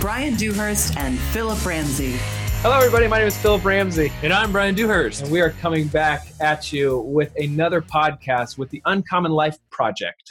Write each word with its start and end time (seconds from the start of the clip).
Bryan 0.00 0.34
Dewhurst 0.34 0.96
and 0.96 1.18
Phillip 1.18 1.64
Ramsey. 1.66 2.14
Hello, 2.62 2.74
everybody. 2.74 3.06
My 3.06 3.18
name 3.18 3.26
is 3.26 3.36
Phillip 3.36 3.62
Ramsey. 3.62 4.10
And 4.22 4.32
I'm 4.32 4.50
Bryan 4.50 4.74
Dewhurst. 4.74 5.20
And 5.20 5.30
we 5.30 5.42
are 5.42 5.50
coming 5.50 5.88
back 5.88 6.32
at 6.40 6.72
you 6.72 7.00
with 7.00 7.34
another 7.36 7.82
podcast 7.82 8.56
with 8.56 8.70
the 8.70 8.80
Uncommon 8.86 9.30
Life 9.30 9.58
Project. 9.70 10.22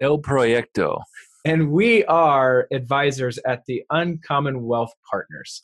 El 0.00 0.18
Proyecto. 0.18 1.00
And 1.44 1.70
we 1.70 2.04
are 2.06 2.66
advisors 2.72 3.38
at 3.46 3.64
the 3.68 3.84
Uncommon 3.90 4.64
Wealth 4.64 4.92
Partners. 5.08 5.62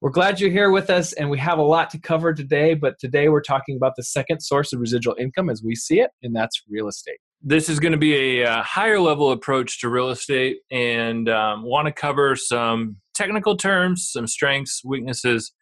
We're 0.00 0.10
glad 0.10 0.38
you're 0.38 0.48
here 0.48 0.70
with 0.70 0.88
us, 0.88 1.12
and 1.14 1.28
we 1.28 1.38
have 1.38 1.58
a 1.58 1.62
lot 1.62 1.90
to 1.90 1.98
cover 1.98 2.32
today. 2.32 2.74
But 2.74 3.00
today 3.00 3.28
we're 3.28 3.42
talking 3.42 3.76
about 3.76 3.94
the 3.96 4.04
second 4.04 4.38
source 4.38 4.72
of 4.72 4.78
residual 4.78 5.16
income 5.18 5.50
as 5.50 5.64
we 5.64 5.74
see 5.74 5.98
it, 5.98 6.12
and 6.22 6.32
that's 6.34 6.62
real 6.70 6.86
estate. 6.86 7.18
This 7.40 7.68
is 7.68 7.78
going 7.78 7.92
to 7.92 7.98
be 7.98 8.40
a, 8.40 8.46
uh, 8.46 8.62
higher 8.62 8.98
level 8.98 9.30
approach 9.30 9.80
to 9.80 9.88
real 9.88 10.10
estate 10.10 10.58
and 10.72 11.28
um, 11.28 11.62
want 11.62 11.86
to 11.86 11.92
cover 11.92 12.34
some 12.34 12.96
technical 13.14 13.56
terms, 13.56 14.08
some 14.10 14.26
strengths, 14.26 14.82
weaknesses, 14.84 15.52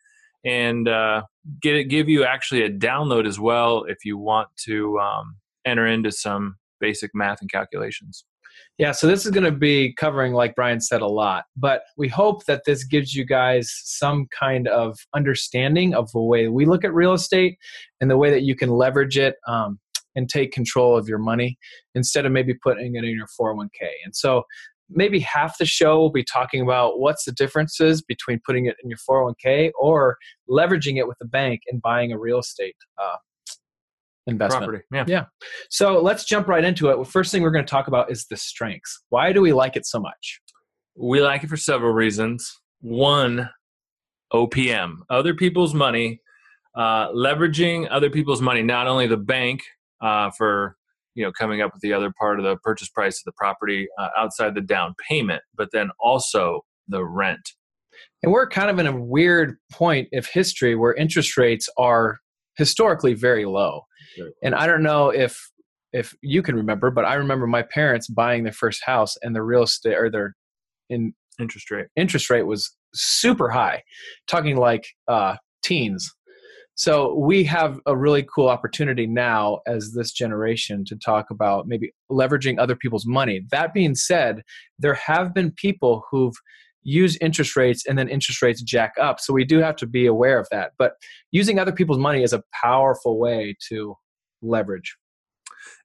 and 0.44 0.88
uh, 0.88 1.22
get 1.60 1.74
it, 1.74 1.84
give 1.84 2.08
you 2.08 2.24
actually 2.24 2.62
a 2.62 2.70
download 2.70 3.26
as 3.26 3.38
well 3.38 3.84
if 3.88 3.98
you 4.04 4.16
want 4.16 4.48
to 4.64 4.98
um, 4.98 5.36
enter 5.66 5.86
into 5.86 6.10
some 6.10 6.56
basic 6.80 7.10
math 7.14 7.40
and 7.40 7.50
calculations. 7.50 8.24
Yeah, 8.78 8.92
so 8.92 9.06
this 9.06 9.24
is 9.24 9.30
going 9.30 9.44
to 9.44 9.52
be 9.52 9.94
covering, 9.94 10.32
like 10.32 10.54
Bryan 10.54 10.80
said, 10.80 11.02
a 11.02 11.06
lot, 11.06 11.44
but 11.56 11.82
we 11.96 12.08
hope 12.08 12.44
that 12.46 12.62
this 12.66 12.84
gives 12.84 13.14
you 13.14 13.24
guys 13.24 13.70
some 13.84 14.26
kind 14.38 14.68
of 14.68 14.98
understanding 15.14 15.94
of 15.94 16.10
the 16.12 16.20
way 16.20 16.48
we 16.48 16.64
look 16.66 16.84
at 16.84 16.94
real 16.94 17.12
estate 17.12 17.58
and 18.00 18.10
the 18.10 18.16
way 18.16 18.30
that 18.30 18.42
you 18.42 18.54
can 18.54 18.70
leverage 18.70 19.16
it 19.18 19.36
um, 19.48 19.78
and 20.16 20.28
take 20.28 20.50
control 20.50 20.96
of 20.96 21.08
your 21.08 21.18
money 21.18 21.56
instead 21.94 22.26
of 22.26 22.32
maybe 22.32 22.54
putting 22.54 22.96
it 22.96 23.04
in 23.04 23.10
your 23.10 23.28
401k. 23.38 23.88
And 24.04 24.16
so 24.16 24.42
maybe 24.88 25.20
half 25.20 25.58
the 25.58 25.66
show 25.66 25.98
will 25.98 26.10
be 26.10 26.24
talking 26.24 26.60
about 26.60 26.98
what's 26.98 27.24
the 27.24 27.32
differences 27.32 28.02
between 28.02 28.40
putting 28.44 28.66
it 28.66 28.76
in 28.82 28.90
your 28.90 28.98
401k 29.08 29.70
or 29.78 30.16
leveraging 30.48 30.96
it 30.96 31.06
with 31.06 31.18
the 31.20 31.26
bank 31.26 31.60
and 31.68 31.80
buying 31.82 32.12
a 32.12 32.18
real 32.18 32.38
estate 32.38 32.76
uh, 33.00 33.16
investment. 34.26 34.64
Property. 34.64 34.84
Yeah. 34.92 35.04
Yeah. 35.06 35.24
So 35.70 36.00
let's 36.00 36.24
jump 36.24 36.48
right 36.48 36.64
into 36.64 36.88
it. 36.88 37.06
First 37.06 37.32
thing 37.32 37.42
we're 37.42 37.50
going 37.50 37.64
to 37.64 37.70
talk 37.70 37.88
about 37.88 38.10
is 38.10 38.26
the 38.26 38.36
strengths. 38.36 39.02
Why 39.10 39.32
do 39.32 39.40
we 39.40 39.52
like 39.52 39.76
it 39.76 39.86
so 39.86 40.00
much? 40.00 40.40
We 40.96 41.20
like 41.20 41.44
it 41.44 41.48
for 41.48 41.56
several 41.56 41.92
reasons. 41.92 42.58
One, 42.80 43.50
OPM, 44.32 44.98
other 45.10 45.34
people's 45.34 45.74
money, 45.74 46.20
uh, 46.76 47.10
leveraging 47.12 47.88
other 47.90 48.10
people's 48.10 48.42
money, 48.42 48.62
not 48.62 48.86
only 48.86 49.06
the 49.06 49.16
bank 49.16 49.62
uh, 50.00 50.30
for 50.30 50.76
you 51.14 51.24
know 51.24 51.32
coming 51.32 51.60
up 51.60 51.72
with 51.72 51.82
the 51.82 51.92
other 51.92 52.12
part 52.18 52.38
of 52.38 52.44
the 52.44 52.56
purchase 52.56 52.88
price 52.88 53.18
of 53.18 53.24
the 53.24 53.32
property 53.32 53.88
uh, 53.98 54.08
outside 54.16 54.54
the 54.54 54.60
down 54.60 54.94
payment, 55.08 55.42
but 55.56 55.68
then 55.72 55.90
also 56.00 56.64
the 56.88 57.04
rent. 57.04 57.52
And 58.22 58.32
we're 58.32 58.48
kind 58.48 58.70
of 58.70 58.78
in 58.78 58.86
a 58.86 58.96
weird 58.96 59.56
point 59.72 60.08
of 60.12 60.26
history 60.26 60.74
where 60.74 60.94
interest 60.94 61.36
rates 61.36 61.68
are 61.78 62.18
historically 62.56 63.14
very 63.14 63.44
low. 63.44 63.82
And 64.42 64.54
I 64.54 64.66
don't 64.66 64.82
know 64.82 65.10
if 65.10 65.50
if 65.92 66.14
you 66.20 66.42
can 66.42 66.56
remember, 66.56 66.90
but 66.90 67.04
I 67.04 67.14
remember 67.14 67.46
my 67.46 67.62
parents 67.62 68.08
buying 68.08 68.44
their 68.44 68.52
first 68.52 68.82
house 68.84 69.16
and 69.22 69.34
the 69.34 69.42
real 69.42 69.62
estate 69.62 69.96
or 69.96 70.10
their 70.10 70.34
in 70.88 71.14
interest 71.38 71.70
rate 71.70 71.86
interest 71.96 72.30
rate 72.30 72.44
was 72.44 72.74
super 72.94 73.50
high, 73.50 73.82
talking 74.26 74.56
like 74.56 74.86
uh, 75.08 75.36
teens. 75.62 76.12
So 76.76 77.14
we 77.14 77.42
have 77.44 77.80
a 77.86 77.96
really 77.96 78.22
cool 78.22 78.48
opportunity 78.48 79.06
now 79.06 79.60
as 79.66 79.92
this 79.94 80.12
generation 80.12 80.84
to 80.84 80.96
talk 80.96 81.30
about 81.30 81.66
maybe 81.66 81.92
leveraging 82.10 82.58
other 82.58 82.76
people's 82.76 83.06
money. 83.06 83.42
That 83.50 83.72
being 83.72 83.94
said, 83.94 84.42
there 84.78 84.94
have 84.94 85.32
been 85.32 85.52
people 85.52 86.04
who've 86.10 86.34
used 86.82 87.18
interest 87.22 87.56
rates 87.56 87.84
and 87.86 87.98
then 87.98 88.08
interest 88.08 88.42
rates 88.42 88.62
jack 88.62 88.92
up. 89.00 89.20
So 89.20 89.32
we 89.32 89.44
do 89.44 89.58
have 89.58 89.76
to 89.76 89.86
be 89.86 90.06
aware 90.06 90.38
of 90.38 90.48
that. 90.50 90.72
But 90.78 90.92
using 91.32 91.58
other 91.58 91.72
people's 91.72 91.98
money 91.98 92.22
is 92.22 92.34
a 92.34 92.42
powerful 92.62 93.18
way 93.18 93.56
to 93.70 93.96
leverage. 94.42 94.96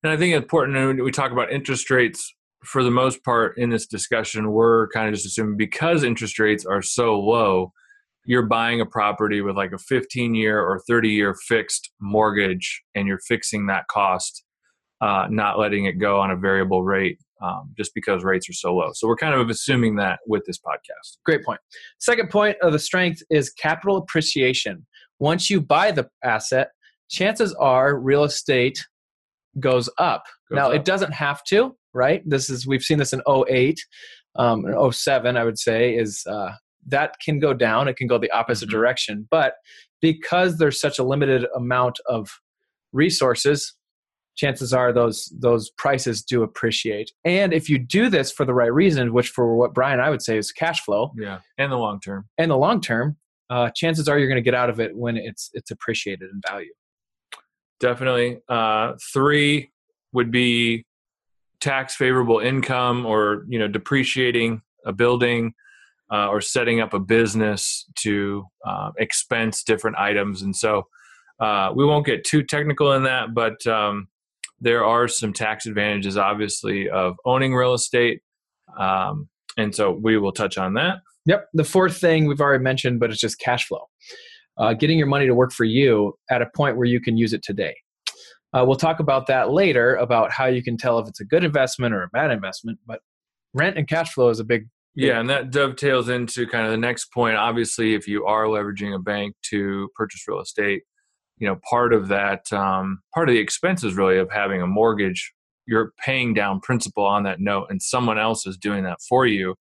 And 0.03 0.11
I 0.11 0.17
think 0.17 0.35
it's 0.35 0.43
important 0.43 1.01
we 1.01 1.11
talk 1.11 1.31
about 1.31 1.51
interest 1.51 1.89
rates, 1.89 2.35
for 2.65 2.83
the 2.83 2.91
most 2.91 3.23
part 3.23 3.57
in 3.57 3.69
this 3.69 3.87
discussion, 3.87 4.51
we're 4.51 4.89
kind 4.89 5.07
of 5.07 5.15
just 5.15 5.25
assuming 5.25 5.57
because 5.57 6.03
interest 6.03 6.37
rates 6.37 6.65
are 6.65 6.81
so 6.81 7.19
low, 7.19 7.71
you're 8.25 8.45
buying 8.45 8.81
a 8.81 8.85
property 8.85 9.41
with 9.41 9.55
like 9.55 9.71
a 9.71 9.77
15 9.77 10.35
year 10.35 10.59
or 10.61 10.81
30 10.87 11.09
year 11.09 11.35
fixed 11.47 11.91
mortgage 11.99 12.81
and 12.95 13.07
you're 13.07 13.19
fixing 13.27 13.67
that 13.67 13.87
cost, 13.89 14.43
uh, 15.01 15.27
not 15.29 15.57
letting 15.57 15.85
it 15.85 15.93
go 15.93 16.19
on 16.19 16.31
a 16.31 16.35
variable 16.35 16.83
rate. 16.83 17.17
Um, 17.43 17.73
just 17.75 17.95
because 17.95 18.23
rates 18.23 18.47
are 18.51 18.53
so 18.53 18.75
low. 18.75 18.91
So 18.93 19.07
we're 19.07 19.15
kind 19.15 19.33
of 19.33 19.49
assuming 19.49 19.95
that 19.95 20.19
with 20.27 20.43
this 20.45 20.59
podcast. 20.59 21.17
Great 21.25 21.43
point. 21.43 21.59
Second 21.97 22.29
point 22.29 22.55
of 22.61 22.71
the 22.71 22.77
strength 22.77 23.23
is 23.31 23.49
capital 23.49 23.97
appreciation. 23.97 24.85
Once 25.17 25.49
you 25.49 25.59
buy 25.59 25.91
the 25.91 26.07
asset, 26.23 26.69
chances 27.09 27.51
are 27.55 27.97
real 27.99 28.23
estate 28.23 28.85
goes 29.59 29.89
up. 29.97 30.23
Goes 30.49 30.55
now, 30.55 30.67
up. 30.67 30.75
it 30.75 30.85
doesn't 30.85 31.13
have 31.13 31.43
to, 31.45 31.75
right? 31.93 32.21
This 32.25 32.49
is 32.49 32.67
we've 32.67 32.83
seen 32.83 32.97
this 32.97 33.13
in 33.13 33.21
08, 33.27 33.79
um, 34.35 34.91
07, 34.91 35.37
I 35.37 35.43
would 35.43 35.59
say, 35.59 35.95
is 35.95 36.23
uh, 36.27 36.51
that 36.87 37.15
can 37.23 37.39
go 37.39 37.53
down. 37.53 37.87
It 37.87 37.97
can 37.97 38.07
go 38.07 38.17
the 38.17 38.31
opposite 38.31 38.69
mm-hmm. 38.69 38.77
direction. 38.77 39.27
But 39.29 39.55
because 40.01 40.57
there's 40.57 40.79
such 40.79 40.99
a 40.99 41.03
limited 41.03 41.45
amount 41.55 41.99
of 42.07 42.29
resources, 42.91 43.75
chances 44.35 44.73
are 44.73 44.91
those 44.91 45.31
those 45.39 45.69
prices 45.71 46.23
do 46.23 46.43
appreciate. 46.43 47.11
And 47.23 47.53
if 47.53 47.69
you 47.69 47.77
do 47.77 48.09
this 48.09 48.31
for 48.31 48.45
the 48.45 48.53
right 48.53 48.73
reason, 48.73 49.13
which 49.13 49.29
for 49.29 49.55
what 49.55 49.73
Bryan 49.73 49.99
I 49.99 50.09
would 50.09 50.21
say 50.21 50.37
is 50.37 50.51
cash 50.51 50.83
flow, 50.83 51.11
yeah, 51.17 51.39
and 51.57 51.71
the 51.71 51.77
long 51.77 51.99
term, 51.99 52.27
and 52.37 52.49
the 52.49 52.57
long 52.57 52.81
term, 52.81 53.17
uh, 53.49 53.69
chances 53.75 54.07
are 54.07 54.17
you're 54.17 54.29
going 54.29 54.35
to 54.35 54.41
get 54.41 54.55
out 54.55 54.69
of 54.69 54.79
it 54.79 54.95
when 54.95 55.17
it's 55.17 55.49
it's 55.53 55.71
appreciated 55.71 56.29
in 56.31 56.41
value. 56.47 56.73
Definitely. 57.79 58.39
Uh, 58.47 58.93
three 59.13 59.71
would 60.13 60.31
be 60.31 60.85
tax 61.59 61.95
favorable 61.95 62.39
income 62.39 63.05
or 63.05 63.45
you 63.47 63.59
know 63.59 63.67
depreciating 63.67 64.61
a 64.85 64.91
building 64.91 65.53
uh, 66.11 66.27
or 66.27 66.41
setting 66.41 66.81
up 66.81 66.93
a 66.93 66.99
business 66.99 67.85
to 67.95 68.45
uh, 68.65 68.91
expense 68.97 69.63
different 69.63 69.97
items 69.97 70.41
and 70.41 70.55
so 70.55 70.83
uh, 71.39 71.71
we 71.75 71.85
won't 71.85 72.05
get 72.05 72.23
too 72.23 72.43
technical 72.43 72.93
in 72.93 73.03
that 73.03 73.33
but 73.33 73.65
um, 73.67 74.07
there 74.59 74.85
are 74.85 75.07
some 75.07 75.33
tax 75.33 75.65
advantages 75.65 76.17
obviously 76.17 76.89
of 76.89 77.15
owning 77.25 77.53
real 77.55 77.73
estate 77.73 78.21
um, 78.79 79.27
and 79.57 79.73
so 79.75 79.91
we 79.91 80.17
will 80.17 80.31
touch 80.31 80.57
on 80.57 80.73
that 80.73 80.99
yep 81.25 81.47
the 81.53 81.63
fourth 81.63 81.97
thing 81.97 82.27
we've 82.27 82.41
already 82.41 82.63
mentioned 82.63 82.99
but 82.99 83.09
it's 83.09 83.21
just 83.21 83.39
cash 83.39 83.67
flow 83.67 83.87
uh, 84.57 84.73
getting 84.73 84.97
your 84.97 85.07
money 85.07 85.25
to 85.25 85.35
work 85.35 85.51
for 85.51 85.63
you 85.63 86.17
at 86.29 86.41
a 86.41 86.45
point 86.55 86.77
where 86.77 86.85
you 86.85 86.99
can 86.99 87.17
use 87.17 87.33
it 87.33 87.43
today. 87.43 87.75
Uh, 88.53 88.63
we'll 88.65 88.75
talk 88.75 88.99
about 88.99 89.27
that 89.27 89.51
later 89.51 89.95
about 89.95 90.31
how 90.31 90.45
you 90.45 90.61
can 90.61 90.77
tell 90.77 90.99
if 90.99 91.07
it's 91.07 91.21
a 91.21 91.25
good 91.25 91.43
investment 91.43 91.93
or 91.93 92.03
a 92.03 92.09
bad 92.09 92.31
investment. 92.31 92.77
But 92.85 92.99
rent 93.53 93.77
and 93.77 93.87
cash 93.87 94.13
flow 94.13 94.29
is 94.29 94.39
a 94.39 94.43
big, 94.43 94.67
big 94.67 94.69
yeah, 94.95 95.19
and 95.19 95.29
that 95.29 95.51
dovetails 95.51 96.09
into 96.09 96.47
kind 96.47 96.65
of 96.65 96.71
the 96.71 96.77
next 96.77 97.13
point. 97.13 97.37
Obviously, 97.37 97.93
if 97.93 98.07
you 98.07 98.25
are 98.25 98.45
leveraging 98.45 98.95
a 98.95 98.99
bank 98.99 99.35
to 99.49 99.89
purchase 99.95 100.27
real 100.27 100.41
estate, 100.41 100.83
you 101.41 101.47
know 101.47 101.59
part 101.69 101.91
of 101.91 102.07
that 102.07 102.51
um, 102.53 103.01
part 103.13 103.27
of 103.27 103.33
the 103.33 103.41
expenses 103.41 103.95
really 103.95 104.17
of 104.17 104.29
having 104.31 104.61
a 104.61 104.67
mortgage 104.67 105.33
you're 105.65 105.91
paying 106.03 106.33
down 106.33 106.59
principal 106.61 107.05
on 107.05 107.23
that 107.23 107.39
note 107.39 107.67
and 107.69 107.81
someone 107.81 108.17
else 108.17 108.45
is 108.45 108.57
doing 108.57 108.83
that 108.83 108.99
for 109.07 109.25
you 109.25 109.55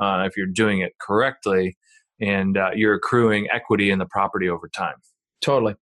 uh, 0.00 0.24
if 0.26 0.36
you're 0.36 0.46
doing 0.46 0.80
it 0.80 0.92
correctly 1.00 1.76
and 2.20 2.56
uh, 2.56 2.70
you're 2.74 2.94
accruing 2.94 3.48
equity 3.52 3.90
in 3.90 3.98
the 3.98 4.06
property 4.06 4.48
over 4.48 4.68
time. 4.68 4.96
Totally. 5.40 5.74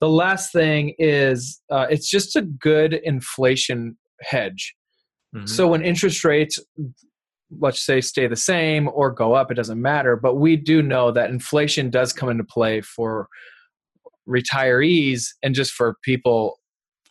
The 0.00 0.08
last 0.08 0.52
thing 0.52 0.94
is 0.98 1.60
uh, 1.70 1.86
it's 1.90 2.08
just 2.08 2.36
a 2.36 2.42
good 2.42 2.94
inflation 2.94 3.96
hedge. 4.20 4.74
Mm-hmm. 5.34 5.46
So 5.46 5.68
when 5.68 5.82
interest 5.82 6.24
rates, 6.24 6.58
let's 7.50 7.84
say, 7.84 8.00
stay 8.00 8.26
the 8.26 8.36
same 8.36 8.88
or 8.92 9.10
go 9.10 9.34
up, 9.34 9.50
it 9.50 9.54
doesn't 9.54 9.80
matter. 9.80 10.16
But 10.16 10.36
we 10.36 10.56
do 10.56 10.82
know 10.82 11.10
that 11.12 11.30
inflation 11.30 11.90
does 11.90 12.12
come 12.12 12.28
into 12.28 12.44
play 12.44 12.80
for 12.80 13.28
retirees 14.28 15.26
and 15.42 15.54
just 15.54 15.72
for 15.72 15.96
people 16.02 16.58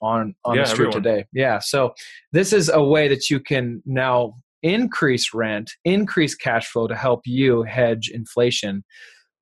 on 0.02 0.36
on 0.46 0.56
yeah, 0.56 0.62
the 0.62 0.68
street 0.68 0.88
everyone. 0.88 1.04
today. 1.04 1.26
Yeah. 1.34 1.60
So 1.60 1.94
this 2.32 2.54
is 2.54 2.70
a 2.70 2.84
way 2.84 3.08
that 3.08 3.30
you 3.30 3.40
can 3.40 3.82
now 3.86 4.36
increase 4.64 5.34
rent, 5.34 5.72
increase 5.86 6.36
cash 6.36 6.68
flow 6.68 6.88
to 6.88 6.96
help 6.96 7.22
you 7.26 7.64
hedge 7.64 8.10
inflation. 8.14 8.84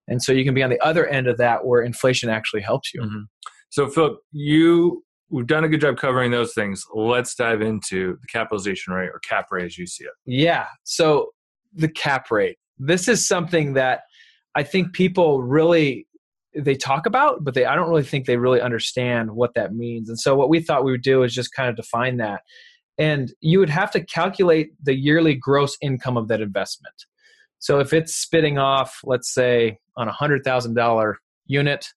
And 0.07 0.21
so 0.21 0.31
you 0.31 0.43
can 0.43 0.53
be 0.53 0.63
on 0.63 0.69
the 0.69 0.79
other 0.81 1.07
end 1.07 1.27
of 1.27 1.37
that 1.37 1.65
where 1.65 1.81
inflation 1.81 2.29
actually 2.29 2.61
helps 2.61 2.93
you. 2.93 3.01
Mm-hmm. 3.01 3.21
So, 3.69 3.87
Phillip, 3.89 4.19
you 4.31 5.03
we've 5.29 5.47
done 5.47 5.63
a 5.63 5.69
good 5.69 5.81
job 5.81 5.97
covering 5.97 6.31
those 6.31 6.53
things. 6.53 6.85
Let's 6.93 7.35
dive 7.35 7.61
into 7.61 8.17
the 8.21 8.27
capitalization 8.27 8.93
rate 8.93 9.09
or 9.09 9.19
cap 9.19 9.47
rate 9.51 9.65
as 9.65 9.77
you 9.77 9.87
see 9.87 10.05
it. 10.05 10.11
Yeah. 10.25 10.67
So, 10.83 11.31
the 11.73 11.89
cap 11.89 12.31
rate. 12.31 12.57
This 12.77 13.07
is 13.07 13.27
something 13.27 13.73
that 13.73 14.01
I 14.55 14.63
think 14.63 14.93
people 14.93 15.41
really 15.41 16.07
they 16.55 16.75
talk 16.75 17.05
about, 17.05 17.43
but 17.43 17.53
they 17.53 17.65
I 17.65 17.75
don't 17.75 17.89
really 17.89 18.03
think 18.03 18.25
they 18.25 18.37
really 18.37 18.61
understand 18.61 19.31
what 19.31 19.53
that 19.55 19.73
means. 19.73 20.09
And 20.09 20.19
so 20.19 20.35
what 20.35 20.49
we 20.49 20.61
thought 20.61 20.85
we 20.85 20.91
would 20.91 21.01
do 21.01 21.23
is 21.23 21.33
just 21.33 21.53
kind 21.53 21.69
of 21.69 21.75
define 21.75 22.17
that. 22.17 22.41
And 22.97 23.33
you 23.41 23.59
would 23.59 23.69
have 23.69 23.91
to 23.91 24.03
calculate 24.03 24.69
the 24.81 24.95
yearly 24.95 25.35
gross 25.35 25.77
income 25.81 26.15
of 26.15 26.29
that 26.29 26.39
investment. 26.39 26.95
So 27.59 27.79
if 27.79 27.91
it's 27.91 28.15
spitting 28.15 28.57
off, 28.57 29.01
let's 29.03 29.33
say 29.33 29.79
on 29.97 30.07
a 30.07 30.13
hundred 30.13 30.43
thousand 30.43 30.75
dollar 30.75 31.17
unit, 31.45 31.87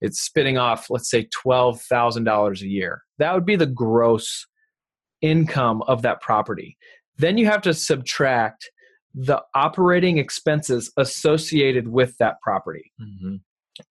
it's 0.00 0.20
spitting 0.20 0.58
off, 0.58 0.90
let's 0.90 1.10
say 1.10 1.28
twelve 1.32 1.80
thousand 1.82 2.24
dollars 2.24 2.62
a 2.62 2.68
year. 2.68 3.02
That 3.18 3.34
would 3.34 3.46
be 3.46 3.56
the 3.56 3.66
gross 3.66 4.46
income 5.20 5.82
of 5.82 6.02
that 6.02 6.20
property. 6.20 6.76
Then 7.16 7.36
you 7.36 7.46
have 7.46 7.62
to 7.62 7.74
subtract 7.74 8.70
the 9.14 9.42
operating 9.54 10.18
expenses 10.18 10.92
associated 10.96 11.88
with 11.88 12.16
that 12.18 12.36
property. 12.40 12.92
Mm-hmm. 13.00 13.36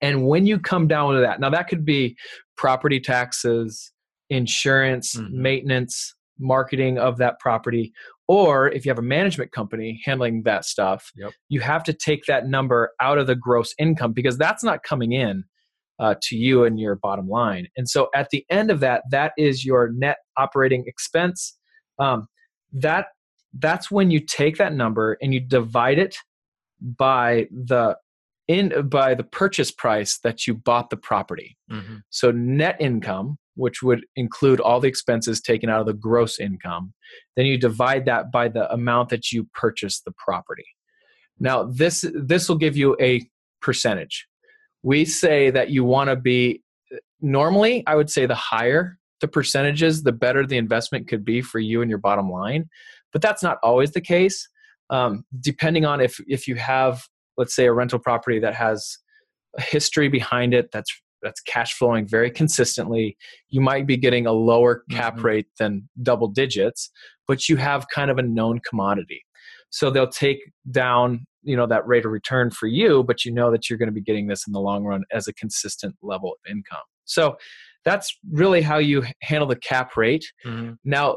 And 0.00 0.26
when 0.26 0.46
you 0.46 0.58
come 0.58 0.86
down 0.86 1.14
to 1.14 1.20
that, 1.20 1.40
now 1.40 1.50
that 1.50 1.68
could 1.68 1.84
be 1.84 2.16
property 2.56 3.00
taxes, 3.00 3.92
insurance, 4.30 5.16
mm-hmm. 5.16 5.42
maintenance, 5.42 6.14
marketing 6.38 6.98
of 6.98 7.18
that 7.18 7.38
property, 7.40 7.92
or 8.28 8.68
if 8.68 8.84
you 8.84 8.90
have 8.90 8.98
a 8.98 9.02
management 9.02 9.52
company 9.52 10.00
handling 10.04 10.42
that 10.44 10.64
stuff, 10.64 11.10
yep. 11.16 11.32
you 11.48 11.60
have 11.60 11.82
to 11.84 11.92
take 11.92 12.24
that 12.26 12.46
number 12.46 12.92
out 13.00 13.18
of 13.18 13.26
the 13.26 13.34
gross 13.34 13.74
income 13.78 14.12
because 14.12 14.38
that's 14.38 14.62
not 14.62 14.82
coming 14.82 15.12
in 15.12 15.44
uh, 15.98 16.14
to 16.22 16.36
you 16.36 16.64
and 16.64 16.78
your 16.78 16.96
bottom 16.96 17.28
line. 17.28 17.68
And 17.76 17.88
so 17.88 18.08
at 18.14 18.30
the 18.30 18.44
end 18.50 18.70
of 18.70 18.80
that, 18.80 19.02
that 19.10 19.32
is 19.36 19.64
your 19.64 19.90
net 19.92 20.18
operating 20.36 20.84
expense. 20.86 21.56
Um, 21.98 22.28
that 22.72 23.06
that's 23.58 23.90
when 23.90 24.10
you 24.10 24.20
take 24.20 24.58
that 24.58 24.74
number 24.74 25.16
and 25.22 25.32
you 25.32 25.40
divide 25.40 25.98
it 25.98 26.16
by 26.80 27.48
the 27.50 27.96
in 28.46 28.88
by 28.88 29.14
the 29.14 29.24
purchase 29.24 29.70
price 29.70 30.18
that 30.24 30.46
you 30.46 30.54
bought 30.54 30.90
the 30.90 30.96
property. 30.96 31.56
Mm-hmm. 31.70 31.96
So 32.10 32.30
net 32.30 32.76
income, 32.80 33.38
which 33.56 33.82
would 33.82 34.06
include 34.16 34.60
all 34.60 34.80
the 34.80 34.88
expenses 34.88 35.40
taken 35.40 35.68
out 35.68 35.80
of 35.80 35.86
the 35.86 35.92
gross 35.92 36.38
income, 36.38 36.94
then 37.36 37.46
you 37.46 37.58
divide 37.58 38.04
that 38.06 38.30
by 38.30 38.48
the 38.48 38.70
amount 38.72 39.08
that 39.08 39.32
you 39.32 39.48
purchased 39.54 40.04
the 40.04 40.12
property. 40.12 40.66
Now 41.40 41.64
this 41.64 42.04
this 42.14 42.48
will 42.48 42.56
give 42.56 42.76
you 42.76 42.96
a 43.00 43.28
percentage. 43.60 44.27
We 44.82 45.04
say 45.04 45.50
that 45.50 45.70
you 45.70 45.84
want 45.84 46.10
to 46.10 46.16
be 46.16 46.62
normally 47.20 47.84
I 47.86 47.94
would 47.94 48.10
say 48.10 48.26
the 48.26 48.34
higher 48.34 48.98
the 49.20 49.28
percentages, 49.28 50.02
the 50.02 50.12
better 50.12 50.46
the 50.46 50.56
investment 50.56 51.08
could 51.08 51.24
be 51.24 51.40
for 51.40 51.58
you 51.58 51.82
and 51.82 51.90
your 51.90 51.98
bottom 51.98 52.30
line. 52.30 52.68
But 53.12 53.22
that's 53.22 53.42
not 53.42 53.58
always 53.62 53.92
the 53.92 54.00
case. 54.00 54.48
Um, 54.90 55.24
depending 55.40 55.84
on 55.84 56.00
if 56.00 56.18
if 56.26 56.48
you 56.48 56.56
have 56.56 57.02
let's 57.36 57.54
say 57.54 57.66
a 57.66 57.72
rental 57.72 57.98
property 57.98 58.38
that 58.40 58.54
has 58.54 58.98
a 59.56 59.62
history 59.62 60.08
behind 60.08 60.54
it 60.54 60.70
that's 60.72 60.90
that's 61.22 61.40
cash 61.42 61.74
flowing 61.74 62.08
very 62.08 62.30
consistently 62.30 63.16
you 63.50 63.60
might 63.60 63.86
be 63.86 63.98
getting 63.98 64.26
a 64.26 64.32
lower 64.32 64.84
cap 64.90 65.16
mm-hmm. 65.16 65.26
rate 65.26 65.46
than 65.58 65.86
double 66.02 66.26
digits 66.26 66.90
but 67.26 67.50
you 67.50 67.56
have 67.56 67.86
kind 67.94 68.10
of 68.10 68.16
a 68.16 68.22
known 68.22 68.60
commodity 68.66 69.22
so 69.68 69.90
they'll 69.90 70.08
take 70.08 70.38
down 70.70 71.26
you 71.48 71.56
know 71.56 71.66
that 71.66 71.86
rate 71.86 72.04
of 72.04 72.12
return 72.12 72.50
for 72.50 72.66
you 72.66 73.02
but 73.04 73.24
you 73.24 73.32
know 73.32 73.50
that 73.50 73.68
you're 73.68 73.78
going 73.78 73.88
to 73.88 73.92
be 73.92 74.00
getting 74.00 74.26
this 74.26 74.46
in 74.46 74.52
the 74.52 74.60
long 74.60 74.84
run 74.84 75.04
as 75.12 75.26
a 75.28 75.32
consistent 75.32 75.94
level 76.02 76.30
of 76.32 76.50
income 76.50 76.84
so 77.04 77.36
that's 77.84 78.16
really 78.30 78.60
how 78.60 78.78
you 78.78 79.04
handle 79.22 79.48
the 79.48 79.56
cap 79.56 79.96
rate 79.96 80.30
mm-hmm. 80.44 80.72
now 80.84 81.12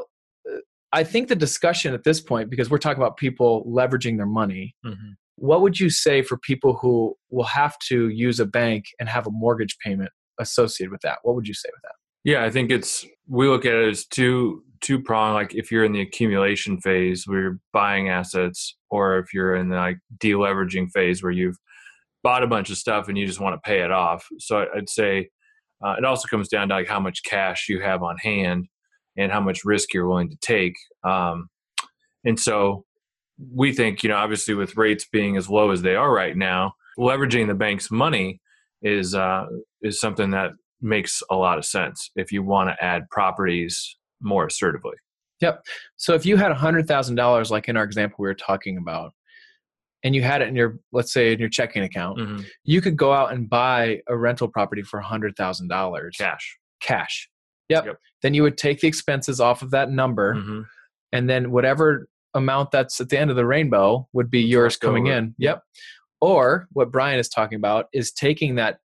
uh, 0.50 0.56
i 0.92 1.04
think 1.04 1.28
the 1.28 1.36
discussion 1.36 1.94
at 1.94 2.04
this 2.04 2.20
point 2.20 2.50
because 2.50 2.70
we're 2.70 2.78
talking 2.78 3.02
about 3.02 3.16
people 3.16 3.64
leveraging 3.66 4.16
their 4.16 4.26
money 4.26 4.74
mm-hmm 4.84 5.12
what 5.36 5.60
would 5.60 5.80
you 5.80 5.90
say 5.90 6.22
for 6.22 6.38
people 6.38 6.74
who 6.74 7.16
will 7.30 7.44
have 7.44 7.76
to 7.88 8.08
use 8.08 8.38
a 8.38 8.46
bank 8.46 8.84
and 9.00 9.08
have 9.08 9.26
a 9.26 9.30
mortgage 9.30 9.76
payment 9.84 10.10
associated 10.38 10.92
with 10.92 11.00
that? 11.00 11.18
What 11.22 11.34
would 11.34 11.48
you 11.48 11.54
say 11.54 11.68
with 11.72 11.82
that? 11.82 11.94
Yeah, 12.24 12.44
I 12.44 12.50
think 12.50 12.70
it's 12.70 13.06
we 13.28 13.48
look 13.48 13.64
at 13.64 13.74
it 13.74 13.88
as 13.88 14.06
two 14.06 14.62
two 14.80 15.00
prong. 15.00 15.34
Like 15.34 15.54
if 15.54 15.70
you're 15.70 15.84
in 15.84 15.92
the 15.92 16.00
accumulation 16.00 16.80
phase 16.80 17.26
where 17.26 17.40
you're 17.40 17.58
buying 17.72 18.08
assets, 18.08 18.76
or 18.90 19.18
if 19.18 19.32
you're 19.32 19.56
in 19.56 19.68
the 19.68 19.76
like 19.76 19.98
deleveraging 20.18 20.90
phase 20.92 21.22
where 21.22 21.32
you've 21.32 21.56
bought 22.22 22.42
a 22.42 22.46
bunch 22.46 22.70
of 22.70 22.76
stuff 22.76 23.08
and 23.08 23.18
you 23.18 23.26
just 23.26 23.40
want 23.40 23.54
to 23.54 23.68
pay 23.68 23.80
it 23.80 23.90
off. 23.90 24.26
So 24.38 24.64
I'd 24.74 24.88
say 24.88 25.28
uh, 25.84 25.96
it 25.98 26.04
also 26.04 26.28
comes 26.28 26.48
down 26.48 26.68
to 26.68 26.74
like 26.74 26.88
how 26.88 27.00
much 27.00 27.22
cash 27.24 27.68
you 27.68 27.80
have 27.80 28.02
on 28.02 28.16
hand 28.18 28.66
and 29.16 29.32
how 29.32 29.40
much 29.40 29.64
risk 29.64 29.92
you're 29.92 30.06
willing 30.06 30.30
to 30.30 30.36
take. 30.40 30.74
Um, 31.04 31.48
and 32.24 32.38
so 32.38 32.84
we 33.52 33.72
think, 33.72 34.02
you 34.02 34.08
know, 34.08 34.16
obviously 34.16 34.54
with 34.54 34.76
rates 34.76 35.06
being 35.10 35.36
as 35.36 35.50
low 35.50 35.70
as 35.70 35.82
they 35.82 35.96
are 35.96 36.12
right 36.12 36.36
now, 36.36 36.74
leveraging 36.98 37.48
the 37.48 37.54
bank's 37.54 37.90
money 37.90 38.40
is 38.82 39.14
uh, 39.14 39.46
is 39.82 40.00
something 40.00 40.30
that 40.30 40.52
makes 40.82 41.22
a 41.30 41.36
lot 41.36 41.58
of 41.58 41.64
sense 41.64 42.10
if 42.16 42.32
you 42.32 42.42
want 42.42 42.70
to 42.70 42.84
add 42.84 43.08
properties 43.10 43.96
more 44.20 44.46
assertively. 44.46 44.94
Yep. 45.40 45.64
So 45.96 46.14
if 46.14 46.24
you 46.24 46.36
had 46.36 46.50
a 46.50 46.54
hundred 46.54 46.86
thousand 46.86 47.16
dollars, 47.16 47.50
like 47.50 47.68
in 47.68 47.76
our 47.76 47.84
example 47.84 48.16
we 48.20 48.28
were 48.28 48.34
talking 48.34 48.76
about, 48.76 49.12
and 50.04 50.14
you 50.14 50.22
had 50.22 50.42
it 50.42 50.48
in 50.48 50.56
your 50.56 50.78
let's 50.92 51.12
say 51.12 51.32
in 51.32 51.38
your 51.38 51.48
checking 51.48 51.82
account, 51.82 52.18
mm-hmm. 52.18 52.42
you 52.64 52.80
could 52.80 52.96
go 52.96 53.12
out 53.12 53.32
and 53.32 53.50
buy 53.50 54.00
a 54.08 54.16
rental 54.16 54.48
property 54.48 54.82
for 54.82 55.00
a 55.00 55.04
hundred 55.04 55.36
thousand 55.36 55.68
dollars 55.68 56.16
cash. 56.18 56.58
Cash. 56.80 57.28
Yep. 57.68 57.86
yep. 57.86 57.98
Then 58.22 58.34
you 58.34 58.42
would 58.42 58.58
take 58.58 58.80
the 58.80 58.88
expenses 58.88 59.40
off 59.40 59.62
of 59.62 59.70
that 59.70 59.90
number, 59.90 60.34
mm-hmm. 60.34 60.62
and 61.12 61.28
then 61.28 61.50
whatever 61.50 62.08
amount 62.34 62.70
that's 62.70 63.00
at 63.00 63.08
the 63.08 63.18
end 63.18 63.30
of 63.30 63.36
the 63.36 63.46
rainbow 63.46 64.08
would 64.12 64.30
be 64.30 64.40
yours 64.40 64.76
coming 64.76 65.08
in. 65.08 65.34
Yep. 65.38 65.62
Or 66.20 66.68
what 66.72 66.92
Bryan 66.92 67.18
is 67.18 67.28
talking 67.28 67.56
about 67.56 67.86
is 67.92 68.12
taking 68.12 68.54
that 68.54 68.78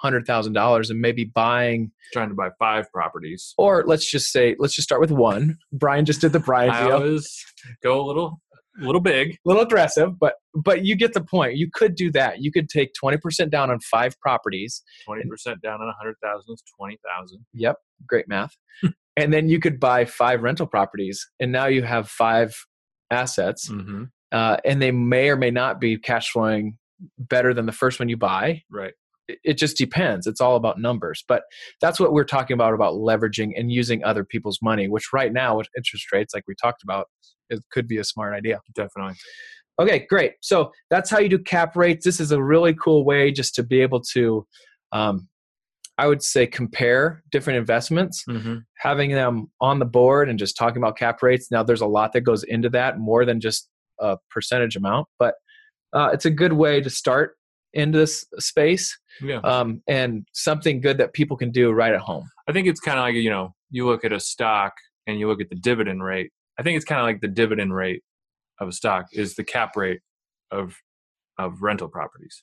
hundred 0.00 0.26
thousand 0.26 0.54
dollars 0.54 0.90
and 0.90 1.00
maybe 1.00 1.24
buying 1.24 1.92
trying 2.12 2.30
to 2.30 2.34
buy 2.34 2.48
five 2.58 2.90
properties. 2.92 3.54
Or 3.58 3.84
let's 3.86 4.10
just 4.10 4.32
say 4.32 4.56
let's 4.58 4.74
just 4.74 4.88
start 4.88 5.00
with 5.00 5.10
one. 5.10 5.58
Bryan 5.72 6.04
just 6.04 6.20
did 6.20 6.32
the 6.32 6.40
Bryan 6.40 6.70
I 6.70 6.84
deal. 6.84 6.96
Always 6.96 7.44
go 7.82 8.00
a 8.00 8.04
little 8.06 8.40
a 8.80 8.84
little 8.84 9.00
big. 9.00 9.32
A 9.32 9.36
little 9.44 9.62
aggressive, 9.62 10.18
but 10.18 10.34
but 10.54 10.84
you 10.84 10.96
get 10.96 11.12
the 11.12 11.22
point. 11.22 11.56
You 11.56 11.68
could 11.72 11.94
do 11.94 12.10
that. 12.12 12.40
You 12.40 12.50
could 12.50 12.68
take 12.68 12.92
twenty 12.94 13.18
percent 13.18 13.50
down 13.50 13.70
on 13.70 13.80
five 13.80 14.18
properties. 14.20 14.82
Twenty 15.04 15.28
percent 15.28 15.60
down 15.62 15.80
on 15.80 15.88
a 15.88 15.94
hundred 15.98 16.16
thousand 16.22 16.54
is 16.54 16.62
twenty 16.78 16.98
thousand. 17.06 17.44
Yep. 17.54 17.76
Great 18.06 18.28
math. 18.28 18.56
and 19.16 19.32
then 19.32 19.48
you 19.48 19.60
could 19.60 19.78
buy 19.78 20.04
five 20.04 20.42
rental 20.42 20.66
properties 20.66 21.28
and 21.38 21.52
now 21.52 21.66
you 21.66 21.82
have 21.82 22.08
five 22.08 22.56
assets, 23.10 23.68
mm-hmm. 23.68 24.04
uh, 24.32 24.56
and 24.64 24.80
they 24.80 24.92
may 24.92 25.28
or 25.28 25.36
may 25.36 25.50
not 25.50 25.80
be 25.80 25.98
cash 25.98 26.30
flowing 26.30 26.78
better 27.18 27.52
than 27.52 27.66
the 27.66 27.72
first 27.72 27.98
one 27.98 28.08
you 28.08 28.16
buy. 28.16 28.62
Right. 28.70 28.94
It, 29.44 29.54
just 29.54 29.76
depends. 29.76 30.26
It's 30.26 30.40
all 30.40 30.56
about 30.56 30.80
numbers. 30.80 31.24
But 31.26 31.42
that's 31.80 32.00
what 32.00 32.12
we're 32.12 32.24
talking 32.24 32.54
about 32.54 32.74
about 32.74 32.94
leveraging 32.94 33.52
and 33.56 33.70
using 33.70 34.02
other 34.04 34.24
people's 34.24 34.58
money, 34.62 34.88
which 34.88 35.12
right 35.12 35.32
now 35.32 35.58
with 35.58 35.68
interest 35.76 36.12
rates, 36.12 36.34
like 36.34 36.44
we 36.48 36.54
talked 36.60 36.82
about, 36.82 37.06
it 37.48 37.60
could 37.72 37.88
be 37.88 37.98
a 37.98 38.04
smart 38.04 38.34
idea. 38.34 38.60
Definitely. 38.74 39.14
Okay, 39.80 40.06
great. 40.08 40.32
So 40.42 40.72
that's 40.90 41.10
how 41.10 41.18
you 41.18 41.28
do 41.28 41.38
cap 41.38 41.74
rates. 41.76 42.04
This 42.04 42.20
is 42.20 42.32
a 42.32 42.42
really 42.42 42.74
cool 42.74 43.04
way 43.04 43.32
just 43.32 43.54
to 43.54 43.62
be 43.62 43.80
able 43.80 44.00
to 44.12 44.46
um, 44.92 45.28
I 46.00 46.06
would 46.06 46.22
say 46.22 46.46
compare 46.46 47.22
different 47.30 47.58
investments, 47.58 48.24
mm-hmm. 48.26 48.56
having 48.78 49.10
them 49.10 49.50
on 49.60 49.80
the 49.80 49.84
board 49.84 50.30
and 50.30 50.38
just 50.38 50.56
talking 50.56 50.78
about 50.78 50.96
cap 50.96 51.22
rates. 51.22 51.50
Now, 51.50 51.62
there's 51.62 51.82
a 51.82 51.86
lot 51.86 52.14
that 52.14 52.22
goes 52.22 52.42
into 52.42 52.70
that 52.70 52.98
more 52.98 53.26
than 53.26 53.38
just 53.38 53.68
a 54.00 54.16
percentage 54.30 54.76
amount, 54.76 55.08
but 55.18 55.34
uh, 55.92 56.08
it's 56.10 56.24
a 56.24 56.30
good 56.30 56.54
way 56.54 56.80
to 56.80 56.88
start 56.88 57.36
into 57.72 57.98
this 57.98 58.24
space 58.38 58.98
yeah. 59.22 59.38
um, 59.38 59.82
and 59.88 60.26
something 60.32 60.80
good 60.80 60.98
that 60.98 61.12
people 61.12 61.36
can 61.36 61.50
do 61.50 61.70
right 61.70 61.92
at 61.92 62.00
home. 62.00 62.24
I 62.48 62.52
think 62.52 62.66
it's 62.66 62.80
kind 62.80 62.98
of 62.98 63.04
like, 63.04 63.14
you 63.14 63.30
know, 63.30 63.54
you 63.70 63.86
look 63.86 64.04
at 64.04 64.12
a 64.12 64.20
stock 64.20 64.72
and 65.06 65.18
you 65.18 65.28
look 65.28 65.40
at 65.40 65.48
the 65.48 65.56
dividend 65.56 66.02
rate. 66.02 66.32
I 66.58 66.62
think 66.62 66.76
it's 66.76 66.84
kind 66.84 67.00
of 67.00 67.06
like 67.06 67.20
the 67.20 67.28
dividend 67.28 67.74
rate 67.74 68.02
of 68.60 68.68
a 68.68 68.72
stock 68.72 69.06
is 69.12 69.34
the 69.34 69.44
cap 69.44 69.76
rate 69.76 70.00
of 70.50 70.76
of 71.38 71.62
rental 71.62 71.88
properties. 71.88 72.42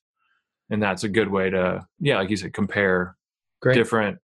And 0.69 0.81
that's 0.81 1.03
a 1.03 1.09
good 1.09 1.29
way 1.29 1.49
to, 1.49 1.85
yeah, 1.99 2.17
like 2.17 2.29
you 2.29 2.35
said, 2.35 2.53
compare 2.53 3.15
Great. 3.61 3.75
different 3.75 4.17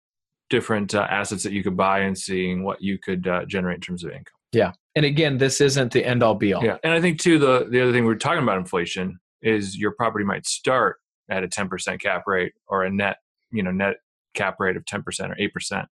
different 0.49 0.93
uh, 0.93 1.07
assets 1.09 1.43
that 1.43 1.53
you 1.53 1.63
could 1.63 1.77
buy 1.77 1.99
and 1.99 2.17
seeing 2.17 2.63
what 2.63 2.81
you 2.81 2.97
could 2.97 3.27
uh, 3.27 3.45
generate 3.45 3.75
in 3.75 3.81
terms 3.81 4.03
of 4.03 4.11
income. 4.11 4.25
Yeah, 4.51 4.73
and 4.95 5.05
again, 5.05 5.37
this 5.37 5.61
isn't 5.61 5.93
the 5.93 6.05
end 6.05 6.21
all 6.21 6.35
be 6.35 6.53
all. 6.53 6.63
Yeah, 6.63 6.77
and 6.83 6.93
I 6.93 7.01
think 7.01 7.19
too 7.19 7.39
the 7.39 7.67
the 7.69 7.81
other 7.81 7.91
thing 7.91 8.05
we 8.05 8.13
are 8.13 8.17
talking 8.17 8.43
about 8.43 8.57
inflation 8.57 9.19
is 9.43 9.77
your 9.77 9.91
property 9.91 10.25
might 10.25 10.45
start 10.45 10.97
at 11.29 11.43
a 11.43 11.47
ten 11.47 11.69
percent 11.69 12.01
cap 12.01 12.23
rate 12.25 12.53
or 12.67 12.83
a 12.83 12.89
net 12.89 13.17
you 13.51 13.61
know 13.61 13.71
net 13.71 13.97
cap 14.33 14.55
rate 14.59 14.75
of 14.75 14.85
ten 14.85 15.03
percent 15.03 15.31
or 15.31 15.35
eight 15.37 15.53
percent, 15.53 15.87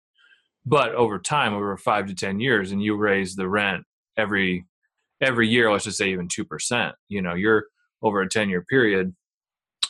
but 0.66 0.96
over 0.96 1.20
time, 1.20 1.54
over 1.54 1.76
five 1.78 2.08
to 2.08 2.16
ten 2.16 2.40
years, 2.40 2.72
and 2.72 2.82
you 2.82 2.96
raise 2.96 3.36
the 3.36 3.48
rent 3.48 3.84
every 4.18 4.66
every 5.22 5.48
year, 5.48 5.72
let's 5.72 5.86
just 5.86 5.98
say 5.98 6.12
even 6.12 6.28
2%, 6.28 6.94
you 7.08 7.22
know, 7.22 7.34
you're 7.34 7.66
over 8.02 8.22
a 8.22 8.30
10 8.30 8.50
year 8.50 8.64
period, 8.64 9.14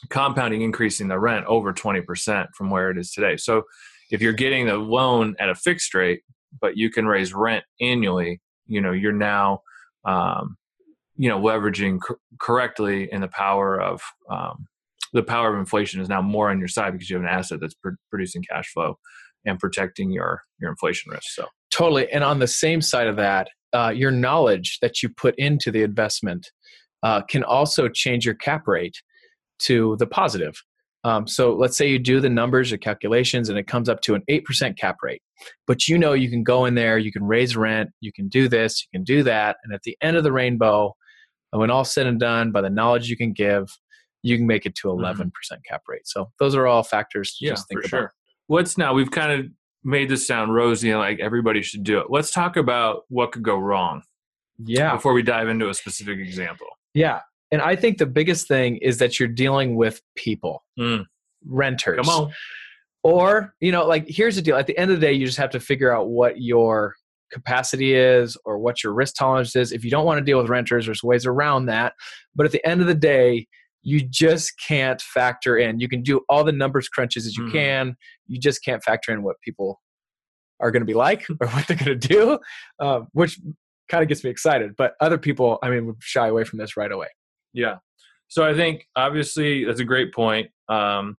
compounding 0.09 0.61
increasing 0.61 1.07
the 1.07 1.19
rent 1.19 1.45
over 1.45 1.73
20% 1.73 2.47
from 2.55 2.69
where 2.69 2.89
it 2.89 2.97
is 2.97 3.11
today. 3.11 3.37
So 3.37 3.63
if 4.11 4.21
you're 4.21 4.33
getting 4.33 4.67
the 4.67 4.77
loan 4.77 5.35
at 5.39 5.49
a 5.49 5.55
fixed 5.55 5.93
rate, 5.93 6.21
but 6.59 6.77
you 6.77 6.89
can 6.89 7.05
raise 7.05 7.33
rent 7.33 7.63
annually, 7.79 8.41
you 8.65 8.81
know, 8.81 8.91
you're 8.91 9.11
now, 9.11 9.61
um, 10.05 10.57
you 11.19 11.29
know, 11.29 11.39
leveraging 11.39 11.99
cor- 11.99 12.17
correctly 12.39 13.09
in 13.11 13.21
the 13.21 13.27
power 13.27 13.79
of, 13.79 14.01
um, 14.31 14.65
the 15.11 15.21
power 15.21 15.53
of 15.53 15.59
inflation 15.59 16.01
is 16.01 16.07
now 16.07 16.21
more 16.21 16.49
on 16.49 16.59
your 16.59 16.67
side 16.67 16.93
because 16.93 17.09
you 17.09 17.17
have 17.17 17.23
an 17.23 17.29
asset 17.29 17.59
that's 17.59 17.73
pr- 17.75 17.89
producing 18.09 18.43
cash 18.49 18.71
flow 18.71 18.97
and 19.45 19.59
protecting 19.59 20.11
your 20.11 20.43
your 20.59 20.69
inflation 20.69 21.11
risk. 21.11 21.25
So 21.31 21.45
totally. 21.71 22.09
And 22.11 22.23
on 22.23 22.39
the 22.39 22.47
same 22.47 22.81
side 22.81 23.07
of 23.07 23.17
that, 23.17 23.49
uh, 23.73 23.91
your 23.93 24.11
knowledge 24.11 24.79
that 24.81 25.03
you 25.03 25.09
put 25.09 25.35
into 25.37 25.71
the 25.71 25.83
investment 25.83 26.49
uh, 27.03 27.21
can 27.23 27.43
also 27.43 27.89
change 27.89 28.25
your 28.25 28.35
cap 28.35 28.67
rate 28.67 28.95
to 29.59 29.95
the 29.99 30.07
positive. 30.07 30.61
Um, 31.05 31.27
so 31.27 31.53
let's 31.53 31.77
say 31.77 31.89
you 31.89 31.99
do 31.99 32.19
the 32.19 32.29
numbers 32.29 32.73
or 32.73 32.77
calculations 32.77 33.47
and 33.47 33.57
it 33.57 33.67
comes 33.67 33.87
up 33.87 34.01
to 34.01 34.15
an 34.15 34.23
8% 34.29 34.77
cap 34.77 34.97
rate. 35.01 35.21
But 35.65 35.87
you 35.87 35.97
know 35.97 36.13
you 36.13 36.29
can 36.29 36.43
go 36.43 36.65
in 36.65 36.75
there, 36.75 36.97
you 36.97 37.11
can 37.11 37.23
raise 37.23 37.55
rent, 37.55 37.89
you 38.01 38.11
can 38.11 38.27
do 38.27 38.49
this, 38.49 38.81
you 38.81 38.97
can 38.97 39.05
do 39.05 39.23
that. 39.23 39.57
And 39.63 39.73
at 39.73 39.83
the 39.83 39.97
end 40.01 40.17
of 40.17 40.23
the 40.23 40.33
rainbow, 40.33 40.95
when 41.51 41.71
all 41.71 41.85
said 41.85 42.05
and 42.07 42.19
done, 42.19 42.51
by 42.51 42.61
the 42.61 42.69
knowledge 42.69 43.09
you 43.09 43.17
can 43.17 43.33
give, 43.33 43.69
you 44.21 44.37
can 44.37 44.45
make 44.45 44.65
it 44.65 44.75
to 44.75 44.87
11% 44.87 45.15
mm-hmm. 45.17 45.57
cap 45.67 45.83
rate. 45.87 46.07
So 46.07 46.31
those 46.39 46.55
are 46.55 46.67
all 46.67 46.83
factors 46.83 47.35
to 47.37 47.45
yeah, 47.45 47.51
just 47.51 47.67
think 47.67 47.81
for 47.81 47.87
about. 47.87 48.01
Sure. 48.01 48.13
What's 48.47 48.77
now, 48.77 48.93
we've 48.93 49.11
kind 49.11 49.31
of 49.31 49.47
made 49.83 50.09
this 50.09 50.27
sound 50.27 50.53
rosy 50.53 50.89
and 50.89 50.99
like 50.99 51.19
everybody 51.19 51.61
should 51.61 51.83
do 51.83 51.99
it. 51.99 52.07
Let's 52.09 52.31
talk 52.31 52.57
about 52.57 53.03
what 53.09 53.31
could 53.31 53.43
go 53.43 53.57
wrong. 53.57 54.03
Yeah. 54.57 54.93
Before 54.93 55.13
we 55.13 55.23
dive 55.23 55.47
into 55.47 55.69
a 55.69 55.73
specific 55.73 56.19
example. 56.19 56.67
Yeah. 56.93 57.21
And 57.51 57.61
I 57.61 57.75
think 57.75 57.97
the 57.97 58.05
biggest 58.05 58.47
thing 58.47 58.77
is 58.77 58.97
that 58.97 59.19
you're 59.19 59.29
dealing 59.29 59.75
with 59.75 60.01
people, 60.15 60.63
mm. 60.77 61.05
renters. 61.45 61.97
Come 62.05 62.09
on. 62.09 62.33
Or, 63.01 63.53
you 63.61 63.71
know, 63.71 63.87
like 63.87 64.05
here's 64.09 64.35
the 64.35 64.41
deal. 64.41 64.57
At 64.57 64.67
the 64.67 64.77
end 64.77 64.91
of 64.91 64.99
the 64.99 65.05
day, 65.05 65.13
you 65.13 65.25
just 65.25 65.37
have 65.37 65.51
to 65.51 65.59
figure 65.59 65.95
out 65.95 66.09
what 66.09 66.41
your 66.41 66.95
capacity 67.31 67.93
is 67.93 68.37
or 68.45 68.57
what 68.57 68.83
your 68.83 68.93
risk 68.93 69.15
tolerance 69.15 69.55
is. 69.55 69.71
If 69.71 69.83
you 69.83 69.91
don't 69.91 70.05
want 70.05 70.19
to 70.19 70.25
deal 70.25 70.37
with 70.37 70.49
renters, 70.49 70.85
there's 70.85 71.03
ways 71.03 71.25
around 71.25 71.67
that. 71.67 71.93
But 72.35 72.45
at 72.45 72.51
the 72.51 72.65
end 72.67 72.81
of 72.81 72.87
the 72.87 72.95
day, 72.95 73.47
you 73.81 74.01
just 74.01 74.53
can't 74.65 75.01
factor 75.01 75.57
in. 75.57 75.79
You 75.79 75.87
can 75.87 76.01
do 76.01 76.21
all 76.29 76.43
the 76.43 76.51
numbers 76.51 76.89
crunches 76.89 77.25
as 77.25 77.37
you 77.37 77.45
mm. 77.45 77.51
can. 77.51 77.95
You 78.27 78.39
just 78.39 78.63
can't 78.63 78.83
factor 78.83 79.13
in 79.13 79.23
what 79.23 79.37
people 79.41 79.81
are 80.59 80.71
going 80.71 80.81
to 80.81 80.85
be 80.85 80.93
like 80.93 81.25
or 81.41 81.47
what 81.47 81.67
they're 81.67 81.77
going 81.77 81.99
to 81.99 82.07
do, 82.07 82.39
uh, 82.79 83.01
which 83.13 83.39
kind 83.87 84.03
of 84.03 84.09
gets 84.09 84.23
me 84.23 84.29
excited. 84.29 84.75
But 84.77 84.93
other 84.99 85.17
people, 85.17 85.59
I 85.63 85.69
mean, 85.69 85.85
would 85.87 85.97
shy 85.99 86.27
away 86.27 86.43
from 86.43 86.59
this 86.59 86.77
right 86.77 86.91
away. 86.91 87.07
Yeah. 87.53 87.77
So 88.27 88.45
I 88.45 88.53
think 88.53 88.85
obviously 88.95 89.65
that's 89.65 89.79
a 89.79 89.85
great 89.85 90.13
point. 90.13 90.49
Um, 90.67 91.17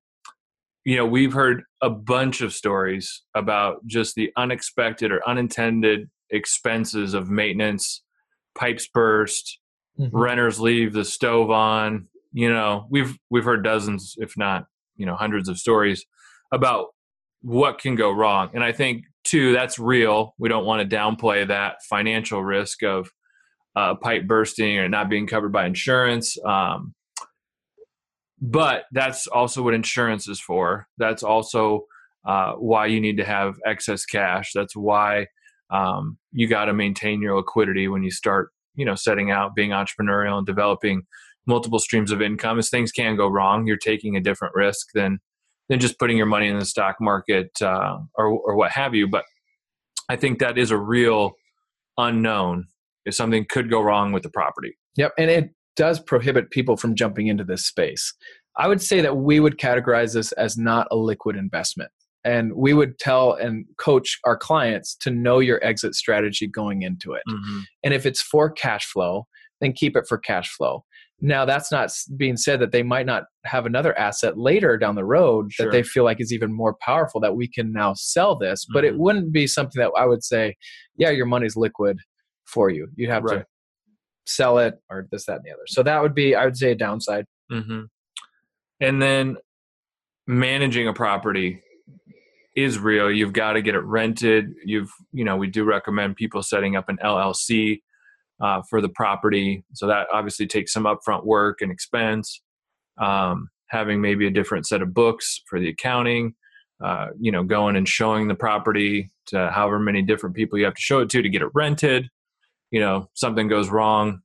you 0.84 0.96
know, 0.96 1.06
we've 1.06 1.32
heard 1.32 1.64
a 1.82 1.90
bunch 1.90 2.40
of 2.40 2.52
stories 2.52 3.22
about 3.34 3.86
just 3.86 4.14
the 4.14 4.30
unexpected 4.36 5.12
or 5.12 5.26
unintended 5.28 6.10
expenses 6.30 7.14
of 7.14 7.30
maintenance, 7.30 8.02
pipes 8.56 8.88
burst, 8.92 9.58
mm-hmm. 9.98 10.16
renters 10.16 10.60
leave 10.60 10.92
the 10.92 11.04
stove 11.04 11.50
on, 11.50 12.08
you 12.32 12.52
know 12.52 12.86
we've 12.90 13.16
we've 13.30 13.44
heard 13.44 13.64
dozens 13.64 14.14
if 14.18 14.36
not 14.36 14.66
you 14.96 15.06
know 15.06 15.16
hundreds 15.16 15.48
of 15.48 15.58
stories 15.58 16.04
about 16.52 16.88
what 17.42 17.78
can 17.78 17.94
go 17.94 18.10
wrong. 18.10 18.50
And 18.54 18.62
i 18.62 18.72
think 18.72 19.04
too 19.24 19.52
that's 19.52 19.78
real. 19.78 20.34
We 20.38 20.48
don't 20.48 20.64
want 20.64 20.88
to 20.88 20.96
downplay 20.96 21.46
that 21.48 21.82
financial 21.88 22.42
risk 22.42 22.82
of 22.82 23.10
uh, 23.76 23.94
pipe 23.94 24.26
bursting 24.26 24.78
or 24.78 24.88
not 24.88 25.08
being 25.08 25.26
covered 25.26 25.52
by 25.52 25.66
insurance. 25.66 26.38
Um, 26.44 26.94
but 28.40 28.84
that's 28.92 29.26
also 29.26 29.62
what 29.62 29.74
insurance 29.74 30.28
is 30.28 30.40
for. 30.40 30.86
That's 30.98 31.22
also 31.22 31.84
uh, 32.26 32.52
why 32.52 32.86
you 32.86 33.00
need 33.00 33.16
to 33.18 33.24
have 33.24 33.56
excess 33.66 34.04
cash. 34.04 34.52
That's 34.54 34.74
why 34.74 35.26
um, 35.70 36.18
you 36.32 36.48
got 36.48 36.66
to 36.66 36.72
maintain 36.72 37.20
your 37.20 37.36
liquidity 37.36 37.88
when 37.88 38.02
you 38.02 38.10
start 38.10 38.50
you 38.74 38.84
know 38.84 38.94
setting 38.94 39.30
out 39.30 39.54
being 39.54 39.70
entrepreneurial 39.70 40.38
and 40.38 40.46
developing 40.46 41.02
multiple 41.46 41.78
streams 41.78 42.12
of 42.12 42.22
income. 42.22 42.58
As 42.58 42.70
things 42.70 42.92
can 42.92 43.16
go 43.16 43.28
wrong 43.28 43.66
you're 43.66 43.76
taking 43.76 44.16
a 44.16 44.20
different 44.20 44.54
risk 44.54 44.88
than 44.94 45.18
than 45.68 45.78
just 45.78 45.98
putting 45.98 46.16
your 46.16 46.26
money 46.26 46.48
in 46.48 46.58
the 46.58 46.64
stock 46.64 46.96
market 47.00 47.50
uh, 47.62 47.98
or 48.14 48.26
or 48.28 48.56
what 48.56 48.72
have 48.72 48.94
you. 48.94 49.08
But 49.08 49.24
i 50.08 50.16
think 50.16 50.38
that 50.40 50.58
is 50.58 50.70
a 50.70 50.78
real 50.78 51.32
unknown 51.96 52.66
if 53.04 53.14
something 53.14 53.46
could 53.48 53.70
go 53.70 53.80
wrong 53.80 54.12
with 54.12 54.22
the 54.22 54.30
property. 54.30 54.76
Yep 54.96 55.12
and 55.18 55.30
it 55.30 55.50
does 55.80 55.98
prohibit 55.98 56.50
people 56.50 56.76
from 56.76 56.94
jumping 56.94 57.28
into 57.28 57.44
this 57.44 57.64
space 57.64 58.12
i 58.56 58.68
would 58.68 58.82
say 58.82 59.00
that 59.00 59.16
we 59.16 59.40
would 59.40 59.56
categorize 59.58 60.12
this 60.12 60.32
as 60.32 60.58
not 60.58 60.86
a 60.90 60.96
liquid 60.96 61.36
investment 61.36 61.90
and 62.22 62.52
we 62.54 62.74
would 62.74 62.98
tell 62.98 63.32
and 63.32 63.64
coach 63.78 64.18
our 64.24 64.36
clients 64.36 64.94
to 64.94 65.10
know 65.10 65.38
your 65.38 65.62
exit 65.64 65.94
strategy 65.94 66.46
going 66.46 66.82
into 66.82 67.14
it 67.14 67.22
mm-hmm. 67.28 67.60
and 67.82 67.94
if 67.94 68.04
it's 68.04 68.20
for 68.20 68.50
cash 68.50 68.84
flow 68.84 69.26
then 69.60 69.72
keep 69.72 69.96
it 69.96 70.06
for 70.06 70.18
cash 70.18 70.54
flow 70.54 70.84
now, 71.22 71.44
that's 71.44 71.70
not 71.70 71.92
being 72.16 72.36
said 72.36 72.60
that 72.60 72.72
they 72.72 72.82
might 72.82 73.04
not 73.04 73.24
have 73.44 73.66
another 73.66 73.96
asset 73.98 74.38
later 74.38 74.78
down 74.78 74.94
the 74.94 75.04
road 75.04 75.52
sure. 75.52 75.66
that 75.66 75.72
they 75.72 75.82
feel 75.82 76.04
like 76.04 76.20
is 76.20 76.32
even 76.32 76.52
more 76.52 76.76
powerful 76.80 77.20
that 77.20 77.36
we 77.36 77.46
can 77.46 77.72
now 77.72 77.92
sell 77.94 78.36
this. 78.36 78.64
Mm-hmm. 78.64 78.72
But 78.72 78.84
it 78.84 78.92
mm-hmm. 78.92 79.02
wouldn't 79.02 79.32
be 79.32 79.46
something 79.46 79.80
that 79.80 79.92
I 79.96 80.06
would 80.06 80.24
say, 80.24 80.56
yeah, 80.96 81.10
your 81.10 81.26
money's 81.26 81.56
liquid 81.56 81.98
for 82.46 82.70
you. 82.70 82.88
You'd 82.96 83.10
have 83.10 83.24
right. 83.24 83.40
to 83.40 83.46
sell 84.26 84.58
it 84.58 84.80
or 84.90 85.06
this, 85.10 85.26
that, 85.26 85.36
and 85.36 85.44
the 85.44 85.50
other. 85.50 85.62
So 85.66 85.82
that 85.82 86.02
would 86.02 86.14
be, 86.14 86.34
I 86.34 86.44
would 86.44 86.56
say, 86.56 86.72
a 86.72 86.74
downside. 86.74 87.26
Mm-hmm. 87.50 87.82
And 88.80 89.02
then 89.02 89.36
managing 90.26 90.88
a 90.88 90.92
property 90.92 91.62
is 92.56 92.78
real. 92.78 93.10
You've 93.10 93.32
got 93.32 93.54
to 93.54 93.62
get 93.62 93.74
it 93.74 93.84
rented. 93.84 94.52
You've, 94.64 94.90
you 95.12 95.24
know, 95.24 95.36
we 95.36 95.48
do 95.48 95.64
recommend 95.64 96.16
people 96.16 96.42
setting 96.42 96.76
up 96.76 96.88
an 96.88 96.98
LLC 97.02 97.80
uh, 98.40 98.62
for 98.68 98.80
the 98.80 98.88
property. 98.88 99.64
So 99.74 99.86
that 99.86 100.08
obviously 100.12 100.46
takes 100.46 100.72
some 100.72 100.84
upfront 100.84 101.24
work 101.24 101.60
and 101.60 101.70
expense. 101.70 102.40
Um, 102.98 103.48
having 103.68 104.00
maybe 104.00 104.26
a 104.26 104.30
different 104.30 104.66
set 104.66 104.82
of 104.82 104.92
books 104.92 105.42
for 105.48 105.60
the 105.60 105.68
accounting, 105.68 106.34
uh, 106.84 107.08
you 107.20 107.30
know, 107.30 107.44
going 107.44 107.76
and 107.76 107.88
showing 107.88 108.28
the 108.28 108.34
property 108.34 109.10
to 109.26 109.50
however 109.50 109.78
many 109.78 110.02
different 110.02 110.34
people 110.34 110.58
you 110.58 110.64
have 110.64 110.74
to 110.74 110.82
show 110.82 111.00
it 111.00 111.08
to 111.08 111.22
to 111.22 111.28
get 111.28 111.42
it 111.42 111.48
rented. 111.54 112.08
You 112.70 112.80
know, 112.80 113.08
something 113.14 113.48
goes 113.48 113.68
wrong 113.68 114.20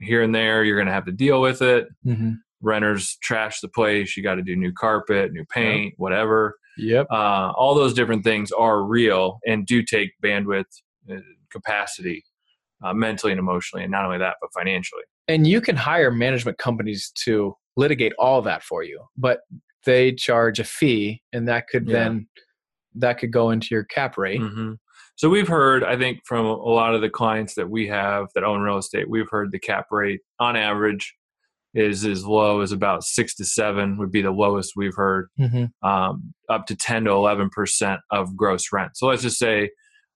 here 0.00 0.22
and 0.22 0.34
there, 0.34 0.64
you're 0.64 0.76
going 0.76 0.86
to 0.86 0.92
have 0.92 1.06
to 1.06 1.12
deal 1.12 1.40
with 1.40 1.62
it. 1.62 1.86
Mm-hmm. 2.06 2.32
Renters 2.60 3.16
trash 3.22 3.60
the 3.60 3.68
place. 3.68 4.16
You 4.16 4.22
got 4.22 4.36
to 4.36 4.42
do 4.42 4.56
new 4.56 4.72
carpet, 4.72 5.32
new 5.32 5.44
paint, 5.44 5.92
yep. 5.92 5.94
whatever. 5.98 6.56
Yep. 6.78 7.06
Uh, 7.10 7.52
all 7.56 7.74
those 7.74 7.94
different 7.94 8.24
things 8.24 8.50
are 8.52 8.82
real 8.82 9.38
and 9.46 9.66
do 9.66 9.82
take 9.82 10.12
bandwidth, 10.22 10.64
uh, 11.10 11.16
capacity 11.52 12.24
uh, 12.84 12.92
mentally 12.92 13.32
and 13.32 13.38
emotionally, 13.38 13.82
and 13.82 13.90
not 13.90 14.04
only 14.04 14.18
that, 14.18 14.36
but 14.40 14.50
financially. 14.52 15.02
And 15.28 15.46
you 15.46 15.60
can 15.60 15.76
hire 15.76 16.10
management 16.10 16.58
companies 16.58 17.10
to 17.24 17.56
litigate 17.76 18.12
all 18.18 18.42
that 18.42 18.62
for 18.62 18.82
you, 18.82 19.00
but 19.16 19.40
they 19.86 20.12
charge 20.12 20.60
a 20.60 20.64
fee, 20.64 21.22
and 21.32 21.48
that 21.48 21.68
could 21.68 21.88
yeah. 21.88 21.92
then 21.92 22.28
that 22.96 23.18
could 23.18 23.32
go 23.32 23.50
into 23.50 23.68
your 23.70 23.84
cap 23.84 24.16
rate. 24.16 24.40
Mm-hmm. 24.40 24.74
So 25.16 25.28
we've 25.28 25.48
heard, 25.48 25.84
I 25.84 25.96
think, 25.96 26.20
from 26.24 26.44
a 26.44 26.54
lot 26.54 26.94
of 26.94 27.00
the 27.00 27.10
clients 27.10 27.54
that 27.54 27.70
we 27.70 27.86
have 27.88 28.26
that 28.34 28.44
own 28.44 28.60
real 28.60 28.78
estate, 28.78 29.08
we've 29.08 29.30
heard 29.30 29.52
the 29.52 29.58
cap 29.60 29.86
rate 29.90 30.20
on 30.40 30.56
average 30.56 31.14
is 31.74 32.04
as 32.04 32.24
low 32.24 32.60
as 32.60 32.72
about 32.72 33.04
six 33.04 33.34
to 33.36 33.44
seven 33.44 33.98
would 33.98 34.10
be 34.10 34.22
the 34.22 34.30
lowest 34.30 34.72
we've 34.76 34.94
heard, 34.94 35.28
mm-hmm. 35.38 35.88
um, 35.88 36.34
up 36.48 36.66
to 36.66 36.76
ten 36.76 37.04
to 37.04 37.10
eleven 37.10 37.50
percent 37.50 38.00
of 38.10 38.36
gross 38.36 38.72
rent. 38.72 38.96
So 38.96 39.06
let's 39.06 39.22
just 39.22 39.38
say 39.38 39.70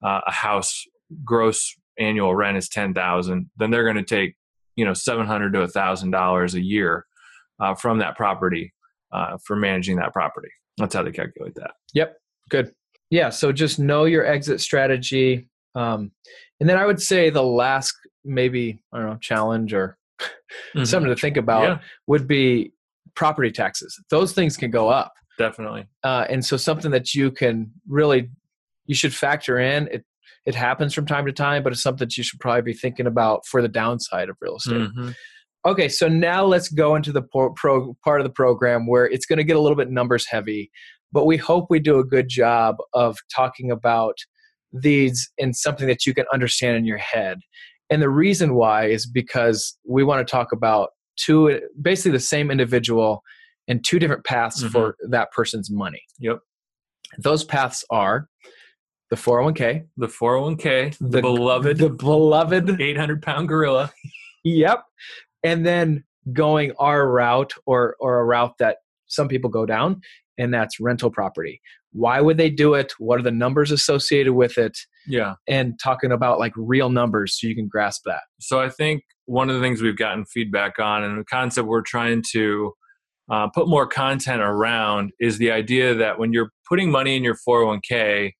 uh, 0.05 0.21
a 0.27 0.33
house 0.33 0.85
gross 1.25 1.75
annual 1.99 2.35
rent 2.35 2.57
is 2.57 2.69
ten 2.69 2.95
thousand, 2.95 3.51
then 3.57 3.71
they're 3.71 3.85
going 3.85 3.97
to 3.97 4.03
take 4.03 4.37
you 4.77 4.85
know 4.85 4.95
seven 4.95 5.27
hundred 5.27 5.53
to 5.55 5.63
a 5.63 5.69
thousand 5.69 6.13
dollars 6.13 6.55
a 6.55 6.63
year 6.63 7.05
uh, 7.61 7.75
from 7.75 7.99
that 7.99 8.17
property 8.17 8.73
uh, 9.13 9.37
for 9.45 9.57
managing 9.57 9.97
that 9.97 10.13
property. 10.13 10.51
That's 10.77 10.95
how 10.95 11.03
they 11.03 11.11
calculate 11.11 11.55
that. 11.57 11.73
Yep, 11.95 12.17
good. 12.51 12.73
Yeah, 13.11 13.31
so 13.31 13.53
just 13.53 13.79
know 13.79 14.05
your 14.05 14.27
exit 14.27 14.61
strategy, 14.61 15.49
um, 15.75 16.13
and 16.61 16.69
then 16.69 16.77
I 16.77 16.87
would 16.87 17.01
say 17.01 17.31
the 17.31 17.43
last 17.43 17.95
maybe 18.25 18.81
I 18.93 18.99
don't 18.99 19.07
know 19.07 19.19
challenge 19.21 19.73
or 19.73 19.97
mm-hmm. 20.21 20.85
something 20.85 21.09
to 21.09 21.17
think 21.17 21.37
about 21.37 21.63
yeah. 21.63 21.79
would 22.07 22.27
be 22.29 22.73
property 23.15 23.51
taxes. 23.51 23.99
Those 24.11 24.33
things 24.33 24.57
can 24.57 24.71
go 24.71 24.89
up 24.89 25.13
definitely, 25.39 25.87
uh, 26.05 26.27
and 26.29 26.45
so 26.45 26.57
something 26.57 26.91
that 26.91 27.15
you 27.15 27.31
can 27.31 27.73
really 27.89 28.31
you 28.87 28.95
should 28.95 29.15
factor 29.15 29.59
in. 29.59 29.89
It 29.89 30.05
it 30.45 30.55
happens 30.55 30.95
from 30.95 31.07
time 31.07 31.27
to 31.27 31.33
time, 31.33 31.63
but 31.63 31.73
it's 31.73 31.83
something 31.83 32.07
that 32.07 32.17
you 32.17 32.25
should 32.25 32.41
probably 32.41 32.63
be 32.63 32.73
thinking 32.73 33.07
about 33.07 33.47
for 33.47 33.61
the 33.61 33.69
downside 33.69 34.29
of 34.29 34.37
real 34.41 34.57
estate. 34.57 34.75
Mm-hmm. 34.75 35.11
Okay, 35.67 35.89
so 35.89 36.09
now 36.09 36.45
let's 36.45 36.69
go 36.69 36.95
into 36.95 37.13
the 37.13 37.21
pro, 37.21 37.53
pro, 37.53 37.95
part 38.03 38.21
of 38.21 38.25
the 38.25 38.33
program 38.33 38.87
where 38.87 39.05
it's 39.05 39.27
going 39.27 39.37
to 39.37 39.45
get 39.45 39.57
a 39.57 39.61
little 39.61 39.77
bit 39.77 39.91
numbers 39.91 40.27
heavy, 40.27 40.71
but 41.13 41.27
we 41.27 41.37
hope 41.37 41.67
we 41.71 41.79
do 41.79 41.99
a 41.99 42.05
good 42.05 42.29
job 42.29 42.77
of 42.93 43.17
talking 43.35 43.71
about 43.71 44.17
these 44.73 45.31
in 45.39 45.55
something 45.55 45.87
that 45.87 46.07
you 46.07 46.15
can 46.15 46.27
understand 46.33 46.77
in 46.77 46.85
your 46.85 46.99
head. 46.99 47.39
And 47.91 48.03
the 48.03 48.11
reason 48.11 48.55
why 48.55 48.87
is 48.87 49.07
because 49.07 49.77
we 49.87 50.05
want 50.05 50.27
to 50.27 50.31
talk 50.31 50.53
about 50.53 50.91
two, 51.17 51.61
basically 51.81 52.13
the 52.13 52.21
same 52.21 52.51
individual 52.51 53.23
and 53.67 53.85
two 53.85 53.99
different 53.99 54.25
paths 54.25 54.63
mm-hmm. 54.63 54.73
for 54.73 54.97
that 55.09 55.31
person's 55.33 55.71
money. 55.71 56.03
Yep. 56.19 56.41
Those 57.19 57.45
paths 57.45 57.85
are 57.91 58.29
the 59.11 59.17
401k, 59.17 59.87
the 59.97 60.07
401k, 60.07 60.99
the, 60.99 61.09
the 61.09 61.23
beloved, 61.23 61.79
the 61.79 61.89
beloved 61.89 62.81
800 62.81 63.23
pound 63.23 63.49
gorilla. 63.49 63.91
yep. 64.45 64.85
And 65.43 65.65
then 65.65 66.05
going 66.33 66.73
our 66.79 67.09
route 67.09 67.55
or 67.65 67.97
or 68.01 68.21
a 68.21 68.25
route 68.25 68.55
that 68.59 68.79
some 69.07 69.29
people 69.29 69.49
go 69.49 69.65
down 69.65 70.03
and 70.39 70.55
that's 70.55 70.81
rental 70.81 71.11
property. 71.11 71.61
Why 71.93 72.21
would 72.21 72.37
they 72.37 72.51
do 72.51 72.75
it? 72.75 72.93
What 72.99 73.19
are 73.19 73.23
the 73.23 73.31
numbers 73.31 73.71
associated 73.71 74.35
with 74.35 74.57
it? 74.59 74.79
Yeah. 75.07 75.35
And 75.47 75.79
talking 75.83 76.13
about 76.13 76.39
like 76.39 76.53
real 76.57 76.91
numbers 76.91 77.39
so 77.39 77.47
you 77.47 77.55
can 77.55 77.69
grasp 77.69 78.03
that. 78.07 78.23
So 78.41 78.61
i 78.61 78.69
think 78.69 79.03
one 79.27 79.51
of 79.51 79.57
the 79.57 79.61
things 79.61 79.83
we've 79.83 79.97
gotten 79.97 80.25
feedback 80.25 80.79
on 80.79 81.05
and 81.05 81.19
the 81.19 81.25
concept 81.25 81.69
we're 81.69 81.83
trying 81.83 82.23
to 82.33 82.73
uh, 83.31 83.47
put 83.49 83.69
more 83.69 83.87
content 83.87 84.41
around 84.41 85.13
is 85.21 85.37
the 85.37 85.51
idea 85.51 85.95
that 85.95 86.19
when 86.19 86.33
you're 86.33 86.51
putting 86.67 86.91
money 86.91 87.15
in 87.15 87.23
your 87.23 87.37
401k 87.47 88.33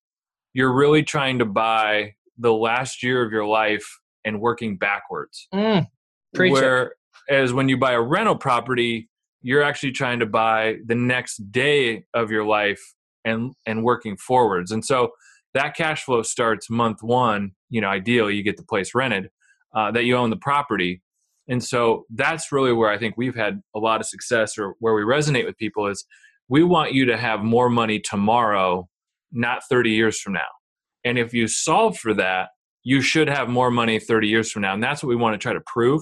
you're 0.53 0.73
really 0.73 1.03
trying 1.03 1.39
to 1.39 1.45
buy 1.45 2.13
the 2.37 2.53
last 2.53 3.03
year 3.03 3.23
of 3.23 3.31
your 3.31 3.45
life 3.45 3.85
and 4.25 4.41
working 4.41 4.77
backwards. 4.77 5.47
Mm, 5.53 5.87
whereas 6.33 7.53
when 7.53 7.69
you 7.69 7.77
buy 7.77 7.93
a 7.93 8.01
rental 8.01 8.35
property 8.35 9.09
you're 9.41 9.63
actually 9.63 9.91
trying 9.91 10.19
to 10.19 10.25
buy 10.25 10.77
the 10.85 10.95
next 10.95 11.51
day 11.51 12.05
of 12.13 12.31
your 12.31 12.45
life 12.45 12.81
and 13.25 13.53
and 13.65 13.83
working 13.83 14.17
forwards. 14.17 14.71
And 14.71 14.83
so 14.83 15.11
that 15.53 15.75
cash 15.75 16.03
flow 16.03 16.21
starts 16.21 16.69
month 16.69 16.99
one 17.01 17.51
you 17.69 17.81
know 17.81 17.89
ideally 17.89 18.35
you 18.35 18.43
get 18.43 18.57
the 18.57 18.63
place 18.63 18.93
rented 18.93 19.29
uh, 19.75 19.91
that 19.91 20.05
you 20.05 20.15
own 20.15 20.29
the 20.29 20.37
property. 20.37 21.01
And 21.47 21.63
so 21.63 22.05
that's 22.13 22.51
really 22.51 22.73
where 22.73 22.91
i 22.91 22.97
think 22.97 23.15
we've 23.17 23.35
had 23.35 23.61
a 23.75 23.79
lot 23.79 24.01
of 24.01 24.07
success 24.07 24.57
or 24.57 24.75
where 24.79 24.93
we 24.93 25.01
resonate 25.01 25.45
with 25.45 25.57
people 25.57 25.87
is 25.87 26.05
we 26.47 26.63
want 26.63 26.93
you 26.93 27.05
to 27.05 27.17
have 27.17 27.41
more 27.41 27.69
money 27.69 27.99
tomorrow 27.99 28.87
not 29.31 29.61
30 29.69 29.91
years 29.91 30.19
from 30.19 30.33
now. 30.33 30.49
And 31.03 31.19
if 31.19 31.33
you 31.33 31.47
solve 31.47 31.97
for 31.97 32.13
that 32.15 32.49
you 32.83 33.01
should 33.01 33.27
have 33.27 33.49
more 33.49 33.71
money 33.71 33.99
30 33.99 34.27
years 34.27 34.51
from 34.51 34.61
now. 34.61 34.73
And 34.73 34.83
that's 34.83 35.03
what 35.03 35.09
we 35.09 35.15
want 35.15 35.33
to 35.33 35.37
try 35.37 35.53
to 35.53 35.61
prove 35.65 36.01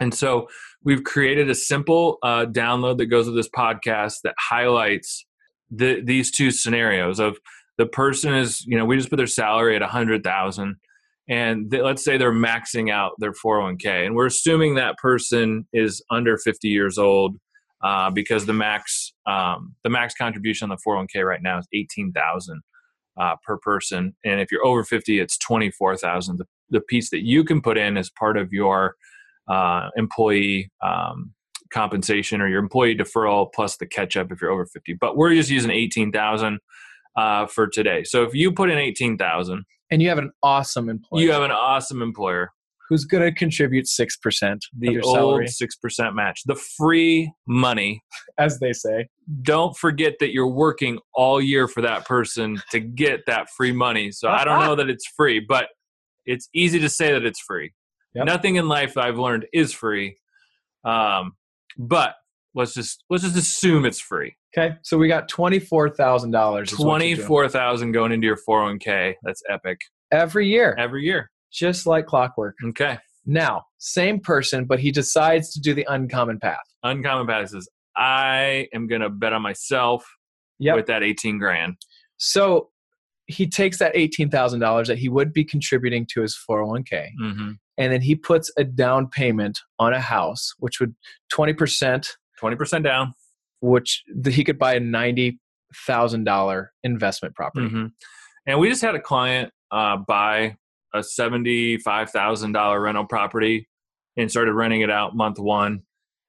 and 0.00 0.14
so 0.14 0.48
we've 0.82 1.04
created 1.04 1.50
a 1.50 1.54
simple 1.54 2.18
uh, 2.22 2.46
download 2.46 2.98
that 2.98 3.06
goes 3.06 3.26
with 3.26 3.36
this 3.36 3.50
podcast 3.50 4.16
that 4.24 4.34
highlights 4.38 5.26
the, 5.70 6.00
these 6.02 6.30
two 6.30 6.50
scenarios 6.50 7.20
of 7.20 7.38
the 7.78 7.86
person 7.86 8.34
is, 8.34 8.64
you 8.66 8.76
know, 8.76 8.84
we 8.84 8.96
just 8.96 9.10
put 9.10 9.16
their 9.16 9.26
salary 9.26 9.76
at 9.76 9.82
hundred 9.82 10.24
thousand 10.24 10.76
and 11.28 11.70
they, 11.70 11.80
let's 11.80 12.04
say 12.04 12.18
they're 12.18 12.32
maxing 12.32 12.90
out 12.90 13.12
their 13.18 13.32
401k 13.32 14.06
and 14.06 14.14
we're 14.14 14.26
assuming 14.26 14.74
that 14.74 14.96
person 14.98 15.66
is 15.72 16.02
under 16.10 16.36
50 16.36 16.68
years 16.68 16.98
old 16.98 17.36
uh, 17.82 18.10
because 18.10 18.46
the 18.46 18.52
max 18.52 19.12
um, 19.26 19.74
the 19.84 19.90
max 19.90 20.14
contribution 20.14 20.70
on 20.70 20.76
the 20.76 20.90
401k 20.90 21.24
right 21.24 21.42
now 21.42 21.58
is 21.58 21.68
18000 21.72 22.60
uh, 23.18 23.36
per 23.44 23.58
person. 23.58 24.14
And 24.24 24.40
if 24.40 24.50
you're 24.50 24.66
over 24.66 24.84
50 24.84 25.20
it's 25.20 25.38
24000 25.38 26.38
the, 26.38 26.44
the 26.70 26.80
piece 26.80 27.10
that 27.10 27.24
you 27.24 27.44
can 27.44 27.62
put 27.62 27.78
in 27.78 27.96
as 27.96 28.10
part 28.10 28.36
of 28.36 28.52
your 28.52 28.96
uh, 29.48 29.88
employee 29.96 30.70
um, 30.82 31.32
compensation 31.72 32.40
or 32.40 32.48
your 32.48 32.58
employee 32.58 32.96
deferral 32.96 33.48
plus 33.54 33.76
the 33.76 33.86
catch 33.86 34.16
up 34.16 34.32
if 34.32 34.40
you're 34.40 34.50
over 34.50 34.66
50 34.66 34.94
but 34.94 35.16
we're 35.16 35.34
just 35.34 35.50
using 35.50 35.70
18000 35.70 36.58
uh, 37.16 37.46
for 37.46 37.66
today. 37.66 38.04
So 38.04 38.22
if 38.22 38.34
you 38.34 38.52
put 38.52 38.70
in 38.70 38.78
18000 38.78 39.64
and 39.90 40.02
you 40.02 40.08
have 40.08 40.18
an 40.18 40.30
awesome 40.42 40.88
employer. 40.88 41.22
You 41.22 41.32
have 41.32 41.42
an 41.42 41.50
awesome 41.50 42.02
employer. 42.02 42.52
Who's 42.88 43.04
going 43.04 43.22
to 43.22 43.32
contribute 43.32 43.86
6% 43.86 44.58
the 44.76 45.00
old 45.00 45.14
salary. 45.14 45.46
6% 45.46 46.14
match. 46.14 46.42
The 46.46 46.56
free 46.56 47.32
money. 47.46 48.02
As 48.38 48.58
they 48.58 48.72
say. 48.72 49.08
Don't 49.42 49.76
forget 49.76 50.14
that 50.18 50.32
you're 50.32 50.48
working 50.48 50.98
all 51.14 51.40
year 51.40 51.68
for 51.68 51.82
that 51.82 52.04
person 52.04 52.60
to 52.72 52.80
get 52.80 53.26
that 53.26 53.48
free 53.56 53.72
money. 53.72 54.10
So 54.10 54.28
i 54.28 54.44
don't 54.44 54.60
know 54.60 54.74
that 54.80 54.90
it's 54.90 55.06
free 55.16 55.40
but 55.40 55.68
it's 56.26 56.48
easy 56.54 56.78
to 56.80 56.88
say 56.88 57.12
that 57.12 57.24
it's 57.24 57.40
free 57.40 57.72
Yep. 58.14 58.26
Nothing 58.26 58.56
in 58.56 58.68
life 58.68 58.96
I've 58.96 59.18
learned 59.18 59.46
is 59.52 59.72
free. 59.72 60.16
Um, 60.84 61.32
but 61.78 62.14
let's 62.54 62.74
just 62.74 63.04
let's 63.10 63.22
just 63.22 63.36
assume 63.36 63.84
it's 63.84 64.00
free. 64.00 64.34
Okay, 64.56 64.74
so 64.82 64.98
we 64.98 65.06
got 65.06 65.28
twenty 65.28 65.60
four 65.60 65.88
thousand 65.88 66.32
dollars. 66.32 66.70
Twenty 66.70 67.14
four 67.14 67.48
thousand 67.48 67.92
going 67.92 68.10
into 68.12 68.26
your 68.26 68.36
four 68.36 68.60
hundred 68.60 68.70
one 68.70 68.78
k. 68.80 69.16
That's 69.22 69.42
epic. 69.48 69.78
Every 70.10 70.48
year. 70.48 70.74
Every 70.78 71.04
year. 71.04 71.30
Just 71.52 71.86
like 71.86 72.06
clockwork. 72.06 72.56
Okay. 72.70 72.98
Now, 73.26 73.62
same 73.78 74.18
person, 74.18 74.64
but 74.64 74.80
he 74.80 74.90
decides 74.90 75.52
to 75.52 75.60
do 75.60 75.74
the 75.74 75.86
uncommon 75.88 76.40
path. 76.40 76.58
Uncommon 76.82 77.26
path 77.26 77.50
says, 77.50 77.68
I 77.96 78.66
am 78.74 78.88
gonna 78.88 79.10
bet 79.10 79.32
on 79.32 79.42
myself 79.42 80.04
yep. 80.58 80.74
with 80.74 80.86
that 80.86 81.04
eighteen 81.04 81.38
grand. 81.38 81.76
So 82.16 82.70
he 83.30 83.46
takes 83.46 83.78
that 83.78 83.92
eighteen 83.94 84.30
thousand 84.30 84.60
dollars 84.60 84.88
that 84.88 84.98
he 84.98 85.08
would 85.08 85.32
be 85.32 85.44
contributing 85.44 86.06
to 86.12 86.22
his 86.22 86.36
401k 86.48 87.08
mm-hmm 87.20 87.50
and 87.80 87.90
then 87.90 88.02
he 88.02 88.14
puts 88.14 88.52
a 88.58 88.62
down 88.62 89.08
payment 89.08 89.58
on 89.78 89.94
a 89.94 90.00
house, 90.00 90.52
which 90.58 90.80
would 90.80 90.94
20%. 91.32 92.06
20% 92.40 92.84
down. 92.84 93.14
Which 93.60 94.04
he 94.26 94.44
could 94.44 94.58
buy 94.58 94.74
a 94.74 94.80
$90,000 94.80 96.66
investment 96.84 97.34
property. 97.34 97.66
Mm-hmm. 97.66 97.86
And 98.46 98.60
we 98.60 98.68
just 98.68 98.82
had 98.82 98.94
a 98.94 99.00
client 99.00 99.50
uh, 99.70 99.96
buy 99.96 100.56
a 100.92 100.98
$75,000 100.98 102.82
rental 102.82 103.06
property 103.06 103.66
and 104.16 104.30
started 104.30 104.52
renting 104.52 104.82
it 104.82 104.90
out 104.90 105.16
month 105.16 105.38
one. 105.38 105.80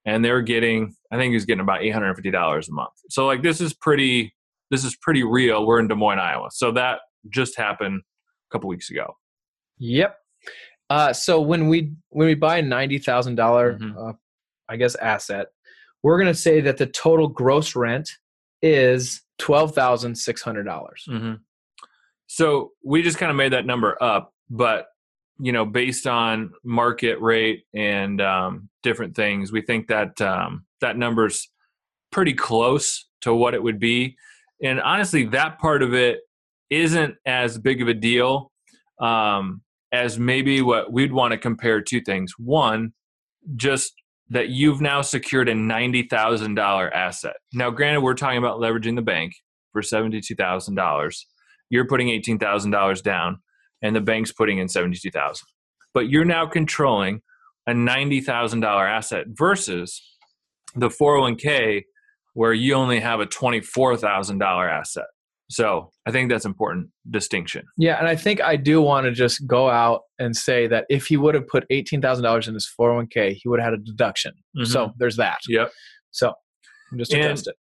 And 0.06 0.24
they're 0.24 0.42
getting, 0.42 0.96
I 1.12 1.18
think 1.18 1.32
he 1.32 1.36
was 1.36 1.46
getting 1.46 1.62
about 1.62 1.82
$850 1.82 2.70
a 2.70 2.72
month. 2.72 2.94
So 3.10 3.26
like 3.26 3.42
this 3.44 3.60
is 3.60 3.74
pretty, 3.74 4.34
this 4.72 4.84
is 4.84 4.96
pretty 4.96 5.24
real. 5.24 5.68
We're 5.68 5.80
in 5.80 5.88
Des 5.88 5.96
Moines, 5.96 6.18
Iowa. 6.18 6.50
So 6.52 6.72
that 6.72 7.02
just 7.30 7.56
happened 7.56 8.02
a 8.02 8.52
couple 8.52 8.70
weeks 8.70 8.90
ago. 8.90 9.16
Yep. 9.78 10.18
Uh, 10.90 11.14
so 11.14 11.40
when 11.40 11.68
we 11.68 11.94
when 12.10 12.28
we 12.28 12.34
buy 12.34 12.58
a 12.58 12.62
ninety 12.62 12.98
thousand 12.98 13.38
mm-hmm. 13.38 13.98
uh, 13.98 14.14
I 14.68 14.78
guess 14.78 14.96
asset, 14.96 15.48
we're 16.02 16.18
going 16.18 16.34
to 16.34 16.40
say 16.40 16.62
that 16.62 16.78
the 16.78 16.88
total 16.88 17.28
gross 17.28 17.76
rent 17.76 18.10
is 18.62 19.22
twelve 19.38 19.76
thousand 19.76 20.16
six 20.16 20.42
hundred 20.42 20.64
dollars. 20.64 21.06
Mm-hmm. 21.08 21.34
So 22.28 22.72
we 22.84 23.04
just 23.04 23.18
kind 23.18 23.30
of 23.30 23.36
made 23.36 23.54
that 23.54 23.66
number 23.66 24.02
up, 24.02 24.34
but 24.50 24.88
you 25.40 25.52
know, 25.52 25.66
based 25.66 26.08
on 26.08 26.52
market 26.64 27.20
rate 27.20 27.64
and 27.74 28.22
um, 28.22 28.70
different 28.84 29.16
things, 29.16 29.52
we 29.52 29.62
think 29.62 29.88
that 29.88 30.22
um, 30.22 30.66
that 30.82 30.98
number's 30.98 31.50
pretty 32.12 32.34
close 32.34 33.08
to 33.22 33.34
what 33.34 33.54
it 33.54 33.64
would 33.64 33.80
be. 33.80 34.18
And 34.64 34.80
honestly, 34.82 35.26
that 35.26 35.60
part 35.60 35.84
of 35.84 35.94
it 35.94 36.20
isn't 36.70 37.16
as 37.26 37.58
big 37.58 37.82
of 37.82 37.88
a 37.88 37.94
deal. 37.94 38.52
Um, 39.00 39.62
as 39.92 40.18
maybe 40.18 40.62
what 40.62 40.92
we'd 40.92 41.12
want 41.12 41.32
to 41.32 41.38
compare 41.38 41.82
two 41.82 42.02
things. 42.02 42.34
One, 42.38 42.94
just 43.56 43.94
that 44.30 44.50
you've 44.50 44.80
now 44.80 45.02
secured 45.02 45.50
a 45.50 45.54
$90,000 45.54 46.92
asset. 46.94 47.36
Now, 47.54 47.70
granted, 47.70 48.02
we're 48.02 48.14
talking 48.14 48.38
about 48.38 48.60
leveraging 48.60 48.96
the 48.96 49.02
bank 49.02 49.34
for 49.74 49.82
$72,000. 49.82 51.16
You're 51.70 51.88
putting 51.88 52.08
$18,000 52.08 53.04
down, 53.04 53.40
and 53.82 53.96
the 53.96 54.02
bank's 54.02 54.32
putting 54.32 54.60
in 54.60 54.68
$72,000. 54.68 55.42
But 55.94 56.10
you're 56.10 56.26
now 56.26 56.46
controlling 56.46 57.22
a 57.68 57.74
$90,000 57.74 58.64
asset 58.64 59.26
versus 59.30 60.02
the 60.76 60.88
401k 60.88 61.84
where 62.34 62.54
you 62.54 62.74
only 62.74 63.00
have 63.00 63.20
a 63.20 63.26
$24,000 63.26 64.70
asset. 64.70 65.06
So 65.52 65.92
I 66.06 66.12
think 66.12 66.32
that's 66.32 66.46
important 66.46 66.88
distinction. 67.10 67.66
Yeah, 67.78 68.00
and 68.00 68.08
I 68.08 68.16
think 68.16 68.42
I 68.42 68.56
do 68.56 68.82
want 68.82 69.06
to 69.06 69.12
just 69.12 69.46
go 69.46 69.70
out 69.70 70.04
and 70.18 70.36
say 70.36 70.66
that 70.68 70.86
if 70.90 71.08
he 71.08 71.18
would 71.18 71.36
have 71.36 71.46
put 71.46 71.66
eighteen 71.70 72.02
thousand 72.02 72.24
dollars 72.24 72.48
in 72.48 72.54
his 72.54 72.66
four 72.66 72.88
hundred 72.88 72.98
one 72.98 73.08
k, 73.08 73.34
he 73.34 73.50
would 73.50 73.60
have 73.60 73.74
had 73.74 73.80
a 73.82 73.84
deduction. 73.84 74.32
Mm-hmm. 74.58 74.72
So 74.72 74.92
there's 74.98 75.18
that. 75.18 75.40
Yep. 75.50 75.72
So 76.12 76.34
I'm 76.92 76.98
just 76.98 77.14
and, 77.14 77.38
it. 77.38 77.56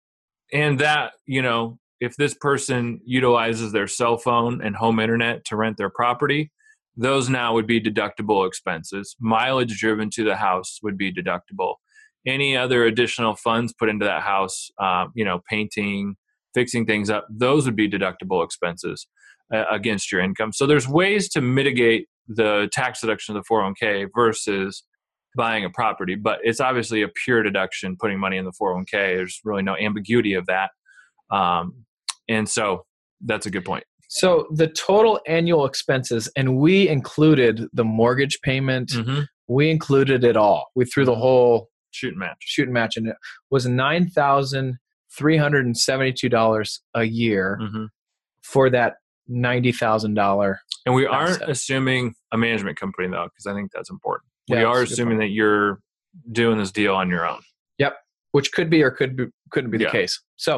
And 0.54 0.80
that 0.80 1.14
you 1.26 1.42
know, 1.42 1.80
if 2.00 2.16
this 2.16 2.36
person 2.36 3.02
utilizes 3.06 3.72
their 3.72 3.88
cell 3.88 4.18
phone 4.18 4.62
and 4.62 4.76
home 4.76 5.00
internet 5.00 5.44
to 5.46 5.56
rent 5.56 5.78
their 5.78 5.90
property, 5.90 6.52
those 6.96 7.28
now 7.28 7.56
would 7.56 7.66
be 7.66 7.82
deductible 7.82 8.48
expenses. 8.48 9.16
Mileage 9.20 9.80
driven 9.80 10.12
to 10.12 10.24
the 10.24 10.36
house 10.36 10.78
would 10.84 10.98
be 10.98 11.12
deductible. 11.12 11.76
Any 12.28 12.56
other 12.58 12.86
additional 12.86 13.36
funds 13.36 13.74
put 13.74 13.90
into 13.90 14.06
that 14.06 14.22
house, 14.24 14.70
uh, 14.82 15.06
you 15.16 15.24
know, 15.26 15.40
painting 15.50 16.16
fixing 16.54 16.86
things 16.86 17.10
up, 17.10 17.28
those 17.30 17.66
would 17.66 17.76
be 17.76 17.88
deductible 17.90 18.44
expenses 18.44 19.08
uh, 19.54 19.66
against 19.70 20.12
your 20.12 20.20
income. 20.20 20.52
So 20.52 20.66
there's 20.66 20.88
ways 20.88 21.30
to 21.30 21.42
mitigate 21.42 22.08
the 22.28 22.70
tax 22.74 23.02
deduction 23.02 23.36
of 23.36 23.44
the 23.44 23.54
401k 23.54 24.08
versus 24.16 24.84
buying 25.38 25.64
a 25.64 25.70
property, 25.70 26.16
but 26.16 26.40
it's 26.44 26.60
obviously 26.60 27.04
a 27.04 27.08
pure 27.24 27.44
deduction 27.44 27.96
putting 28.00 28.20
money 28.20 28.38
in 28.38 28.46
the 28.46 28.52
401k. 28.60 28.92
There's 28.92 29.40
really 29.44 29.62
no 29.62 29.76
ambiguity 29.78 30.34
of 30.34 30.48
that. 30.48 30.72
Um, 31.32 31.86
and 32.28 32.50
so 32.50 32.86
that's 33.22 33.46
a 33.46 33.52
good 33.52 33.64
point. 33.66 33.84
So 34.08 34.48
the 34.52 34.68
total 34.68 35.20
annual 35.28 35.66
expenses, 35.68 36.32
and 36.36 36.58
we 36.58 36.90
included 36.90 37.68
the 37.74 37.84
mortgage 37.84 38.40
payment, 38.42 38.90
Mm-hmm. 38.90 39.22
we 39.48 39.70
included 39.70 40.24
it 40.24 40.36
all. 40.36 40.70
We 40.76 40.86
threw 40.86 41.06
the 41.06 41.16
whole 41.16 41.70
Shoot 41.92 42.10
and 42.10 42.20
match. 42.20 42.38
shoot 42.42 42.64
and 42.64 42.74
match 42.74 42.98
and 42.98 43.08
it 43.08 43.16
was 43.50 43.66
nine 43.66 44.10
thousand 44.10 44.78
three 45.18 45.38
hundred 45.38 45.66
and 45.66 45.76
seventy-two 45.78 46.30
dollars 46.30 46.82
a 46.94 47.04
year 47.04 47.58
Mm-hmm. 47.62 47.86
for 48.44 48.70
that 48.70 48.96
ninety 49.28 49.72
thousand 49.72 50.14
dollar. 50.14 50.60
And 50.86 50.96
we 50.96 51.06
aren't 51.06 51.38
Asset. 51.42 51.50
assuming 51.50 52.14
a 52.32 52.38
management 52.38 52.80
company 52.80 53.08
though, 53.10 53.26
because 53.26 53.46
I 53.48 53.54
think 53.54 53.72
that's 53.74 53.90
important. 53.90 54.26
Yeah, 54.48 54.58
we 54.60 54.64
are 54.64 54.82
assuming 54.82 55.18
that 55.20 55.30
you're 55.30 55.80
doing 56.32 56.58
this 56.58 56.72
deal 56.72 56.96
on 56.96 57.10
your 57.10 57.28
own. 57.28 57.42
Yep. 57.78 57.96
Which 58.32 58.52
could 58.52 58.70
be 58.70 58.82
or 58.84 58.92
could 58.92 59.16
be 59.16 59.26
couldn't 59.52 59.72
be 59.72 59.78
the 59.78 59.86
Yeah. 59.86 59.92
case. 59.92 60.20
So, 60.38 60.58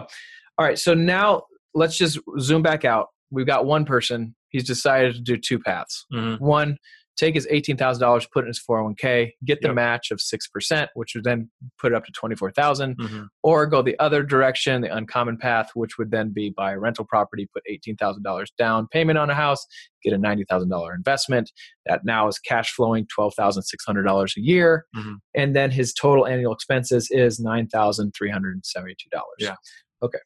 all 0.58 0.66
right. 0.66 0.78
So 0.80 0.94
now 0.94 1.44
let's 1.74 1.98
just 1.98 2.20
zoom 2.40 2.62
back 2.62 2.86
out. 2.86 3.08
We've 3.32 3.46
got 3.48 3.66
one 3.66 3.86
person. 3.86 4.36
He's 4.50 4.66
decided 4.66 5.16
to 5.16 5.22
do 5.22 5.38
two 5.38 5.60
paths. 5.60 6.06
Mm-hmm. 6.14 6.44
One, 6.46 6.78
take 7.22 7.36
his 7.36 7.48
eighteen 7.50 7.78
thousand 7.78 8.02
dollars, 8.02 8.28
put 8.34 8.40
it 8.44 8.46
in 8.46 8.48
his 8.50 8.60
four 8.60 8.78
hundred 8.78 8.86
one 8.86 8.96
k, 8.96 9.34
get 9.46 9.62
the 9.62 9.68
Yep. 9.70 9.76
match 9.76 10.12
of 10.12 10.20
six 10.20 10.48
percent, 10.48 10.90
which 10.96 11.14
would 11.16 11.24
then 11.24 11.50
put 11.80 11.92
it 11.92 11.96
up 11.96 12.04
to 12.06 12.12
twenty 12.12 12.36
four 12.36 12.52
thousand. 12.52 12.98
Mm-hmm. 12.98 13.24
Or 13.44 13.66
go 13.68 13.82
the 13.82 13.98
other 14.00 14.24
direction, 14.24 14.82
the 14.82 14.94
uncommon 14.96 15.38
path, 15.38 15.70
which 15.76 15.98
would 15.98 16.12
then 16.12 16.32
be 16.34 16.50
buy 16.50 16.74
a 16.74 16.80
rental 16.80 17.06
property, 17.06 17.48
put 17.54 17.64
eighteen 17.70 17.96
thousand 17.96 18.24
dollars 18.24 18.52
down 18.58 18.88
payment 18.88 19.18
on 19.18 19.30
a 19.30 19.36
house, 19.36 19.66
get 20.04 20.14
a 20.14 20.18
ninety 20.18 20.44
thousand 20.50 20.70
dollar 20.70 20.94
investment 20.94 21.52
that 21.86 22.02
now 22.04 22.28
is 22.28 22.40
cash 22.40 22.74
flowing 22.74 23.06
twelve 23.14 23.34
thousand 23.36 23.64
six 23.64 23.86
hundred 23.86 24.04
dollars 24.04 24.34
a 24.38 24.42
year, 24.42 24.86
Mhm. 24.98 25.16
and 25.36 25.56
then 25.56 25.72
his 25.72 25.94
total 25.94 26.28
annual 26.28 26.52
expenses 26.54 27.08
is 27.12 27.40
nine 27.40 27.68
thousand 27.68 28.14
three 28.18 28.32
hundred 28.32 28.54
and 28.56 28.66
seventy 28.66 28.96
two 29.02 29.10
dollars. 29.10 29.38
Yeah. 29.40 29.56
Okay. 30.04 30.20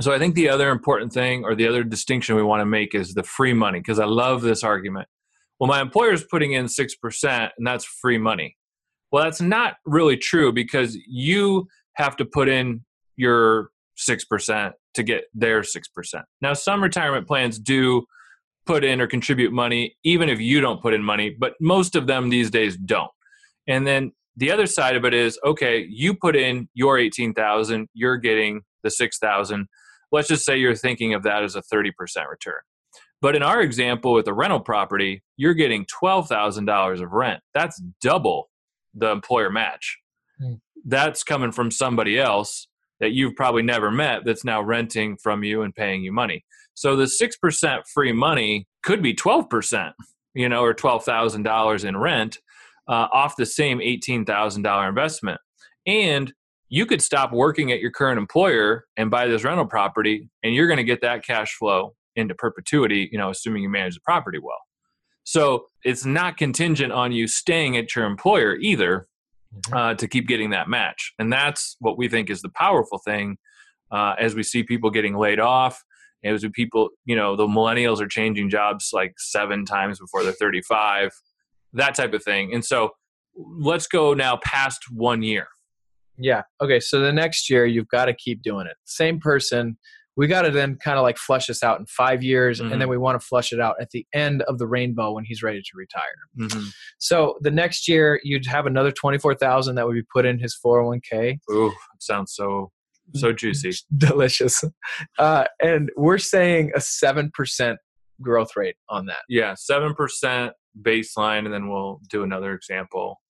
So 0.00 0.12
I 0.12 0.18
think 0.20 0.36
the 0.36 0.48
other 0.48 0.70
important 0.70 1.12
thing 1.12 1.42
or 1.44 1.56
the 1.56 1.66
other 1.66 1.82
distinction 1.82 2.36
we 2.36 2.42
want 2.44 2.60
to 2.60 2.66
make 2.66 2.94
is 2.94 3.14
the 3.14 3.24
free 3.24 3.52
money 3.52 3.80
because 3.80 3.98
I 3.98 4.04
love 4.04 4.42
this 4.42 4.62
argument. 4.62 5.08
Well, 5.58 5.68
my 5.68 5.80
employer's 5.80 6.24
putting 6.24 6.52
in 6.52 6.66
6% 6.66 7.50
and 7.56 7.66
that's 7.66 7.84
free 7.84 8.18
money. 8.18 8.56
Well, 9.10 9.24
that's 9.24 9.40
not 9.40 9.74
really 9.84 10.16
true 10.16 10.52
because 10.52 10.96
you 11.06 11.66
have 11.94 12.16
to 12.16 12.24
put 12.24 12.48
in 12.48 12.84
your 13.16 13.70
6% 13.98 14.72
to 14.94 15.02
get 15.02 15.24
their 15.34 15.62
6%. 15.62 16.22
Now, 16.40 16.52
some 16.52 16.82
retirement 16.82 17.26
plans 17.26 17.58
do 17.58 18.04
put 18.66 18.84
in 18.84 19.00
or 19.00 19.06
contribute 19.06 19.52
money 19.52 19.96
even 20.04 20.28
if 20.28 20.40
you 20.40 20.60
don't 20.60 20.82
put 20.82 20.94
in 20.94 21.02
money, 21.02 21.34
but 21.38 21.54
most 21.60 21.96
of 21.96 22.06
them 22.06 22.28
these 22.28 22.50
days 22.50 22.76
don't. 22.76 23.10
And 23.66 23.86
then 23.86 24.12
the 24.36 24.52
other 24.52 24.66
side 24.66 24.94
of 24.94 25.04
it 25.04 25.14
is 25.14 25.38
okay, 25.44 25.86
you 25.88 26.14
put 26.14 26.36
in 26.36 26.68
your 26.74 26.98
18,000, 26.98 27.88
you're 27.94 28.18
getting 28.18 28.60
the 28.84 28.90
6,000 28.90 29.66
let's 30.12 30.28
just 30.28 30.44
say 30.44 30.56
you're 30.56 30.74
thinking 30.74 31.14
of 31.14 31.22
that 31.24 31.42
as 31.42 31.56
a 31.56 31.62
30% 31.62 31.92
return. 32.30 32.60
But 33.20 33.34
in 33.34 33.42
our 33.42 33.60
example 33.60 34.12
with 34.12 34.28
a 34.28 34.34
rental 34.34 34.60
property, 34.60 35.22
you're 35.36 35.54
getting 35.54 35.86
$12,000 35.86 37.02
of 37.02 37.12
rent. 37.12 37.40
That's 37.52 37.82
double 38.00 38.50
the 38.94 39.10
employer 39.10 39.50
match. 39.50 39.98
Hmm. 40.40 40.54
That's 40.84 41.24
coming 41.24 41.52
from 41.52 41.70
somebody 41.70 42.18
else 42.18 42.68
that 43.00 43.12
you've 43.12 43.34
probably 43.34 43.62
never 43.62 43.90
met 43.90 44.24
that's 44.24 44.44
now 44.44 44.62
renting 44.62 45.16
from 45.16 45.44
you 45.44 45.62
and 45.62 45.74
paying 45.74 46.02
you 46.02 46.12
money. 46.12 46.44
So 46.74 46.94
the 46.94 47.04
6% 47.04 47.80
free 47.92 48.12
money 48.12 48.66
could 48.84 49.02
be 49.02 49.14
12%, 49.14 49.92
you 50.34 50.48
know, 50.48 50.62
or 50.62 50.74
$12,000 50.74 51.84
in 51.84 51.96
rent 51.96 52.38
uh, 52.88 53.08
off 53.12 53.36
the 53.36 53.46
same 53.46 53.78
$18,000 53.78 54.88
investment. 54.88 55.40
And 55.86 56.32
you 56.68 56.86
could 56.86 57.02
stop 57.02 57.32
working 57.32 57.72
at 57.72 57.80
your 57.80 57.90
current 57.90 58.18
employer 58.18 58.84
and 58.96 59.10
buy 59.10 59.26
this 59.26 59.42
rental 59.42 59.66
property 59.66 60.28
and 60.42 60.54
you're 60.54 60.66
going 60.66 60.78
to 60.78 60.84
get 60.84 61.00
that 61.00 61.24
cash 61.24 61.54
flow 61.54 61.94
into 62.18 62.34
perpetuity 62.34 63.08
you 63.12 63.18
know 63.18 63.30
assuming 63.30 63.62
you 63.62 63.68
manage 63.68 63.94
the 63.94 64.00
property 64.00 64.38
well 64.38 64.60
so 65.24 65.66
it's 65.84 66.04
not 66.04 66.36
contingent 66.36 66.92
on 66.92 67.12
you 67.12 67.26
staying 67.26 67.76
at 67.76 67.94
your 67.94 68.06
employer 68.06 68.56
either 68.56 69.06
uh, 69.72 69.94
to 69.94 70.06
keep 70.06 70.26
getting 70.26 70.50
that 70.50 70.68
match 70.68 71.14
and 71.18 71.32
that's 71.32 71.76
what 71.80 71.96
we 71.96 72.08
think 72.08 72.28
is 72.28 72.42
the 72.42 72.50
powerful 72.50 72.98
thing 72.98 73.36
uh, 73.90 74.14
as 74.18 74.34
we 74.34 74.42
see 74.42 74.62
people 74.62 74.90
getting 74.90 75.16
laid 75.16 75.40
off 75.40 75.82
as 76.24 76.42
we 76.42 76.48
people 76.50 76.88
you 77.04 77.16
know 77.16 77.36
the 77.36 77.46
millennials 77.46 78.00
are 78.00 78.08
changing 78.08 78.50
jobs 78.50 78.90
like 78.92 79.14
seven 79.18 79.64
times 79.64 79.98
before 79.98 80.22
they're 80.22 80.32
35 80.32 81.10
that 81.72 81.94
type 81.94 82.12
of 82.12 82.22
thing 82.22 82.52
and 82.52 82.64
so 82.64 82.90
let's 83.36 83.86
go 83.86 84.14
now 84.14 84.36
past 84.42 84.84
one 84.90 85.22
year 85.22 85.46
Yeah. 86.18 86.42
Okay. 86.60 86.80
So 86.80 87.00
the 87.00 87.12
next 87.12 87.48
year, 87.48 87.64
you've 87.64 87.88
got 87.88 88.06
to 88.06 88.14
keep 88.14 88.42
doing 88.42 88.66
it. 88.66 88.76
Same 88.84 89.20
person. 89.20 89.78
We 90.18 90.26
got 90.26 90.42
to 90.42 90.50
then 90.50 90.76
kind 90.76 90.98
of 90.98 91.02
like 91.04 91.16
flush 91.16 91.46
this 91.46 91.62
out 91.62 91.78
in 91.80 91.86
five 91.86 92.22
years, 92.22 92.60
Mhm. 92.60 92.72
and 92.72 92.80
then 92.80 92.88
we 92.90 92.98
want 92.98 93.18
to 93.18 93.26
flush 93.26 93.52
it 93.52 93.60
out 93.60 93.76
at 93.80 93.90
the 93.90 94.04
end 94.12 94.42
of 94.42 94.58
the 94.58 94.66
rainbow 94.66 95.12
when 95.12 95.24
he's 95.24 95.42
ready 95.42 95.62
to 95.62 95.70
retire. 95.74 96.02
mm-hmm. 96.38 96.66
So 96.98 97.38
the 97.40 97.50
next 97.50 97.88
year, 97.88 98.20
you'd 98.22 98.44
have 98.46 98.66
another 98.66 98.90
twenty-four 98.92 99.36
thousand 99.36 99.76
that 99.76 99.86
would 99.86 99.94
be 99.94 100.02
put 100.12 100.26
in 100.26 100.38
his 100.38 100.54
four 100.54 100.78
hundred 100.80 100.88
one 100.88 101.00
k. 101.08 101.38
Ooh, 101.50 101.72
sounds 102.00 102.34
so 102.34 102.70
so 103.14 103.32
juicy. 103.32 103.70
Delicious. 103.96 104.62
Uh, 105.18 105.44
and 105.62 105.90
we're 105.96 106.18
saying 106.18 106.72
a 106.74 106.80
seven 106.80 107.30
percent 107.32 107.78
growth 108.20 108.56
rate 108.56 108.76
on 108.90 109.06
that. 109.06 109.20
Yeah, 109.28 109.54
seven 109.56 109.94
percent 109.94 110.52
baseline, 110.82 111.44
and 111.44 111.54
then 111.54 111.68
we'll 111.70 112.00
do 112.10 112.22
another 112.24 112.52
example 112.54 113.20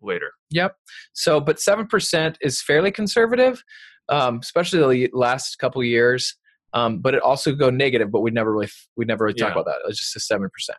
later. 0.00 0.32
Yep. 0.50 0.74
So, 1.12 1.40
but 1.40 1.60
seven 1.60 1.86
percent 1.86 2.36
is 2.40 2.60
fairly 2.62 2.90
conservative, 2.90 3.62
um, 4.12 4.38
especially 4.42 5.08
the 5.08 5.10
last 5.16 5.56
couple 5.58 5.80
of 5.80 5.86
years. 5.86 6.36
Um, 6.74 7.00
but 7.00 7.14
it 7.14 7.20
also 7.20 7.54
go 7.54 7.68
negative, 7.68 8.10
but 8.10 8.20
we 8.20 8.30
never 8.30 8.50
really 8.50 8.70
we 8.96 9.04
never 9.04 9.24
really 9.24 9.38
talk 9.38 9.52
about 9.52 9.66
that. 9.66 9.76
It's 9.86 9.98
just 9.98 10.16
a 10.16 10.20
seven 10.20 10.48
percent. 10.48 10.78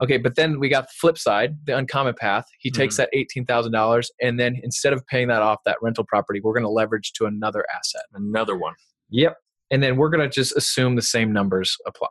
Okay, 0.00 0.16
but 0.16 0.36
then 0.36 0.60
we 0.60 0.68
got 0.68 0.84
the 0.84 0.92
flip 1.00 1.18
side, 1.18 1.56
the 1.64 1.76
uncommon 1.76 2.14
path. 2.14 2.44
He 2.60 2.70
takes 2.70 2.96
that 2.98 3.08
eighteen 3.12 3.44
thousand 3.44 3.72
dollars, 3.72 4.12
and 4.20 4.38
then 4.38 4.60
instead 4.62 4.92
of 4.92 5.04
paying 5.08 5.26
that 5.28 5.42
off 5.42 5.58
that 5.64 5.78
rental 5.82 6.04
property, 6.04 6.40
we're 6.40 6.52
going 6.52 6.62
to 6.62 6.70
leverage 6.70 7.12
to 7.14 7.26
another 7.26 7.66
asset. 7.76 8.02
Another 8.14 8.56
one. 8.56 8.74
Yep. 9.10 9.36
And 9.72 9.82
then 9.82 9.96
we're 9.96 10.10
going 10.10 10.22
to 10.22 10.32
just 10.32 10.56
assume 10.56 10.94
the 10.94 11.02
same 11.02 11.32
numbers 11.32 11.76
apply. 11.86 12.08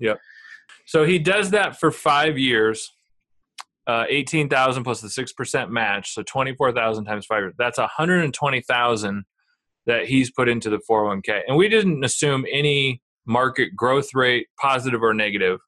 Yep. 0.00 0.18
So 0.84 1.04
he 1.04 1.18
does 1.18 1.52
that 1.52 1.80
for 1.80 1.90
five 1.90 2.36
years. 2.36 2.90
Uh, 3.86 4.04
eighteen 4.10 4.50
thousand 4.50 4.84
plus 4.84 5.00
the 5.00 5.08
six 5.08 5.32
percent 5.32 5.70
match, 5.70 6.12
so 6.12 6.22
twenty 6.22 6.54
four 6.54 6.70
thousand 6.70 7.06
times 7.06 7.24
five. 7.24 7.40
years. 7.40 7.54
That's 7.56 7.78
one 7.78 7.88
hundred 7.96 8.24
and 8.24 8.34
twenty 8.34 8.60
thousand 8.60 9.24
that 9.86 10.06
he's 10.06 10.30
put 10.30 10.48
into 10.48 10.70
the 10.70 10.80
four 10.86 11.00
hundred 11.00 11.08
one 11.08 11.22
k, 11.22 11.42
and 11.46 11.56
we 11.56 11.68
didn't 11.68 12.04
assume 12.04 12.44
any 12.50 13.02
market 13.26 13.74
growth 13.76 14.14
rate, 14.14 14.48
positive 14.60 15.02
or 15.02 15.14
negative. 15.14 15.60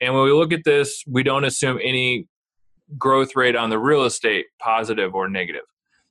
And 0.00 0.14
when 0.14 0.24
we 0.24 0.32
look 0.32 0.52
at 0.52 0.64
this, 0.64 1.02
we 1.06 1.22
don't 1.22 1.44
assume 1.44 1.78
any 1.82 2.26
growth 2.98 3.36
rate 3.36 3.56
on 3.56 3.70
the 3.70 3.78
real 3.78 4.04
estate, 4.04 4.46
positive 4.60 5.14
or 5.14 5.28
negative. 5.28 5.62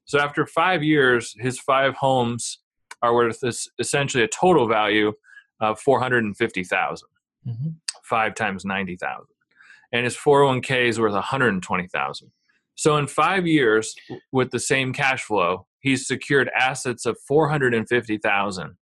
So 0.06 0.20
after 0.20 0.46
five 0.46 0.84
years, 0.84 1.36
his 1.38 1.60
five 1.60 1.96
homes 1.96 2.60
are 3.02 3.14
worth 3.14 3.40
this, 3.42 3.68
essentially 3.80 4.24
a 4.24 4.28
total 4.28 4.68
value 4.68 5.14
of 5.60 5.80
four 5.80 6.00
hundred 6.00 6.24
and 6.24 6.36
fifty 6.36 6.64
thousand 6.64 7.10
mm-hmm. 7.48 7.70
five 8.04 8.36
times 8.36 8.66
90,000. 8.66 9.26
And 9.92 10.06
his 10.06 10.18
401k 10.18 10.88
is 10.88 11.00
worth 11.00 11.14
120,000. 11.14 12.32
So 12.76 12.98
in 12.98 13.08
5 13.08 13.48
years 13.48 13.94
with 14.32 14.52
the 14.52 14.60
same 14.60 14.94
cash 14.94 15.24
flow, 15.24 15.68
he's 15.84 16.08
secured 16.08 16.50
assets 16.58 17.06
of 17.06 17.18
450,000 17.28 18.78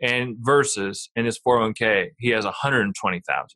and 0.00 0.36
versus 0.40 1.10
in 1.16 1.26
his 1.26 1.38
401k, 1.38 2.10
he 2.18 2.30
has 2.30 2.44
120,000. 2.44 3.48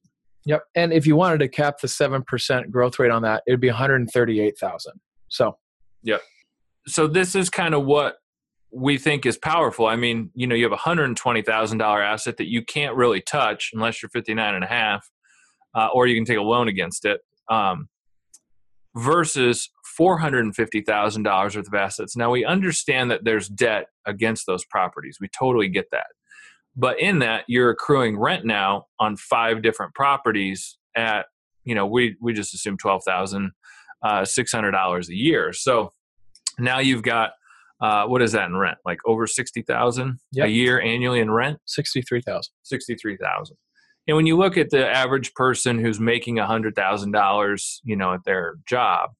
Yep. 0.44 0.62
And 0.74 0.92
if 0.92 1.06
you 1.06 1.14
wanted 1.14 1.38
to 1.38 1.48
cap 1.48 1.78
the 1.80 1.86
seven 1.86 2.22
percent 2.24 2.70
growth 2.72 2.98
rate 2.98 3.12
on 3.12 3.22
that, 3.22 3.44
it'd 3.46 3.60
be 3.60 3.68
one 3.68 3.76
hundred 3.76 4.10
thirty-eight 4.10 4.58
thousand. 4.58 4.94
So 5.28 5.56
So 6.88 7.06
this 7.06 7.36
is 7.36 7.48
kind 7.48 7.74
of 7.74 7.84
what 7.84 8.16
we 8.72 8.98
think 8.98 9.24
is 9.24 9.38
powerful. 9.38 9.86
I 9.86 9.94
mean, 9.94 10.30
you 10.34 10.48
know, 10.48 10.56
you 10.56 10.64
have 10.64 10.72
a 10.72 10.76
$120,000 10.76 12.04
asset 12.04 12.38
that 12.38 12.50
you 12.50 12.64
can't 12.64 12.96
really 12.96 13.20
touch 13.20 13.70
unless 13.72 14.02
you're 14.02 14.08
59 14.08 14.54
and 14.54 14.64
a 14.64 14.66
half, 14.66 15.08
uh, 15.76 15.88
or 15.94 16.06
you 16.06 16.16
can 16.16 16.24
take 16.24 16.38
a 16.38 16.42
loan 16.42 16.68
against 16.68 17.04
it. 17.04 17.20
Um, 17.48 17.88
versus 18.96 19.70
$450,000 19.98 21.56
worth 21.56 21.66
of 21.66 21.74
assets. 21.74 22.16
Now 22.16 22.30
we 22.30 22.44
understand 22.44 23.10
that 23.10 23.24
there's 23.24 23.48
debt 23.48 23.86
against 24.06 24.46
those 24.46 24.64
properties. 24.64 25.18
We 25.20 25.28
totally 25.28 25.68
get 25.68 25.86
that. 25.92 26.06
But 26.76 27.00
in 27.00 27.18
that, 27.20 27.44
you're 27.48 27.70
accruing 27.70 28.18
rent 28.18 28.44
now 28.46 28.86
on 28.98 29.16
five 29.16 29.62
different 29.62 29.94
properties 29.94 30.78
at, 30.96 31.26
you 31.64 31.74
know, 31.74 31.86
we, 31.86 32.16
we 32.20 32.32
just 32.32 32.54
assume 32.54 32.76
$12,600 32.78 35.08
a 35.08 35.14
year. 35.14 35.52
So 35.52 35.92
now 36.58 36.78
you've 36.78 37.02
got, 37.02 37.32
uh, 37.80 38.06
what 38.06 38.22
is 38.22 38.32
that 38.32 38.46
in 38.46 38.56
rent? 38.56 38.78
Like 38.84 38.98
over 39.04 39.26
60,000 39.26 40.18
Yep. 40.32 40.46
a 40.46 40.50
year 40.50 40.80
annually 40.80 41.20
in 41.20 41.30
rent? 41.30 41.58
sixty-three 41.66 42.22
thousand. 42.22 42.52
63,000. 42.62 43.56
And 44.08 44.16
when 44.16 44.26
you 44.26 44.36
look 44.36 44.56
at 44.56 44.70
the 44.70 44.88
average 44.88 45.32
person 45.34 45.78
who's 45.78 46.00
making 46.00 46.36
$100,000, 46.36 47.80
you 47.84 47.96
know, 47.96 48.14
at 48.14 48.24
their 48.24 48.56
job, 48.66 49.10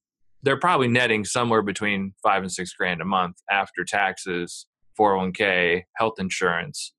they're 0.41 0.59
probably 0.59 0.89
netting 0.89 1.23
somewhere 1.23 1.61
between 1.61 2.13
5 2.21 2.43
and 2.43 2.51
6 2.51 2.73
grand 2.73 3.01
a 3.01 3.05
month 3.05 3.37
after 3.49 3.85
taxes, 3.85 4.65
401k, 4.99 5.83
health 5.95 6.15
insurance, 6.19 6.93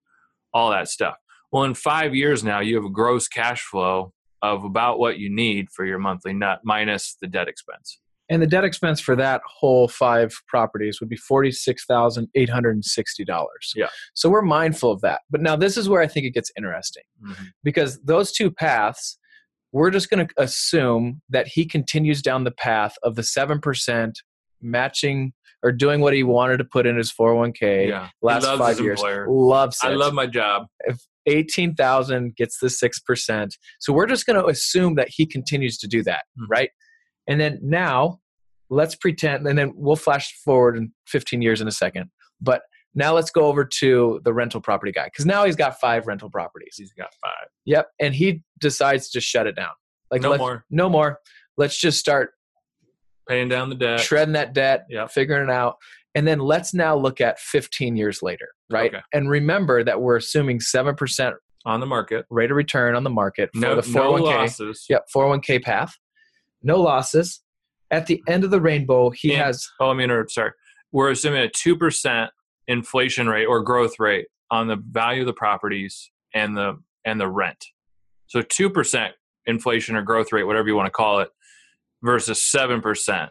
all 0.54 0.70
that 0.70 0.88
stuff. 0.88 1.16
Well, 1.52 1.64
in 1.64 1.74
five 1.74 2.14
years 2.14 2.42
now, 2.42 2.60
you 2.60 2.74
have 2.76 2.84
a 2.84 2.90
gross 2.90 3.28
cash 3.28 3.62
flow 3.62 4.12
of 4.42 4.64
about 4.64 4.98
what 4.98 5.18
you 5.18 5.32
need 5.32 5.68
for 5.70 5.84
your 5.84 5.98
monthly 5.98 6.32
nut 6.32 6.60
minus 6.64 7.16
the 7.20 7.28
debt 7.28 7.48
expense. 7.48 8.00
And 8.30 8.40
the 8.40 8.46
debt 8.46 8.64
expense 8.64 9.00
for 9.00 9.14
that 9.16 9.42
whole 9.46 9.86
five 9.88 10.32
properties 10.48 10.98
would 11.00 11.10
be 11.10 11.18
$46,860. 11.30 13.46
Yeah. 13.76 13.86
So 14.14 14.30
we're 14.30 14.42
mindful 14.42 14.90
of 14.92 15.00
that. 15.02 15.20
But 15.30 15.42
now 15.42 15.56
this 15.56 15.76
is 15.76 15.88
where 15.88 16.00
I 16.00 16.06
think 16.06 16.26
it 16.26 16.30
gets 16.30 16.50
interesting 16.56 17.02
Mm-hmm. 17.24 17.44
because 17.62 18.00
those 18.02 18.32
two 18.32 18.50
paths, 18.50 19.18
we're 19.72 19.90
just 19.90 20.10
going 20.10 20.26
to 20.26 20.34
assume 20.36 21.22
that 21.30 21.46
he 21.48 21.64
continues 21.64 22.20
down 22.22 22.44
the 22.44 22.50
path 22.50 22.94
of 23.02 23.14
the 23.14 23.22
7% 23.22 24.12
matching 24.60 25.32
or 25.62 25.72
doing 25.72 26.00
what 26.00 26.12
he 26.12 26.22
wanted 26.22 26.58
to 26.58 26.64
put 26.64 26.86
in 26.86 26.96
his 26.96 27.10
401k 27.12 27.88
Yeah. 27.88 28.08
last 28.22 28.44
five 28.58 28.78
years. 28.80 29.00
employer. 29.00 29.26
Loves 29.28 29.78
it. 29.82 29.86
I 29.88 29.94
love 29.94 30.12
my 30.12 30.26
job. 30.26 30.66
If 30.80 30.98
18,000 31.26 32.36
gets 32.36 32.58
the 32.58 32.68
6%. 32.68 33.50
So 33.80 33.92
we're 33.94 34.06
just 34.06 34.26
going 34.26 34.38
to 34.38 34.46
assume 34.46 34.96
that 34.96 35.08
he 35.10 35.24
continues 35.24 35.78
to 35.78 35.88
do 35.88 36.02
that, 36.02 36.24
Mhm. 36.38 36.46
right? 36.50 36.70
And 37.26 37.40
then 37.40 37.58
now 37.62 38.20
let's 38.70 38.94
pretend, 38.94 39.46
and 39.46 39.56
then 39.58 39.72
we'll 39.76 39.96
flash 39.96 40.32
forward 40.44 40.76
in 40.76 40.92
15 41.06 41.42
years 41.42 41.60
in 41.60 41.68
a 41.68 41.72
second. 41.72 42.10
But 42.40 42.62
now 42.94 43.12
let's 43.14 43.30
go 43.30 43.46
over 43.46 43.64
to 43.64 44.20
the 44.24 44.32
rental 44.32 44.60
property 44.60 44.92
guy 44.92 45.04
because 45.06 45.26
now 45.26 45.44
he's 45.44 45.56
got 45.56 45.80
five 45.80 46.06
rental 46.06 46.30
properties. 46.30 46.74
He's 46.76 46.92
got 46.92 47.08
five. 47.22 47.48
Yep. 47.64 47.88
And 48.00 48.14
he 48.14 48.42
decides 48.60 49.10
to 49.10 49.20
shut 49.20 49.46
it 49.46 49.56
down. 49.56 49.70
Like, 50.10 50.22
No 50.22 50.36
more. 50.36 50.64
No 50.70 50.88
more. 50.88 51.18
Let's 51.56 51.78
just 51.80 51.98
start 51.98 52.30
Paying 53.28 53.48
down 53.48 53.68
the 53.70 53.74
debt. 53.74 54.00
shredding 54.00 54.34
that 54.34 54.52
debt, 54.52 54.84
Yep. 54.90 55.10
figuring 55.10 55.48
it 55.48 55.50
out. 55.52 55.76
And 56.14 56.26
then 56.28 56.38
let's 56.38 56.74
now 56.74 56.94
look 56.94 57.20
at 57.20 57.40
15 57.40 57.96
years 57.96 58.22
later, 58.22 58.48
right? 58.70 58.94
Okay. 58.94 59.02
And 59.12 59.28
remember 59.28 59.82
that 59.82 60.00
we're 60.00 60.16
assuming 60.16 60.60
7% 60.60 61.34
on 61.66 61.80
the 61.80 61.86
market. 61.86 62.26
rate 62.30 62.50
of 62.50 62.56
return 62.56 62.94
on 62.94 63.02
the 63.02 63.10
market 63.10 63.50
for 63.54 63.60
No, 63.60 63.80
the 63.80 63.90
no 63.90 64.12
401k. 64.12 64.20
losses. 64.22 64.86
Yep, 64.88 65.06
401k 65.12 65.58
path. 65.62 65.94
No 66.64 66.80
losses. 66.80 67.42
At 67.90 68.06
the 68.06 68.22
end 68.26 68.42
of 68.42 68.50
the 68.50 68.60
rainbow, 68.60 69.10
he 69.10 69.34
And- 69.34 69.42
has 69.42 69.68
Oh, 69.78 69.90
I 69.90 69.94
mean, 69.94 70.10
or 70.10 70.26
sorry. 70.28 70.52
We're 70.90 71.10
assuming 71.10 71.44
a 71.44 71.48
2% 71.48 72.30
inflation 72.66 73.28
rate 73.28 73.44
or 73.46 73.62
growth 73.62 74.00
rate 74.00 74.26
on 74.50 74.66
the 74.68 74.76
value 74.76 75.20
of 75.22 75.26
the 75.26 75.32
properties 75.34 76.10
and 76.34 76.56
the 76.56 76.82
and 77.04 77.20
the 77.20 77.28
rent. 77.28 77.62
So 78.28 78.40
2% 78.40 79.12
inflation 79.46 79.94
or 79.94 80.02
growth 80.02 80.32
rate, 80.32 80.44
whatever 80.44 80.68
you 80.68 80.74
want 80.74 80.86
to 80.86 80.90
call 80.90 81.20
it, 81.20 81.28
versus 82.02 82.40
7% 82.40 83.28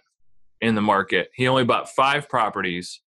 in 0.61 0.75
the 0.75 0.81
market. 0.81 1.29
He 1.33 1.47
only 1.47 1.63
bought 1.63 1.89
5 1.89 2.29
properties 2.29 3.01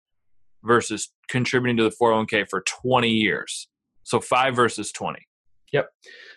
versus 0.63 1.11
contributing 1.29 1.77
to 1.77 1.83
the 1.83 1.91
401k 2.01 2.49
for 2.49 2.61
20 2.61 3.09
years. 3.09 3.67
So 4.03 4.19
5 4.19 4.55
versus 4.55 4.91
20. 4.91 5.19
Yep. 5.71 5.89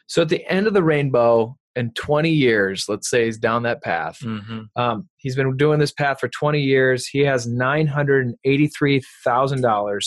so 0.06 0.22
at 0.22 0.28
the 0.28 0.44
end 0.46 0.66
of 0.66 0.74
the 0.74 0.82
rainbow 0.82 1.56
in 1.78 1.92
20 1.92 2.28
years, 2.30 2.86
let's 2.88 3.08
say 3.08 3.26
he's 3.26 3.38
down 3.38 3.62
that 3.62 3.82
path. 3.82 4.18
Mm-hmm. 4.22 4.62
Um, 4.76 5.08
he's 5.18 5.36
been 5.36 5.56
doing 5.56 5.78
this 5.78 5.92
path 5.92 6.18
for 6.20 6.28
20 6.28 6.60
years. 6.60 7.06
He 7.06 7.20
has 7.20 7.46
$983,000, 7.46 10.00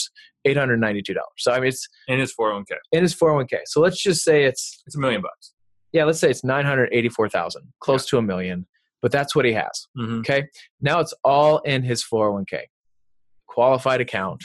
$892. 0.46 1.14
So 1.38 1.52
I 1.52 1.60
mean, 1.60 1.68
it's 1.68 1.88
In 2.08 2.18
his 2.18 2.34
401k. 2.34 2.64
in 2.92 3.02
his 3.02 3.14
401k. 3.14 3.60
So 3.66 3.80
let's 3.80 4.02
just 4.02 4.22
say 4.24 4.44
it's 4.44 4.82
It's 4.86 4.96
a 4.96 5.00
million 5.00 5.22
bucks. 5.22 5.52
yeah, 5.92 6.04
let's 6.04 6.18
say 6.18 6.30
it's 6.30 6.44
984,000, 6.44 7.62
close 7.80 8.06
to 8.06 8.18
a 8.18 8.22
million, 8.22 8.66
but 9.00 9.12
that's 9.12 9.34
what 9.34 9.44
he 9.44 9.52
has. 9.52 9.86
Mm-hmm. 9.98 10.18
Okay. 10.20 10.46
Now 10.80 11.00
it's 11.00 11.14
all 11.24 11.58
in 11.60 11.82
his 11.82 12.04
401k. 12.04 12.62
Qualified 13.48 14.00
account. 14.00 14.42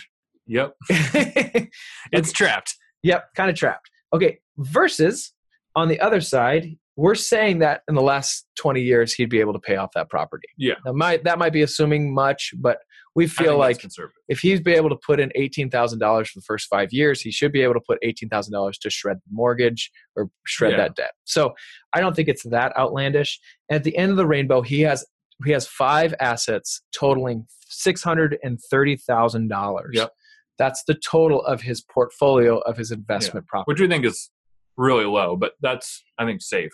Yep. 0.47 0.73
yep, 0.89 1.13
It's 2.11 2.31
trapped. 2.31 2.75
Yep, 3.03 3.33
kind 3.35 3.49
of 3.49 3.55
trapped. 3.55 3.89
Okay. 4.13 4.39
Versus 4.57 5.33
on 5.75 5.87
the 5.87 5.99
other 5.99 6.21
side, 6.21 6.77
we're 6.97 7.15
saying 7.15 7.60
that 7.60 7.81
in 7.88 7.95
the 7.95 8.01
last 8.01 8.47
20 8.57 8.81
years 8.81 9.13
he'd 9.13 9.29
be 9.29 9.39
able 9.39 9.53
to 9.53 9.60
pay 9.60 9.75
off 9.77 9.91
that 9.95 10.10
property. 10.10 10.47
Yeah. 10.57 10.73
That 10.83 10.93
might 10.93 11.23
that 11.23 11.38
might 11.39 11.53
be 11.53 11.62
assuming 11.62 12.13
much, 12.13 12.53
but 12.57 12.79
we 13.15 13.25
feel 13.27 13.57
like 13.57 13.83
if 14.27 14.39
he's 14.39 14.60
be 14.60 14.73
able 14.73 14.89
to 14.89 14.95
put 14.95 15.19
in 15.19 15.31
eighteen 15.36 15.69
thousand 15.71 15.97
dollars 15.99 16.29
for 16.29 16.39
the 16.39 16.43
first 16.43 16.67
five 16.69 16.91
years, 16.93 17.19
he 17.21 17.31
should 17.31 17.51
be 17.51 17.62
able 17.62 17.73
to 17.75 17.79
put 17.88 17.97
eighteen 18.03 18.29
thousand 18.29 18.53
dollars 18.53 18.77
to 18.79 18.89
shred 18.91 19.17
the 19.17 19.29
mortgage 19.31 19.89
or 20.15 20.29
shred 20.45 20.71
Yeah. 20.73 20.77
that 20.77 20.95
debt. 20.95 21.12
So 21.23 21.53
I 21.93 21.99
don't 22.01 22.15
think 22.15 22.27
it's 22.27 22.43
that 22.49 22.77
outlandish. 22.77 23.39
And 23.69 23.75
at 23.77 23.83
the 23.83 23.95
end 23.97 24.12
of 24.12 24.17
the 24.17 24.27
rainbow, 24.27 24.62
he 24.62 24.81
has 24.81 25.05
he 25.45 25.51
has 25.51 25.67
five 25.67 26.13
assets 26.19 26.81
totaling 26.95 27.47
six 27.69 28.03
hundred 28.03 28.38
and 28.43 28.60
thirty 28.71 28.95
thousand 28.97 29.47
dollars. 29.49 29.91
Yep. 29.93 30.12
That's 30.60 30.83
the 30.88 30.95
total 30.95 31.43
of 31.45 31.62
his 31.62 31.81
portfolio 31.81 32.57
of 32.60 32.77
his 32.77 32.91
investment 32.91 33.45
property. 33.47 33.71
which 33.71 33.79
we 33.81 33.88
think 33.88 34.05
is 34.05 34.29
really 34.77 35.05
low, 35.05 35.36
but 35.36 35.53
that's 35.62 36.03
I 36.19 36.25
think 36.25 36.41
safe. 36.41 36.71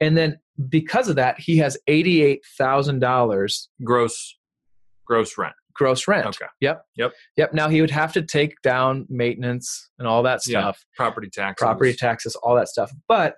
And 0.00 0.16
then 0.16 0.38
because 0.68 1.08
of 1.08 1.16
that, 1.16 1.40
he 1.40 1.56
has 1.58 1.78
eighty-eight 1.86 2.42
thousand 2.58 2.98
dollars 2.98 3.70
Gross, 3.82 4.36
gross 5.06 5.38
rent. 5.38 5.54
gross 5.72 6.06
rent. 6.06 6.26
Okay. 6.26 6.44
Yep. 6.60 6.82
Yep. 6.96 7.12
Yep. 7.38 7.54
Now 7.54 7.68
he 7.70 7.80
would 7.80 7.90
have 7.90 8.12
to 8.12 8.22
take 8.22 8.60
down 8.62 9.06
maintenance 9.08 9.90
and 9.98 10.06
all 10.06 10.22
that 10.24 10.42
stuff. 10.42 10.84
Yeah. 10.92 10.96
Property 10.96 11.30
taxes. 11.30 11.64
property 11.64 11.94
taxes, 11.94 12.36
all 12.36 12.54
that 12.56 12.68
stuff. 12.68 12.92
But 13.08 13.36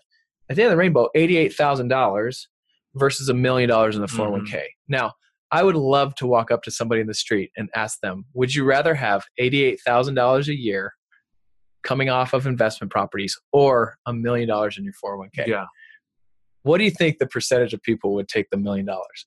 at 0.51 0.57
the 0.57 0.63
end 0.63 0.69
of 0.69 0.73
the 0.73 0.79
rainbow, 0.79 1.11
eighty-eight 1.15 1.55
thousand 1.55 1.89
dollars 1.89 2.49
versus 2.95 3.29
a 3.29 3.35
million 3.35 3.69
dollars 3.69 3.95
in 3.95 4.03
the 4.03 4.09
four 4.09 4.25
hundred 4.27 4.39
one 4.39 4.47
k. 4.47 4.57
Mm-hmm. 4.59 4.93
Now, 4.95 5.13
I 5.53 5.63
would 5.63 5.77
love 5.77 6.15
to 6.17 6.27
walk 6.27 6.51
up 6.51 6.63
to 6.65 6.73
somebody 6.73 7.01
in 7.01 7.07
the 7.07 7.15
street 7.15 7.53
and 7.57 7.69
ask 7.77 8.01
them, 8.01 8.25
"Would 8.35 8.53
you 8.55 8.65
rather 8.65 8.95
have 8.97 9.25
eighty-eight 9.39 9.81
thousand 9.87 10.15
dollars 10.17 10.49
a 10.49 10.59
year 10.59 10.95
coming 11.85 12.09
off 12.09 12.33
of 12.33 12.47
investment 12.47 12.91
properties, 12.91 13.39
or 13.53 13.97
a 14.07 14.13
million 14.13 14.49
dollars 14.49 14.77
in 14.77 14.83
your 14.85 14.93
four 14.95 15.13
hundred 15.13 15.19
one 15.19 15.31
k?" 15.35 15.45
Yeah, 15.49 15.67
What 16.63 16.79
do 16.79 16.85
you 16.85 16.91
think 16.91 17.19
the 17.19 17.27
percentage 17.27 17.73
of 17.75 17.83
people 17.83 18.15
would 18.15 18.29
take 18.29 18.51
the 18.51 18.57
million 18.57 18.87
dollars? 18.87 19.27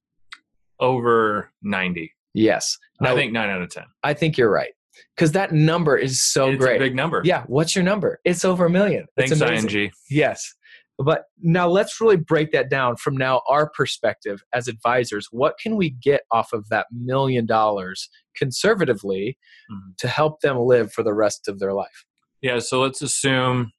over 0.80 1.52
ninety. 1.62 2.12
Yes, 2.34 2.78
I 3.02 3.14
think 3.14 3.32
nine 3.34 3.50
out 3.50 3.62
of 3.62 3.70
ten. 3.70 3.84
I 4.04 4.14
think 4.14 4.38
you're 4.38 4.50
right 4.52 4.72
because 5.16 5.32
that 5.34 5.52
number 5.52 5.96
is 5.98 6.22
so 6.22 6.50
it's 6.50 6.58
great. 6.58 6.78
a 6.78 6.80
big 6.80 6.96
number. 6.96 7.22
yeah, 7.24 7.44
what's 7.48 7.76
your 7.76 7.84
number? 7.84 8.20
It's 8.26 8.44
over 8.46 8.66
a 8.66 8.70
million. 8.70 9.06
Thanks, 9.18 9.40
amazing. 9.40 9.70
ING. 9.80 9.92
Yes. 10.10 10.54
But 10.98 11.26
now 11.42 11.68
let's 11.68 12.00
really 12.02 12.18
break 12.18 12.52
that 12.52 12.70
down 12.70 12.96
from 12.96 13.16
now 13.18 13.42
our 13.50 13.70
perspective 13.70 14.44
as 14.54 14.68
advisors. 14.68 15.28
What 15.32 15.56
can 15.62 15.76
we 15.76 15.90
get 15.92 16.22
off 16.32 16.54
of 16.54 16.68
that 16.70 16.88
million 16.92 17.46
dollars 17.46 18.10
conservatively 18.36 19.38
Mhm. 19.72 19.98
to 19.98 20.08
help 20.08 20.42
them 20.42 20.58
live 20.60 20.92
for 20.94 21.02
the 21.04 21.14
rest 21.14 21.48
of 21.48 21.60
their 21.60 21.74
life? 21.74 22.06
Yeah, 22.42 22.60
so 22.60 22.82
let's 22.82 23.02
assume, 23.02 23.72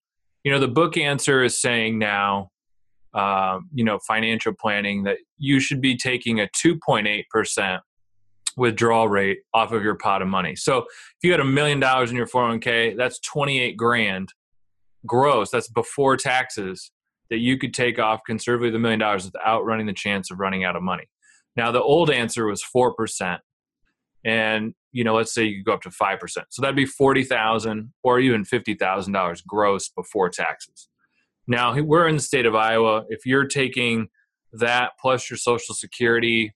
you 0.44 0.50
know, 0.52 0.58
the 0.58 0.68
book 0.68 0.96
answer 0.96 1.42
is 1.44 1.60
saying 1.60 1.98
now, 1.98 2.50
um, 3.14 3.68
you 3.74 3.84
know, 3.84 3.98
financial 4.06 4.52
planning 4.52 5.02
that 5.04 5.18
you 5.38 5.60
should 5.60 5.80
be 5.80 5.96
taking 5.96 6.40
a 6.40 6.48
2.8% 6.64 7.80
withdrawal 8.56 9.08
rate 9.08 9.40
off 9.54 9.72
of 9.72 9.82
your 9.82 9.94
pot 9.94 10.22
of 10.22 10.28
money. 10.28 10.56
So 10.56 10.78
if 10.78 10.86
you 11.22 11.30
had 11.30 11.40
a 11.40 11.44
million 11.44 11.80
dollars 11.80 12.10
in 12.10 12.16
your 12.16 12.26
401k, 12.26 12.96
that's 12.96 13.18
28 13.20 13.76
grand 13.76 14.32
gross. 15.06 15.50
That's 15.50 15.68
before 15.68 16.16
taxes 16.16 16.90
that 17.30 17.38
you 17.38 17.58
could 17.58 17.72
take 17.72 17.98
off 17.98 18.20
conservatively 18.26 18.70
the 18.70 18.78
million 18.78 19.00
dollars 19.00 19.24
without 19.24 19.64
running 19.64 19.86
the 19.86 19.92
chance 19.92 20.30
of 20.30 20.38
running 20.38 20.64
out 20.64 20.76
of 20.76 20.82
money. 20.82 21.04
Now, 21.56 21.70
the 21.70 21.82
old 21.82 22.10
answer 22.10 22.46
was 22.46 22.62
4%. 22.62 23.38
And, 24.24 24.74
you 24.92 25.02
know, 25.02 25.14
let's 25.14 25.34
say 25.34 25.44
you 25.44 25.58
could 25.58 25.66
go 25.66 25.72
up 25.72 25.82
to 25.82 25.90
5%. 25.90 26.18
So 26.50 26.62
that'd 26.62 26.76
be 26.76 26.86
40,000 26.86 27.92
or 28.02 28.20
even 28.20 28.44
$50,000 28.44 29.46
gross 29.46 29.88
before 29.88 30.30
taxes. 30.30 30.88
Now, 31.46 31.78
we're 31.80 32.08
in 32.08 32.16
the 32.16 32.22
state 32.22 32.46
of 32.46 32.54
Iowa. 32.54 33.04
If 33.08 33.26
you're 33.26 33.46
taking 33.46 34.08
that 34.52 34.92
plus 35.00 35.30
your 35.30 35.36
social 35.36 35.74
security 35.74 36.54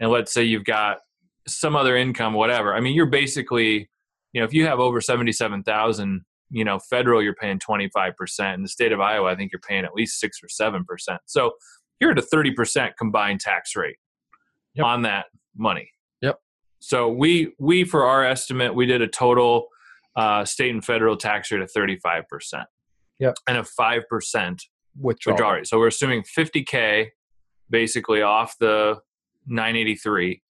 and 0.00 0.10
let's 0.10 0.32
say 0.32 0.42
you've 0.42 0.64
got 0.64 0.98
some 1.46 1.76
other 1.76 1.96
income 1.96 2.34
whatever. 2.34 2.74
I 2.74 2.80
mean, 2.80 2.94
you're 2.94 3.06
basically, 3.06 3.88
you 4.32 4.40
know, 4.40 4.44
if 4.44 4.52
you 4.52 4.66
have 4.66 4.80
over 4.80 5.00
77,000 5.00 6.24
you 6.50 6.64
know, 6.64 6.78
federal, 6.78 7.22
you're 7.22 7.34
paying 7.34 7.58
25%. 7.58 8.54
In 8.54 8.62
the 8.62 8.68
state 8.68 8.92
of 8.92 9.00
Iowa, 9.00 9.30
I 9.30 9.34
think 9.34 9.52
you're 9.52 9.60
paying 9.60 9.84
at 9.84 9.94
least 9.94 10.20
six 10.20 10.40
or 10.42 10.46
7%. 10.48 10.84
So 11.26 11.52
you're 12.00 12.12
at 12.12 12.18
a 12.18 12.22
30% 12.22 12.92
combined 12.98 13.40
tax 13.40 13.74
rate 13.74 13.96
Yep. 14.74 14.84
on 14.84 15.02
that 15.02 15.26
money. 15.56 15.90
Yep. 16.20 16.38
So 16.80 17.08
we, 17.08 17.54
we, 17.58 17.84
for 17.84 18.04
our 18.04 18.24
estimate, 18.24 18.74
we 18.74 18.86
did 18.86 19.00
a 19.00 19.08
total 19.08 19.68
uh, 20.14 20.44
state 20.44 20.70
and 20.70 20.84
federal 20.84 21.16
tax 21.16 21.50
rate 21.50 21.62
of 21.62 21.70
35%. 21.72 22.64
Yep. 23.18 23.34
And 23.48 23.58
a 23.58 23.62
5% 23.62 24.02
Withdrawal. 24.98 25.34
withdrawal 25.34 25.52
rate. 25.54 25.66
So 25.66 25.78
we're 25.78 25.88
assuming 25.88 26.22
50K 26.22 27.08
basically 27.68 28.22
off 28.22 28.54
the 28.60 28.98
983 29.46 30.42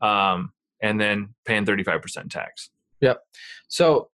um, 0.00 0.52
and 0.82 1.00
then 1.00 1.34
paying 1.44 1.64
35% 1.64 2.30
tax. 2.30 2.70
Yep. 3.00 3.20
So 3.68 4.08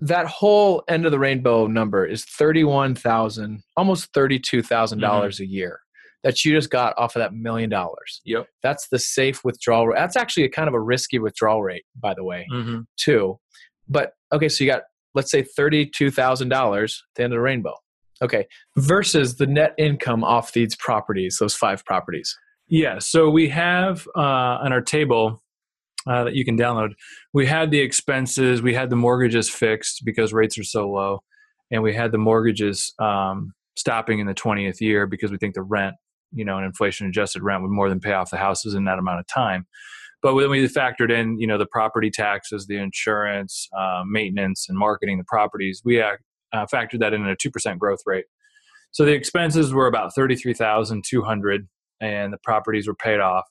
that 0.00 0.26
whole 0.26 0.82
end 0.88 1.04
of 1.04 1.12
the 1.12 1.18
rainbow 1.18 1.66
number 1.66 2.06
is 2.06 2.24
thirty-one 2.24 2.94
thousand, 2.94 3.62
almost 3.76 4.12
$32,000 4.14 5.40
a 5.40 5.46
year 5.46 5.80
that 6.22 6.44
you 6.44 6.52
just 6.54 6.70
got 6.70 6.96
off 6.98 7.16
of 7.16 7.20
that 7.20 7.34
million 7.34 7.68
dollars. 7.70 8.20
Yep. 8.24 8.46
That's 8.62 8.88
the 8.88 8.98
safe 8.98 9.44
withdrawal 9.44 9.88
rate. 9.88 9.98
That's 9.98 10.16
actually 10.16 10.44
a 10.44 10.48
kind 10.50 10.68
of 10.68 10.74
a 10.74 10.80
risky 10.80 11.18
withdrawal 11.18 11.62
rate, 11.62 11.84
by 11.98 12.14
the 12.14 12.24
way. 12.24 12.46
Mm-hmm. 12.52 12.80
too. 12.96 13.38
But 13.88 14.12
okay, 14.32 14.48
so 14.48 14.64
you 14.64 14.70
got 14.70 14.82
let's 15.14 15.30
say 15.30 15.42
$32,000 15.42 16.84
at 16.84 16.90
the 17.14 17.22
end 17.22 17.32
of 17.32 17.36
the 17.36 17.40
rainbow. 17.40 17.74
Okay. 18.22 18.46
Versus 18.76 19.36
the 19.36 19.46
net 19.46 19.74
income 19.78 20.24
off 20.24 20.52
these 20.52 20.76
properties, 20.76 21.38
those 21.40 21.54
five 21.54 21.84
properties. 21.84 22.36
Yeah. 22.68 22.98
So 22.98 23.30
we 23.30 23.48
have 23.48 24.06
uh, 24.16 24.20
on 24.62 24.72
our 24.72 24.82
table 24.82 25.42
uh, 26.06 26.24
that 26.24 26.34
you 26.34 26.44
can 26.44 26.56
download, 26.56 26.92
we 27.32 27.46
had 27.46 27.70
the 27.70 27.80
expenses, 27.80 28.62
we 28.62 28.74
had 28.74 28.90
the 28.90 28.96
mortgages 28.96 29.50
fixed 29.50 30.02
because 30.04 30.32
rates 30.32 30.58
are 30.58 30.64
so 30.64 30.88
low, 30.88 31.22
and 31.70 31.82
we 31.82 31.94
had 31.94 32.12
the 32.12 32.18
mortgages 32.18 32.94
um, 32.98 33.52
stopping 33.76 34.18
in 34.18 34.26
the 34.26 34.34
20th 34.34 34.80
year 34.80 35.06
because 35.06 35.30
we 35.30 35.38
think 35.38 35.54
the 35.54 35.62
rent, 35.62 35.94
you 36.32 36.44
know, 36.44 36.58
an 36.58 36.64
inflation 36.64 37.06
adjusted 37.06 37.42
rent 37.42 37.62
would 37.62 37.70
more 37.70 37.88
than 37.88 38.00
pay 38.00 38.12
off 38.12 38.30
the 38.30 38.36
houses 38.36 38.74
in 38.74 38.84
that 38.84 38.98
amount 38.98 39.20
of 39.20 39.26
time. 39.26 39.66
But 40.22 40.34
when 40.34 40.50
we 40.50 40.66
factored 40.68 41.10
in, 41.10 41.38
you 41.38 41.46
know, 41.46 41.56
the 41.56 41.66
property 41.66 42.10
taxes, 42.10 42.66
the 42.66 42.76
insurance, 42.76 43.68
uh, 43.76 44.02
maintenance, 44.06 44.66
and 44.68 44.76
marketing 44.76 45.18
the 45.18 45.24
properties, 45.24 45.80
we 45.84 46.00
uh, 46.00 46.16
factored 46.52 47.00
that 47.00 47.14
in 47.14 47.24
at 47.24 47.30
a 47.30 47.36
two 47.36 47.50
percent 47.50 47.78
growth 47.78 48.00
rate. 48.04 48.26
So 48.92 49.04
the 49.04 49.12
expenses 49.12 49.72
were 49.72 49.86
about 49.86 50.14
thirty-three 50.14 50.54
thousand 50.54 51.04
two 51.08 51.22
hundred, 51.22 51.68
and 52.00 52.32
the 52.32 52.38
properties 52.42 52.86
were 52.86 52.94
paid 52.94 53.20
off. 53.20 53.44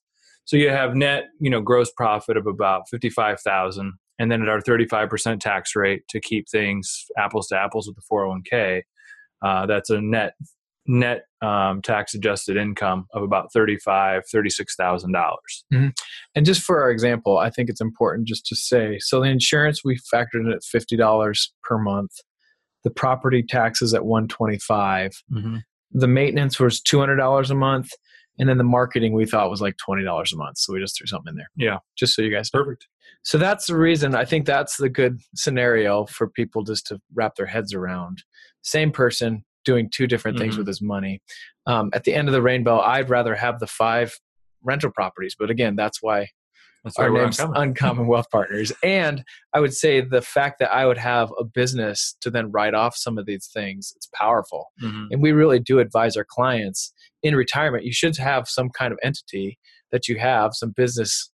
So 0.45 0.57
you 0.57 0.69
have 0.69 0.95
net, 0.95 1.25
you 1.39 1.49
know, 1.49 1.61
gross 1.61 1.91
profit 1.91 2.37
of 2.37 2.45
about 2.45 2.89
fifty-five 2.89 3.39
thousand, 3.39 3.93
and 4.19 4.31
then 4.31 4.41
at 4.41 4.49
our 4.49 4.61
thirty-five 4.61 5.09
percent 5.09 5.41
tax 5.41 5.75
rate 5.75 6.03
to 6.09 6.19
keep 6.19 6.49
things 6.49 7.05
apples 7.17 7.47
to 7.47 7.57
apples 7.57 7.87
with 7.87 7.95
the 7.95 8.03
four 8.07 8.21
hundred 8.21 8.29
one 8.29 8.43
k. 8.49 8.83
uh, 9.41 9.65
that's 9.65 9.89
a 9.89 10.01
net 10.01 10.33
net 10.89 11.25
um, 11.43 11.83
tax 11.83 12.15
adjusted 12.15 12.57
income 12.57 13.05
of 13.13 13.21
about 13.21 13.53
$35 13.55 14.23
$36000. 14.33 15.05
Mm-hmm. 15.71 15.87
and 16.35 16.45
just 16.45 16.63
for 16.63 16.81
our 16.81 16.89
example 16.89 17.37
i 17.37 17.49
think 17.51 17.69
it's 17.69 17.79
important 17.79 18.27
just 18.27 18.45
to 18.47 18.55
say 18.55 18.97
so 18.99 19.21
the 19.21 19.29
insurance 19.29 19.83
we 19.85 19.99
factored 20.11 20.41
in 20.41 20.51
at 20.51 20.61
$50 20.63 21.49
per 21.63 21.77
month. 21.77 22.11
The 22.83 22.89
property 22.89 23.43
taxes 23.43 23.93
at 23.93 24.05
125 24.05 25.11
mm-hmm. 25.31 25.57
the 25.91 26.07
maintenance 26.07 26.59
was 26.59 26.81
$200 26.81 27.49
a 27.49 27.55
month 27.55 27.91
and 28.39 28.49
then 28.49 28.57
the 28.57 28.63
marketing 28.63 29.13
we 29.13 29.25
thought 29.25 29.51
was 29.51 29.61
like 29.61 29.75
$20 29.87 30.01
a 30.01 30.35
month 30.35 30.57
so 30.57 30.73
we 30.73 30.79
just 30.79 30.97
threw 30.97 31.05
something 31.05 31.31
in 31.31 31.35
there. 31.35 31.51
Yeah. 31.55 31.77
Just 31.97 32.15
so 32.15 32.23
you 32.23 32.33
guys 32.33 32.49
know. 32.51 32.63
perfect. 32.63 32.87
So 33.21 33.37
that's 33.37 33.67
the 33.67 33.77
reason 33.77 34.15
i 34.15 34.25
think 34.25 34.47
that's 34.47 34.77
the 34.77 34.89
good 34.89 35.19
scenario 35.35 36.07
for 36.07 36.27
people 36.27 36.63
just 36.63 36.87
to 36.87 36.99
wrap 37.13 37.35
their 37.35 37.45
heads 37.45 37.75
around. 37.75 38.23
Same 38.63 38.91
person 38.91 39.43
doing 39.65 39.89
two 39.91 40.07
different 40.07 40.37
things 40.37 40.53
mm-hmm. 40.53 40.61
with 40.61 40.67
his 40.67 40.81
money. 40.81 41.21
Um, 41.65 41.89
at 41.93 42.03
the 42.03 42.13
end 42.13 42.27
of 42.27 42.33
the 42.33 42.41
rainbow, 42.41 42.79
I'd 42.79 43.09
rather 43.09 43.35
have 43.35 43.59
the 43.59 43.67
five 43.67 44.17
rental 44.63 44.91
properties, 44.91 45.35
but 45.37 45.49
again, 45.49 45.75
that's 45.75 46.01
why 46.01 46.27
that's 46.83 46.97
our 46.97 47.09
name's 47.09 47.39
uncommon. 47.39 47.61
uncommon 47.61 48.07
Wealth 48.07 48.29
Partners. 48.31 48.71
And 48.83 49.23
I 49.53 49.59
would 49.59 49.73
say 49.73 50.01
the 50.01 50.21
fact 50.21 50.59
that 50.59 50.71
I 50.71 50.85
would 50.85 50.97
have 50.97 51.31
a 51.37 51.43
business 51.43 52.15
to 52.21 52.29
then 52.29 52.51
write 52.51 52.73
off 52.73 52.95
some 52.95 53.17
of 53.17 53.25
these 53.25 53.49
things, 53.53 53.91
it's 53.95 54.07
powerful. 54.13 54.67
Mm-hmm. 54.81 55.05
And 55.11 55.21
we 55.21 55.33
really 55.33 55.59
do 55.59 55.79
advise 55.79 56.15
our 56.15 56.25
clients 56.27 56.93
in 57.21 57.35
retirement, 57.35 57.83
you 57.83 57.91
should 57.91 58.15
have 58.17 58.47
some 58.47 58.69
kind 58.69 58.93
of 58.93 58.99
entity 59.03 59.59
that 59.91 60.07
you 60.07 60.17
have, 60.19 60.53
some 60.53 60.71
business 60.71 61.31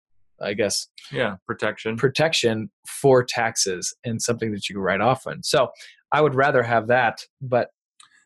I 0.43 0.53
guess. 0.53 0.87
Yeah, 1.11 1.35
protection. 1.45 1.97
Protection 1.97 2.71
for 2.87 3.23
taxes 3.23 3.95
and 4.03 4.21
something 4.21 4.51
that 4.51 4.67
you 4.67 4.75
can 4.75 4.81
write 4.81 5.01
off 5.01 5.27
on. 5.27 5.43
So 5.43 5.69
I 6.11 6.21
would 6.21 6.35
rather 6.35 6.63
have 6.63 6.87
that, 6.87 7.19
but 7.41 7.69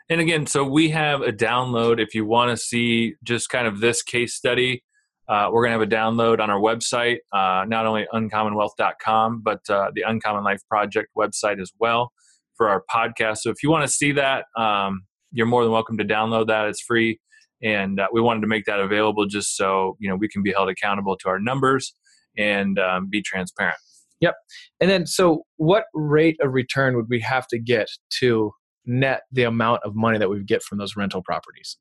and 0.10 0.22
again, 0.22 0.46
so 0.46 0.64
we 0.64 0.90
have 0.90 1.22
a 1.22 1.32
download 1.32 2.00
if 2.00 2.14
you 2.14 2.26
want 2.26 2.52
to 2.52 2.58
see 2.58 3.16
just 3.24 3.50
kind 3.50 3.68
of 3.68 3.80
this 3.80 4.04
case 4.04 4.36
study. 4.36 4.84
Uh, 5.28 5.50
we're 5.52 5.66
going 5.66 5.78
to 5.78 5.80
have 5.80 5.82
a 5.82 5.92
download 5.92 6.40
on 6.40 6.52
our 6.52 6.60
website, 6.60 7.18
uh, 7.34 7.66
not 7.68 7.88
only 7.88 8.06
uncommonwealth.com, 8.14 9.42
but 9.44 9.60
uh, 9.70 9.90
the 9.96 10.04
Uncommon 10.04 10.44
Life 10.44 10.62
Project 10.70 11.10
website 11.18 11.60
as 11.60 11.72
well 11.80 12.12
for 12.56 12.70
our 12.70 12.84
podcast. 12.94 13.38
So 13.38 13.50
if 13.50 13.64
you 13.64 13.72
want 13.72 13.86
to 13.86 13.92
see 13.92 14.12
that, 14.12 14.46
um, 14.56 15.02
you're 15.32 15.48
more 15.48 15.64
than 15.64 15.72
welcome 15.72 15.98
to 15.98 16.06
download 16.06 16.48
that. 16.48 16.68
It's 16.68 16.82
free. 16.82 17.20
And 17.64 18.00
uh, 18.00 18.08
we 18.14 18.22
wanted 18.22 18.42
to 18.42 18.48
make 18.48 18.66
that 18.66 18.80
available 18.80 19.26
just 19.26 19.58
so 19.58 19.98
you 20.00 20.10
know 20.10 20.16
we 20.16 20.28
can 20.28 20.44
be 20.44 20.52
held 20.52 20.70
accountable 20.70 21.18
to 21.18 21.30
our 21.30 21.40
numbers 21.40 21.96
and 22.38 22.78
um, 22.78 23.08
be 23.10 23.22
transparent. 23.22 23.78
Yep. 24.22 24.36
And 24.80 24.90
then, 24.90 25.06
so 25.08 25.44
what 25.58 25.86
rate 25.94 26.38
of 26.42 26.54
return 26.54 26.96
would 26.96 27.08
we 27.10 27.20
have 27.22 27.48
to 27.48 27.60
get 27.60 27.88
to 28.20 28.52
net 28.86 29.24
the 29.32 29.44
amount 29.44 29.84
of 29.84 29.96
money 29.96 30.18
that 30.18 30.30
we 30.30 30.44
get 30.44 30.64
from 30.64 30.78
those 30.78 30.96
rental 30.96 31.22
properties 31.22 31.78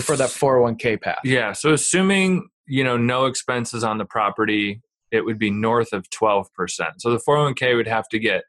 for 0.00 0.16
that 0.16 0.28
401k 0.28 1.00
path. 1.00 1.20
Yeah. 1.24 1.52
So 1.52 1.72
assuming, 1.72 2.48
you 2.66 2.84
know, 2.84 2.96
no 2.96 3.26
expenses 3.26 3.84
on 3.84 3.98
the 3.98 4.04
property, 4.04 4.82
it 5.10 5.24
would 5.24 5.38
be 5.38 5.50
north 5.50 5.92
of 5.92 6.08
12%. 6.10 6.46
So 6.98 7.10
the 7.10 7.20
401k 7.26 7.76
would 7.76 7.88
have 7.88 8.08
to 8.10 8.18
get 8.18 8.44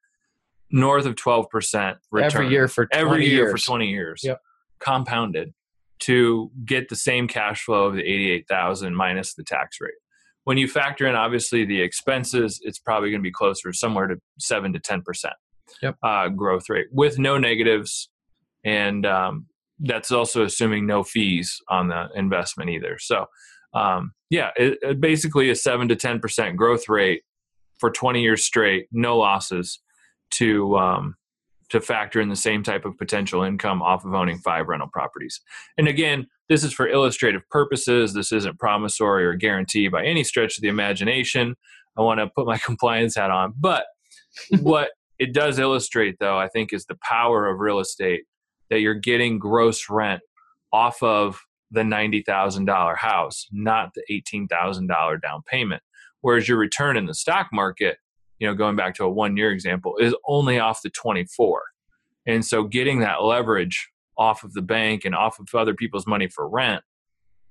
north 0.72 1.06
of 1.06 1.16
12% 1.16 1.96
return 2.12 2.32
every 2.32 2.50
year 2.50 2.68
for 2.68 2.88
every 2.92 3.26
year 3.26 3.46
years. 3.46 3.64
for 3.64 3.66
20 3.66 3.88
years. 3.88 4.22
Yep. 4.24 4.42
Compounded 4.80 5.54
to 6.00 6.52
get 6.66 6.90
the 6.90 6.96
same 6.96 7.28
cash 7.28 7.64
flow 7.64 7.86
of 7.86 7.96
the 7.96 8.04
88,000 8.04 8.96
minus 8.96 9.34
the 9.34 9.44
tax 9.44 9.78
rate. 9.82 9.94
When 10.46 10.58
you 10.58 10.68
factor 10.68 11.06
in 11.06 11.16
obviously 11.16 11.66
the 11.66 11.82
expenses, 11.82 12.60
it's 12.64 12.80
probably 12.80 13.12
going 13.12 13.22
to 13.22 13.28
be 13.28 13.32
closer 13.32 13.74
somewhere 13.74 14.08
to 14.08 14.16
7 14.40 14.72
to 14.74 14.80
10% 14.80 15.02
yep. 15.82 15.96
uh, 16.04 16.30
growth 16.30 16.70
rate 16.70 16.88
with 16.92 17.20
no 17.20 17.38
negatives, 17.38 18.10
and 18.64 19.06
um, 19.06 19.46
that's 19.80 20.12
also 20.12 20.44
assuming 20.44 20.86
no 20.86 21.04
fees 21.04 21.60
on 21.70 21.88
the 21.88 22.08
investment 22.16 22.70
either. 22.70 22.98
So, 23.00 23.26
um, 23.74 24.14
yeah, 24.30 24.50
it, 24.56 24.78
it 24.82 25.02
basically 25.02 25.50
a 25.50 25.56
seven 25.56 25.88
to 25.90 25.96
ten 25.96 26.20
percent 26.20 26.58
growth 26.58 26.90
rate 26.90 27.24
for 27.80 27.90
20 27.90 28.22
years 28.22 28.44
straight, 28.44 28.88
no 28.92 29.18
losses 29.18 29.80
to 30.32 30.78
um, 30.78 31.16
to 31.70 31.80
factor 31.80 32.20
in 32.20 32.30
the 32.30 32.36
same 32.36 32.64
type 32.64 32.84
of 32.86 32.98
potential 32.98 33.44
income 33.44 33.82
off 33.82 34.04
of 34.04 34.14
owning 34.14 34.40
five 34.40 34.68
rental 34.68 34.90
properties. 34.92 35.40
And 35.78 35.88
again, 35.88 36.28
this 36.50 36.64
is 36.64 36.74
for 36.74 36.88
illustrative 36.88 37.48
purposes. 37.50 38.14
This 38.14 38.32
isn't 38.32 38.60
promissory 38.60 39.26
or 39.26 39.36
guarantee 39.36 39.88
by 39.88 40.04
any 40.04 40.24
stretch 40.24 40.58
of 40.58 40.62
the 40.62 40.68
imagination. 40.68 41.56
I 41.98 42.02
want 42.02 42.20
to 42.20 42.28
put 42.28 42.48
my 42.48 42.58
compliance 42.66 43.16
hat 43.16 43.32
on, 43.32 43.54
but 43.58 43.86
what 44.62 44.90
it 45.20 45.34
does 45.34 45.60
illustrate 45.60 46.16
though 46.20 46.38
i 46.38 46.48
think 46.48 46.74
is 46.74 46.86
the 46.86 46.98
power 47.04 47.48
of 47.48 47.60
real 47.60 47.80
estate 47.80 48.24
that 48.70 48.80
you're 48.80 48.94
getting 48.94 49.40
gross 49.40 49.90
rent 49.90 50.22
off 50.72 51.02
of 51.02 51.42
the 51.72 51.82
$90,000 51.82 52.98
house 52.98 53.48
not 53.52 53.92
the 53.94 54.04
$18,000 54.12 55.22
down 55.22 55.42
payment. 55.46 55.84
Whereas 56.22 56.48
your 56.48 56.58
return 56.58 56.98
in 56.98 57.06
the 57.06 57.14
stock 57.14 57.50
market 57.54 57.98
you 58.40 58.48
know 58.48 58.56
going 58.56 58.76
back 58.76 58.96
to 58.96 59.04
a 59.04 59.10
one 59.10 59.38
year 59.38 59.52
example 59.52 59.98
is 59.98 60.16
only 60.28 60.60
off 60.60 60.82
the 60.82 60.90
24 60.90 61.62
and 62.26 62.44
so 62.46 62.64
getting 62.64 63.00
that 63.00 63.24
leverage 63.24 63.90
off 64.18 64.44
of 64.44 64.54
the 64.54 64.62
bank 64.62 65.06
and 65.06 65.16
off 65.16 65.40
of 65.40 65.48
other 65.54 65.74
people's 65.74 66.08
money 66.08 66.28
for 66.28 66.50
rent 66.50 66.82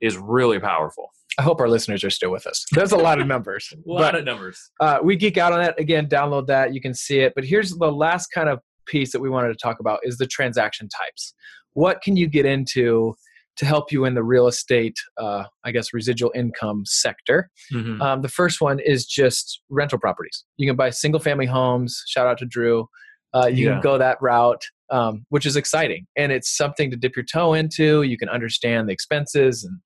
is 0.01 0.17
really 0.17 0.59
powerful 0.59 1.11
I 1.39 1.43
hope 1.43 1.61
our 1.61 1.69
listeners 1.69 2.03
are 2.03 2.11
still 2.11 2.33
with 2.33 2.47
us. 2.47 2.67
There's 2.73 2.93
a 2.93 2.97
lot 2.97 3.21
of 3.21 3.27
numbers. 3.27 3.73
a 3.73 3.91
lot 3.91 4.13
but, 4.13 4.15
of 4.17 4.25
numbers. 4.25 4.71
Uh, 4.81 4.99
we 5.03 5.15
geek 5.15 5.39
out 5.39 5.53
on 5.53 5.61
that. 5.61 5.79
Again, 5.79 6.09
download 6.09 6.49
that. 6.49 6.75
You 6.75 6.81
can 6.81 6.93
see 6.93 7.21
it. 7.21 7.33
But 7.35 7.45
here's 7.45 7.71
the 7.71 7.93
last 7.93 8.29
kind 8.35 8.49
of 8.49 8.59
piece 8.87 9.13
that 9.13 9.21
we 9.21 9.31
wanted 9.31 9.49
to 9.49 9.55
talk 9.55 9.79
about 9.79 10.01
is 10.03 10.19
the 10.19 10.27
transaction 10.27 10.89
types. 10.89 11.35
What 11.75 12.03
can 12.03 12.17
you 12.17 12.27
get 12.27 12.45
into 12.45 13.15
to 13.57 13.67
help 13.67 13.93
you 13.93 14.05
in 14.05 14.15
the 14.15 14.23
real 14.23 14.49
estate, 14.49 14.97
uh, 15.17 15.45
I 15.65 15.71
guess, 15.71 15.95
residual 15.95 16.33
income 16.35 16.83
sector? 16.85 17.51
Mm-hmm. 17.73 18.03
Um, 18.03 18.23
the 18.23 18.29
first 18.29 18.61
one 18.61 18.81
is 18.81 19.07
just 19.07 19.61
rental 19.69 19.99
properties. 19.99 20.45
You 20.57 20.69
can 20.69 20.77
buy 20.77 20.91
single 20.91 21.21
family 21.21 21.47
homes. 21.47 22.03
Shout 22.09 22.27
out 22.27 22.39
to 22.39 22.47
Drew. 22.47 22.89
Uh, 23.33 23.47
you 23.47 23.67
yeah. 23.67 23.75
can 23.75 23.81
go 23.83 23.99
that 23.99 24.19
route, 24.21 24.65
um, 24.91 25.27
which 25.29 25.47
is 25.47 25.57
exciting. 25.57 26.07
And 26.17 26.33
it's 26.33 26.57
something 26.57 26.91
to 26.91 26.97
dip 26.97 27.17
your 27.17 27.25
toe 27.25 27.55
into. 27.55 28.03
You 28.03 28.17
can 28.19 28.29
understand 28.29 28.89
the 28.89 28.93
expenses 28.93 29.65
and 29.65 29.79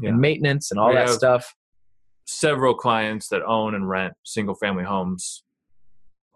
yeah. 0.00 0.10
and 0.10 0.20
maintenance 0.20 0.70
and 0.70 0.80
all 0.80 0.90
we 0.90 0.94
that 0.94 1.10
stuff. 1.10 1.54
Several 2.26 2.74
clients 2.74 3.28
that 3.28 3.42
own 3.42 3.74
and 3.74 3.88
rent 3.88 4.14
single 4.24 4.54
family 4.54 4.84
homes 4.84 5.42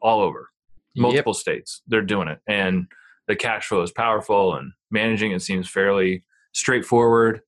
all 0.02 0.20
over 0.20 0.50
multiple 0.96 1.32
yep. 1.32 1.40
states. 1.40 1.82
They're 1.86 2.02
doing 2.02 2.28
it. 2.28 2.38
And 2.46 2.86
the 3.26 3.36
cash 3.36 3.68
flow 3.68 3.82
is 3.82 3.90
powerful 3.90 4.54
and 4.54 4.72
managing 4.90 5.32
it 5.32 5.42
seems 5.42 5.68
fairly 5.68 6.24
straightforward. 6.52 7.40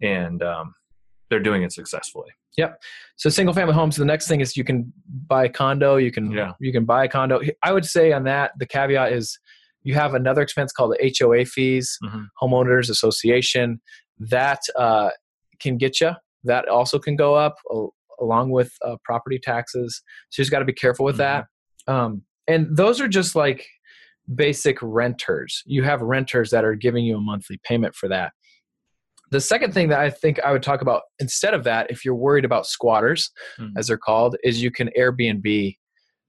And 0.00 0.42
um, 0.42 0.74
they're 1.30 1.40
doing 1.40 1.62
it 1.62 1.72
successfully. 1.72 2.30
Yep. 2.58 2.82
So 3.16 3.30
single 3.30 3.54
family 3.54 3.72
homes. 3.72 3.96
The 3.96 4.04
next 4.04 4.28
thing 4.28 4.40
is 4.40 4.56
you 4.56 4.64
can 4.64 4.92
buy 5.26 5.46
a 5.46 5.48
condo. 5.48 5.96
You 5.96 6.12
can 6.12 6.30
yeah. 6.30 6.52
you 6.60 6.70
can 6.70 6.84
buy 6.84 7.04
a 7.04 7.08
condo. 7.08 7.40
I 7.62 7.72
would 7.72 7.86
say 7.86 8.12
on 8.12 8.24
that 8.24 8.52
the 8.58 8.66
caveat 8.66 9.12
is 9.12 9.38
you 9.82 9.94
have 9.94 10.14
another 10.14 10.42
expense 10.42 10.72
called 10.72 10.96
the 10.98 11.14
HOA 11.18 11.44
fees, 11.44 11.98
mm-hmm. 12.04 12.24
homeowners 12.40 12.88
association. 12.90 13.80
That 14.18 14.60
uh, 14.78 15.10
can 15.60 15.76
get 15.76 16.00
you. 16.00 16.12
That 16.44 16.68
also 16.68 16.98
can 16.98 17.16
go 17.16 17.34
up 17.34 17.56
along 18.20 18.50
with 18.50 18.72
uh, 18.84 18.96
property 19.04 19.38
taxes. 19.42 20.02
So 20.30 20.40
you 20.40 20.44
just 20.44 20.50
got 20.50 20.60
to 20.60 20.64
be 20.64 20.72
careful 20.72 21.04
with 21.04 21.18
mm-hmm. 21.18 21.42
that. 21.86 21.92
Um, 21.92 22.22
and 22.46 22.76
those 22.76 23.00
are 23.00 23.08
just 23.08 23.34
like 23.34 23.66
basic 24.34 24.78
renters. 24.80 25.62
You 25.66 25.82
have 25.82 26.00
renters 26.00 26.50
that 26.50 26.64
are 26.64 26.74
giving 26.74 27.04
you 27.04 27.16
a 27.16 27.20
monthly 27.20 27.60
payment 27.64 27.94
for 27.94 28.08
that. 28.08 28.32
The 29.30 29.40
second 29.40 29.72
thing 29.72 29.88
that 29.88 29.98
I 29.98 30.10
think 30.10 30.38
I 30.40 30.52
would 30.52 30.62
talk 30.62 30.82
about 30.82 31.02
instead 31.18 31.54
of 31.54 31.64
that, 31.64 31.90
if 31.90 32.04
you're 32.04 32.14
worried 32.14 32.44
about 32.44 32.66
squatters, 32.66 33.30
mm-hmm. 33.58 33.76
as 33.78 33.86
they're 33.86 33.96
called, 33.96 34.36
is 34.44 34.62
you 34.62 34.70
can 34.70 34.90
Airbnb 34.98 35.76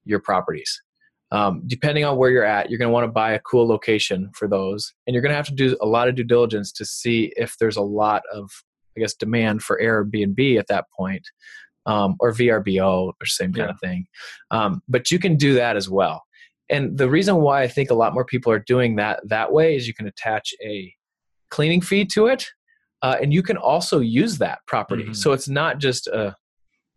your 0.05 0.19
properties. 0.19 0.81
Um, 1.33 1.63
depending 1.65 2.05
on 2.05 2.15
where 2.15 2.29
you're 2.29 2.45
at, 2.45 2.69
you're 2.69 2.77
going 2.77 2.89
to 2.89 2.93
want 2.93 3.05
to 3.05 3.11
buy 3.11 3.33
a 3.33 3.39
cool 3.39 3.67
location 3.67 4.29
for 4.35 4.47
those, 4.47 4.93
and 5.07 5.13
you're 5.13 5.21
going 5.23 5.31
to 5.31 5.35
have 5.35 5.47
to 5.47 5.55
do 5.55 5.75
a 5.81 5.85
lot 5.85 6.07
of 6.07 6.13
due 6.13 6.23
diligence 6.23 6.71
to 6.73 6.85
see 6.85 7.33
if 7.35 7.57
there's 7.59 7.75
a 7.75 7.81
lot 7.81 8.21
of, 8.31 8.51
I 8.95 8.99
guess, 8.99 9.15
demand 9.15 9.63
for 9.63 9.79
Airbnb 9.81 10.59
at 10.59 10.67
that 10.67 10.85
point, 10.95 11.27
um, 11.87 12.15
or 12.19 12.31
VRBO, 12.31 13.13
or 13.19 13.25
same 13.25 13.51
kind 13.51 13.67
yeah. 13.67 13.71
of 13.71 13.79
thing. 13.79 14.05
Um, 14.51 14.83
but 14.87 15.09
you 15.09 15.17
can 15.17 15.35
do 15.35 15.55
that 15.55 15.75
as 15.75 15.89
well. 15.89 16.23
And 16.69 16.99
the 16.99 17.09
reason 17.09 17.37
why 17.37 17.63
I 17.63 17.67
think 17.67 17.89
a 17.89 17.95
lot 17.95 18.13
more 18.13 18.25
people 18.25 18.51
are 18.51 18.59
doing 18.59 18.95
that 18.97 19.19
that 19.27 19.51
way 19.51 19.75
is 19.75 19.87
you 19.87 19.93
can 19.95 20.07
attach 20.07 20.53
a 20.63 20.93
cleaning 21.49 21.81
fee 21.81 22.05
to 22.05 22.27
it, 22.27 22.45
uh, 23.01 23.17
and 23.19 23.33
you 23.33 23.41
can 23.41 23.57
also 23.57 23.99
use 23.99 24.37
that 24.37 24.59
property. 24.67 25.05
Mm-hmm. 25.05 25.13
So 25.13 25.31
it's 25.31 25.49
not 25.49 25.79
just 25.79 26.05
a 26.05 26.35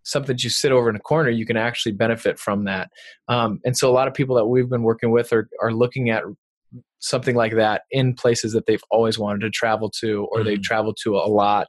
something 0.06 0.36
that 0.36 0.44
you 0.44 0.50
sit 0.50 0.72
over 0.72 0.88
in 0.88 0.96
a 0.96 1.00
corner, 1.00 1.30
you 1.30 1.44
can 1.44 1.56
actually 1.56 1.92
benefit 1.92 2.38
from 2.38 2.64
that. 2.64 2.90
Um, 3.28 3.60
and 3.64 3.76
so 3.76 3.90
a 3.90 3.92
lot 3.92 4.06
of 4.08 4.14
people 4.14 4.36
that 4.36 4.46
we've 4.46 4.68
been 4.68 4.82
working 4.82 5.10
with 5.10 5.32
are, 5.32 5.48
are 5.60 5.72
looking 5.72 6.10
at 6.10 6.22
something 7.00 7.34
like 7.34 7.54
that 7.54 7.82
in 7.90 8.14
places 8.14 8.52
that 8.52 8.66
they've 8.66 8.82
always 8.90 9.18
wanted 9.18 9.40
to 9.40 9.50
travel 9.50 9.90
to 9.90 10.26
or 10.30 10.38
mm-hmm. 10.38 10.48
they 10.48 10.56
travel 10.56 10.94
to 11.02 11.16
a 11.16 11.26
lot. 11.28 11.66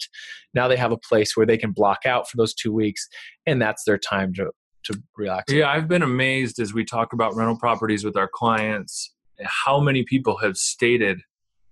Now 0.54 0.68
they 0.68 0.78
have 0.78 0.92
a 0.92 0.98
place 0.98 1.36
where 1.36 1.46
they 1.46 1.58
can 1.58 1.72
block 1.72 2.06
out 2.06 2.30
for 2.30 2.38
those 2.38 2.54
two 2.54 2.72
weeks 2.72 3.08
and 3.46 3.62
that's 3.62 3.84
their 3.84 3.98
time 3.98 4.34
to, 4.36 4.52
to 4.86 5.02
relax. 5.18 5.52
Yeah, 5.52 5.70
I've 5.70 5.88
been 5.88 6.04
amazed 6.04 6.60
as 6.60 6.74
we 6.74 6.86
talk 6.86 7.14
about 7.14 7.36
rental 7.36 7.58
properties 7.58 8.06
with 8.06 8.16
our 8.16 8.30
clients 8.32 9.14
how 9.44 9.80
many 9.80 10.04
people 10.04 10.38
have 10.38 10.58
stated 10.58 11.22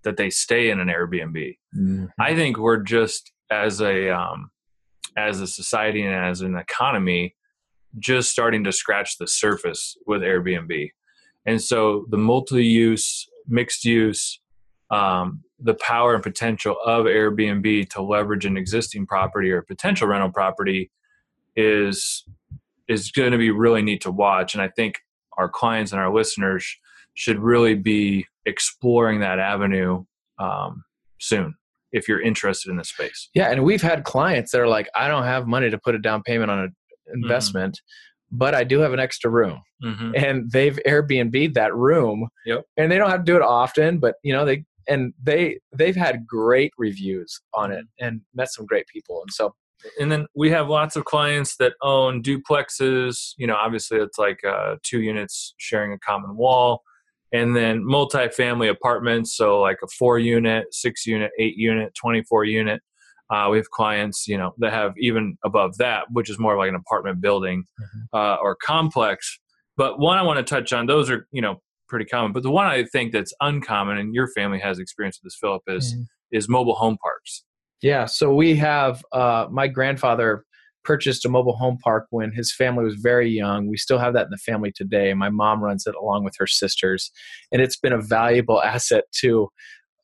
that 0.03 0.17
they 0.17 0.29
stay 0.29 0.69
in 0.69 0.79
an 0.79 0.87
Airbnb. 0.87 1.57
Mm-hmm. 1.75 2.05
I 2.19 2.35
think 2.35 2.57
we're 2.57 2.83
just 2.83 3.31
as 3.49 3.81
a 3.81 4.09
um, 4.09 4.49
as 5.17 5.41
a 5.41 5.47
society 5.47 6.01
and 6.01 6.13
as 6.13 6.41
an 6.41 6.55
economy 6.55 7.35
just 7.99 8.29
starting 8.29 8.63
to 8.63 8.71
scratch 8.71 9.17
the 9.17 9.27
surface 9.27 9.97
with 10.05 10.21
Airbnb. 10.21 10.89
And 11.45 11.61
so 11.61 12.05
the 12.09 12.17
multi 12.17 12.65
use, 12.65 13.27
mixed 13.47 13.85
use, 13.85 14.39
um, 14.91 15.43
the 15.59 15.75
power 15.75 16.13
and 16.13 16.23
potential 16.23 16.75
of 16.85 17.05
Airbnb 17.05 17.89
to 17.91 18.01
leverage 18.01 18.45
an 18.45 18.57
existing 18.57 19.05
property 19.05 19.51
or 19.51 19.61
potential 19.61 20.07
rental 20.07 20.31
property 20.31 20.91
is 21.55 22.25
is 22.87 23.11
going 23.11 23.31
to 23.31 23.37
be 23.37 23.49
really 23.49 23.81
neat 23.81 24.01
to 24.01 24.11
watch. 24.11 24.53
And 24.53 24.61
I 24.61 24.67
think 24.67 24.99
our 25.37 25.49
clients 25.49 25.91
and 25.91 25.99
our 25.99 26.13
listeners 26.13 26.77
should 27.15 27.39
really 27.39 27.73
be 27.73 28.27
exploring 28.45 29.21
that 29.21 29.39
avenue 29.39 30.05
um, 30.37 30.83
soon 31.19 31.55
if 31.95 32.07
you're 32.07 32.21
interested 32.21 32.69
in 32.69 32.77
the 32.77 32.83
space. 32.83 33.29
Yeah, 33.33 33.49
and 33.49 33.63
we've 33.63 33.81
had 33.81 34.03
clients 34.03 34.51
that 34.51 34.61
are 34.61 34.67
like, 34.67 34.89
I 34.95 35.07
don't 35.07 35.23
have 35.23 35.47
money 35.47 35.69
to 35.69 35.77
put 35.77 35.95
a 35.95 35.99
down 35.99 36.21
payment 36.23 36.51
on 36.51 36.59
an 36.59 36.75
investment, 37.13 37.75
mm-hmm. 37.75 38.37
but 38.37 38.53
I 38.53 38.63
do 38.63 38.79
have 38.79 38.93
an 38.93 38.99
extra 38.99 39.31
room. 39.31 39.61
Mm-hmm. 39.83 40.11
And 40.15 40.51
they've 40.51 40.77
Airbnb 40.85 41.53
that 41.53 41.73
room. 41.73 42.27
Yep. 42.45 42.63
And 42.77 42.91
they 42.91 42.97
don't 42.97 43.09
have 43.09 43.21
to 43.21 43.31
do 43.31 43.37
it 43.37 43.41
often, 43.41 43.99
but 43.99 44.15
you 44.23 44.33
know, 44.33 44.45
they 44.45 44.65
and 44.87 45.13
they 45.21 45.59
they've 45.75 45.95
had 45.95 46.27
great 46.27 46.71
reviews 46.77 47.39
on 47.53 47.71
it 47.71 47.85
mm-hmm. 47.85 48.05
and 48.05 48.21
met 48.33 48.51
some 48.51 48.65
great 48.65 48.87
people. 48.87 49.21
And 49.21 49.31
so 49.31 49.55
and 49.99 50.11
then 50.11 50.25
we 50.35 50.49
have 50.49 50.67
lots 50.67 50.95
of 50.95 51.05
clients 51.05 51.57
that 51.57 51.73
own 51.81 52.23
duplexes. 52.23 53.33
You 53.37 53.47
know, 53.47 53.55
obviously 53.55 53.99
it's 53.99 54.17
like 54.17 54.39
uh, 54.43 54.75
two 54.83 55.01
units 55.01 55.53
sharing 55.57 55.93
a 55.93 55.99
common 55.99 56.35
wall 56.35 56.81
and 57.31 57.55
then 57.55 57.83
multifamily 57.83 58.69
apartments 58.69 59.35
so 59.35 59.59
like 59.59 59.77
a 59.83 59.87
four 59.87 60.19
unit 60.19 60.65
six 60.71 61.05
unit 61.05 61.31
eight 61.39 61.55
unit 61.57 61.93
24 61.95 62.45
unit 62.45 62.81
uh, 63.29 63.47
we 63.49 63.57
have 63.57 63.69
clients 63.71 64.27
you 64.27 64.37
know 64.37 64.53
that 64.57 64.71
have 64.71 64.93
even 64.97 65.37
above 65.43 65.77
that 65.77 66.05
which 66.11 66.29
is 66.29 66.37
more 66.39 66.57
like 66.57 66.69
an 66.69 66.75
apartment 66.75 67.21
building 67.21 67.63
mm-hmm. 67.81 68.17
uh, 68.17 68.35
or 68.35 68.55
complex 68.55 69.39
but 69.77 69.99
one 69.99 70.17
i 70.17 70.21
want 70.21 70.37
to 70.37 70.43
touch 70.43 70.73
on 70.73 70.85
those 70.85 71.09
are 71.09 71.27
you 71.31 71.41
know 71.41 71.61
pretty 71.87 72.05
common 72.05 72.31
but 72.31 72.43
the 72.43 72.51
one 72.51 72.65
i 72.65 72.83
think 72.83 73.11
that's 73.11 73.33
uncommon 73.41 73.97
and 73.97 74.13
your 74.13 74.27
family 74.29 74.59
has 74.59 74.79
experience 74.79 75.19
with 75.21 75.31
this 75.31 75.37
Phillip 75.39 75.63
is 75.67 75.93
mm-hmm. 75.93 76.03
is 76.31 76.49
mobile 76.49 76.75
home 76.75 76.97
parks 77.01 77.43
yeah 77.81 78.05
so 78.05 78.33
we 78.33 78.55
have 78.55 79.03
uh, 79.11 79.47
my 79.51 79.67
grandfather 79.67 80.43
purchased 80.85 81.25
a 81.25 81.29
mobile 81.29 81.57
home 81.57 81.77
park 81.83 82.07
when 82.11 82.31
his 82.31 82.53
family 82.53 82.83
was 82.83 82.95
very 82.95 83.29
young. 83.29 83.67
We 83.67 83.77
still 83.77 83.97
have 83.99 84.13
that 84.13 84.25
in 84.25 84.31
the 84.31 84.37
family 84.37 84.71
today. 84.71 85.13
My 85.13 85.29
mom 85.29 85.63
runs 85.63 85.85
it 85.85 85.95
along 85.95 86.23
with 86.23 86.35
her 86.37 86.47
sisters, 86.47 87.11
and 87.51 87.61
it's 87.61 87.77
been 87.77 87.93
a 87.93 88.01
valuable 88.01 88.61
asset 88.61 89.05
to 89.19 89.49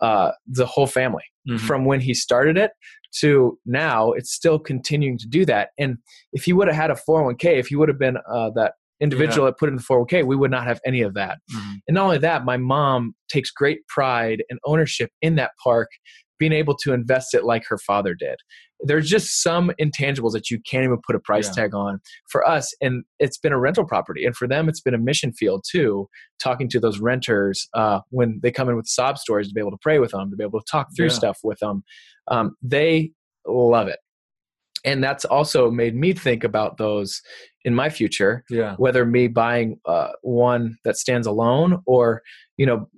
uh, 0.01 0.31
the 0.47 0.65
whole 0.65 0.87
family 0.87 1.23
mm-hmm. 1.47 1.57
from 1.57 1.85
when 1.85 2.01
he 2.01 2.13
started 2.13 2.57
it 2.57 2.71
to 3.19 3.57
now. 3.65 4.11
It's 4.11 4.31
still 4.31 4.59
continuing 4.59 5.17
to 5.19 5.27
do 5.27 5.45
that. 5.45 5.69
And 5.77 5.97
if 6.33 6.43
he 6.43 6.53
would 6.53 6.67
have 6.67 6.75
had 6.75 6.91
a 6.91 6.95
401k, 6.95 7.59
if 7.59 7.67
he 7.67 7.75
would 7.75 7.89
have 7.89 7.99
been 7.99 8.17
uh, 8.29 8.49
that 8.55 8.73
individual 8.99 9.47
yeah. 9.47 9.51
that 9.51 9.57
put 9.57 9.69
in 9.69 9.75
the 9.75 9.81
401k, 9.81 10.25
we 10.25 10.35
would 10.35 10.51
not 10.51 10.65
have 10.65 10.79
any 10.85 11.01
of 11.01 11.13
that. 11.15 11.39
Mm-hmm. 11.53 11.73
And 11.87 11.95
not 11.95 12.03
only 12.05 12.17
that, 12.19 12.45
my 12.45 12.57
mom 12.57 13.15
takes 13.29 13.51
great 13.51 13.85
pride 13.87 14.43
and 14.49 14.59
ownership 14.65 15.11
in 15.21 15.35
that 15.35 15.51
park 15.63 15.89
being 16.41 16.53
able 16.53 16.75
to 16.75 16.91
invest 16.91 17.35
it 17.35 17.43
like 17.43 17.63
her 17.67 17.77
father 17.77 18.15
did. 18.15 18.37
There's 18.79 19.07
just 19.07 19.43
some 19.43 19.71
intangibles 19.79 20.31
that 20.31 20.49
you 20.49 20.59
can't 20.67 20.83
even 20.83 20.97
put 21.05 21.15
a 21.15 21.19
price 21.19 21.49
yeah. 21.49 21.61
tag 21.61 21.75
on 21.75 22.01
for 22.31 22.41
us. 22.49 22.73
And 22.81 23.03
it's 23.19 23.37
been 23.37 23.53
a 23.53 23.59
rental 23.59 23.85
property. 23.85 24.25
And 24.25 24.35
for 24.35 24.47
them, 24.47 24.67
it's 24.67 24.81
been 24.81 24.95
a 24.95 24.97
mission 24.97 25.33
field 25.33 25.63
too, 25.69 26.09
talking 26.39 26.67
to 26.69 26.79
those 26.79 26.99
renters 26.99 27.69
uh, 27.75 27.99
when 28.09 28.39
they 28.41 28.49
come 28.49 28.69
in 28.69 28.75
with 28.75 28.87
sob 28.87 29.19
stories 29.19 29.49
to 29.49 29.53
be 29.53 29.61
able 29.61 29.69
to 29.69 29.77
pray 29.81 29.99
with 29.99 30.11
them, 30.11 30.31
to 30.31 30.35
be 30.35 30.43
able 30.43 30.59
to 30.59 30.65
talk 30.69 30.87
through 30.95 31.09
yeah. 31.09 31.13
stuff 31.13 31.37
with 31.43 31.59
them. 31.59 31.83
Um, 32.27 32.55
they 32.63 33.11
love 33.45 33.87
it. 33.87 33.99
And 34.83 35.03
that's 35.03 35.25
also 35.25 35.69
made 35.69 35.95
me 35.95 36.13
think 36.13 36.43
about 36.43 36.77
those 36.77 37.21
in 37.65 37.75
my 37.75 37.91
future. 37.91 38.43
Yeah. 38.49 38.73
Whether 38.77 39.05
me 39.05 39.27
buying 39.27 39.79
uh, 39.85 40.13
one 40.23 40.79
that 40.85 40.97
stands 40.97 41.27
alone 41.27 41.83
or, 41.85 42.23
you 42.57 42.65
know, 42.65 42.89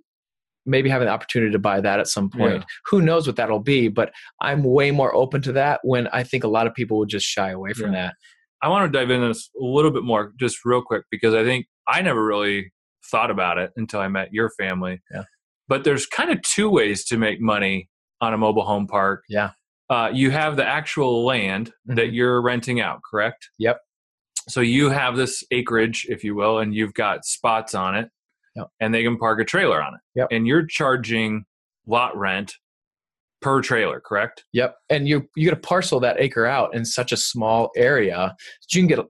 maybe 0.65 0.89
having 0.89 1.07
the 1.07 1.11
opportunity 1.11 1.51
to 1.51 1.59
buy 1.59 1.81
that 1.81 1.99
at 1.99 2.07
some 2.07 2.29
point. 2.29 2.55
Yeah. 2.55 2.63
Who 2.85 3.01
knows 3.01 3.27
what 3.27 3.35
that'll 3.35 3.59
be, 3.59 3.87
but 3.87 4.13
I'm 4.41 4.63
way 4.63 4.91
more 4.91 5.13
open 5.13 5.41
to 5.43 5.51
that 5.53 5.81
when 5.83 6.07
I 6.07 6.23
think 6.23 6.43
a 6.43 6.47
lot 6.47 6.67
of 6.67 6.73
people 6.73 6.97
would 6.99 7.09
just 7.09 7.25
shy 7.25 7.49
away 7.51 7.73
from 7.73 7.93
yeah. 7.93 8.07
that. 8.07 8.15
I 8.61 8.69
want 8.69 8.91
to 8.91 8.97
dive 8.97 9.09
into 9.09 9.27
this 9.27 9.49
a 9.59 9.63
little 9.63 9.91
bit 9.91 10.03
more, 10.03 10.31
just 10.39 10.59
real 10.63 10.81
quick, 10.81 11.03
because 11.11 11.33
I 11.33 11.43
think 11.43 11.65
I 11.87 12.01
never 12.01 12.23
really 12.23 12.71
thought 13.11 13.29
about 13.29 13.57
it 13.57 13.71
until 13.75 13.99
I 13.99 14.07
met 14.07 14.33
your 14.33 14.49
family. 14.51 15.01
Yeah. 15.13 15.23
But 15.67 15.83
there's 15.83 16.05
kind 16.05 16.29
of 16.29 16.41
two 16.41 16.69
ways 16.69 17.03
to 17.05 17.17
make 17.17 17.41
money 17.41 17.89
on 18.21 18.33
a 18.33 18.37
mobile 18.37 18.63
home 18.63 18.87
park. 18.87 19.23
Yeah. 19.27 19.51
Uh, 19.89 20.09
you 20.13 20.31
have 20.31 20.55
the 20.55 20.65
actual 20.65 21.25
land 21.25 21.69
mm-hmm. 21.69 21.95
that 21.95 22.13
you're 22.13 22.41
renting 22.41 22.79
out, 22.79 23.01
correct? 23.09 23.49
Yep. 23.59 23.79
So 24.47 24.61
you 24.61 24.89
have 24.89 25.17
this 25.17 25.43
acreage, 25.51 26.05
if 26.09 26.23
you 26.23 26.35
will, 26.35 26.59
and 26.59 26.73
you've 26.73 26.93
got 26.93 27.25
spots 27.25 27.75
on 27.75 27.95
it 27.95 28.09
Yep. 28.55 28.67
And 28.79 28.93
they 28.93 29.03
can 29.03 29.17
park 29.17 29.39
a 29.39 29.45
trailer 29.45 29.81
on 29.81 29.95
it. 29.95 29.99
Yep. 30.15 30.27
And 30.31 30.47
you're 30.47 30.65
charging 30.65 31.45
lot 31.85 32.15
rent 32.17 32.53
per 33.41 33.61
trailer, 33.61 33.99
correct? 33.99 34.45
Yep. 34.53 34.75
And 34.89 35.07
you 35.07 35.27
you 35.35 35.49
get 35.49 35.55
to 35.55 35.67
parcel 35.67 35.99
that 36.01 36.17
acre 36.19 36.45
out 36.45 36.73
in 36.75 36.85
such 36.85 37.11
a 37.11 37.17
small 37.17 37.71
area, 37.75 38.35
you 38.71 38.81
can 38.81 38.87
get 38.87 38.99
a, 38.99 39.05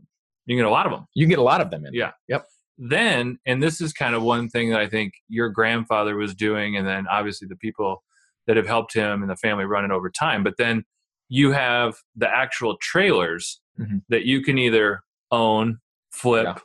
you 0.45 0.55
can 0.55 0.63
get 0.63 0.67
a 0.67 0.71
lot 0.71 0.85
of 0.85 0.91
them. 0.91 1.05
You 1.13 1.25
can 1.25 1.29
get 1.29 1.39
a 1.39 1.43
lot 1.43 1.61
of 1.61 1.69
them 1.71 1.85
in. 1.85 1.93
Yeah. 1.93 2.11
Yep. 2.27 2.45
Then, 2.77 3.37
and 3.45 3.61
this 3.61 3.79
is 3.79 3.93
kind 3.93 4.15
of 4.15 4.23
one 4.23 4.49
thing 4.49 4.71
that 4.71 4.79
I 4.79 4.87
think 4.87 5.13
your 5.29 5.49
grandfather 5.49 6.15
was 6.15 6.33
doing, 6.33 6.75
and 6.75 6.87
then 6.87 7.05
obviously 7.07 7.47
the 7.47 7.55
people 7.55 8.03
that 8.47 8.57
have 8.57 8.67
helped 8.67 8.93
him 8.93 9.21
and 9.21 9.29
the 9.29 9.37
family 9.37 9.65
run 9.65 9.85
it 9.85 9.91
over 9.91 10.09
time. 10.09 10.43
But 10.43 10.55
then 10.57 10.83
you 11.29 11.51
have 11.51 11.95
the 12.15 12.27
actual 12.27 12.77
trailers 12.81 13.61
mm-hmm. 13.79 13.97
that 14.09 14.25
you 14.25 14.41
can 14.41 14.57
either 14.57 15.01
own, 15.31 15.77
flip, 16.11 16.45
yeah. 16.45 16.57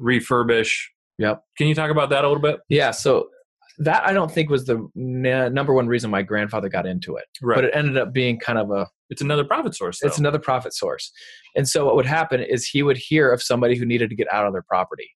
refurbish, 0.00 0.72
Yep. 1.22 1.42
Can 1.56 1.68
you 1.68 1.74
talk 1.74 1.90
about 1.90 2.10
that 2.10 2.24
a 2.24 2.28
little 2.28 2.42
bit? 2.42 2.60
Yeah. 2.68 2.90
So 2.90 3.28
that 3.78 4.06
I 4.06 4.12
don't 4.12 4.30
think 4.30 4.50
was 4.50 4.66
the 4.66 4.86
n- 4.96 5.54
number 5.54 5.72
one 5.72 5.86
reason 5.86 6.10
my 6.10 6.22
grandfather 6.22 6.68
got 6.68 6.86
into 6.86 7.16
it. 7.16 7.24
Right. 7.40 7.54
But 7.56 7.64
it 7.64 7.70
ended 7.74 7.96
up 7.96 8.12
being 8.12 8.38
kind 8.38 8.58
of 8.58 8.70
a. 8.70 8.86
It's 9.08 9.22
another 9.22 9.44
profit 9.44 9.74
source. 9.74 10.00
Though. 10.00 10.08
It's 10.08 10.18
another 10.18 10.38
profit 10.38 10.74
source. 10.74 11.12
And 11.54 11.68
so 11.68 11.84
what 11.84 11.96
would 11.96 12.06
happen 12.06 12.40
is 12.40 12.66
he 12.66 12.82
would 12.82 12.96
hear 12.96 13.30
of 13.30 13.42
somebody 13.42 13.76
who 13.76 13.84
needed 13.84 14.10
to 14.10 14.16
get 14.16 14.26
out 14.32 14.46
of 14.46 14.52
their 14.52 14.62
property, 14.62 15.10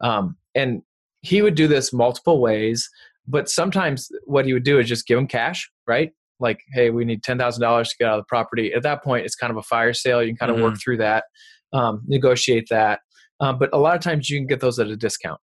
um, 0.00 0.36
and 0.54 0.82
he 1.20 1.42
would 1.42 1.54
do 1.54 1.68
this 1.68 1.92
multiple 1.92 2.40
ways. 2.40 2.88
But 3.28 3.48
sometimes 3.48 4.08
what 4.24 4.46
he 4.46 4.52
would 4.52 4.64
do 4.64 4.80
is 4.80 4.88
just 4.88 5.06
give 5.06 5.16
them 5.16 5.28
cash, 5.28 5.70
right? 5.86 6.10
Like, 6.40 6.60
hey, 6.72 6.90
we 6.90 7.04
need 7.04 7.22
ten 7.22 7.38
thousand 7.38 7.62
dollars 7.62 7.90
to 7.90 7.96
get 7.98 8.08
out 8.08 8.18
of 8.18 8.22
the 8.22 8.28
property. 8.28 8.72
At 8.74 8.82
that 8.82 9.04
point, 9.04 9.24
it's 9.24 9.36
kind 9.36 9.50
of 9.50 9.56
a 9.56 9.62
fire 9.62 9.92
sale. 9.92 10.22
You 10.22 10.30
can 10.30 10.36
kind 10.36 10.50
of 10.50 10.56
mm-hmm. 10.56 10.64
work 10.64 10.80
through 10.82 10.96
that, 10.96 11.24
um, 11.72 12.02
negotiate 12.06 12.66
that. 12.70 13.00
Um, 13.42 13.58
but 13.58 13.70
a 13.72 13.78
lot 13.78 13.96
of 13.96 14.00
times 14.00 14.30
you 14.30 14.38
can 14.38 14.46
get 14.46 14.60
those 14.60 14.78
at 14.78 14.86
a 14.86 14.96
discount. 14.96 15.40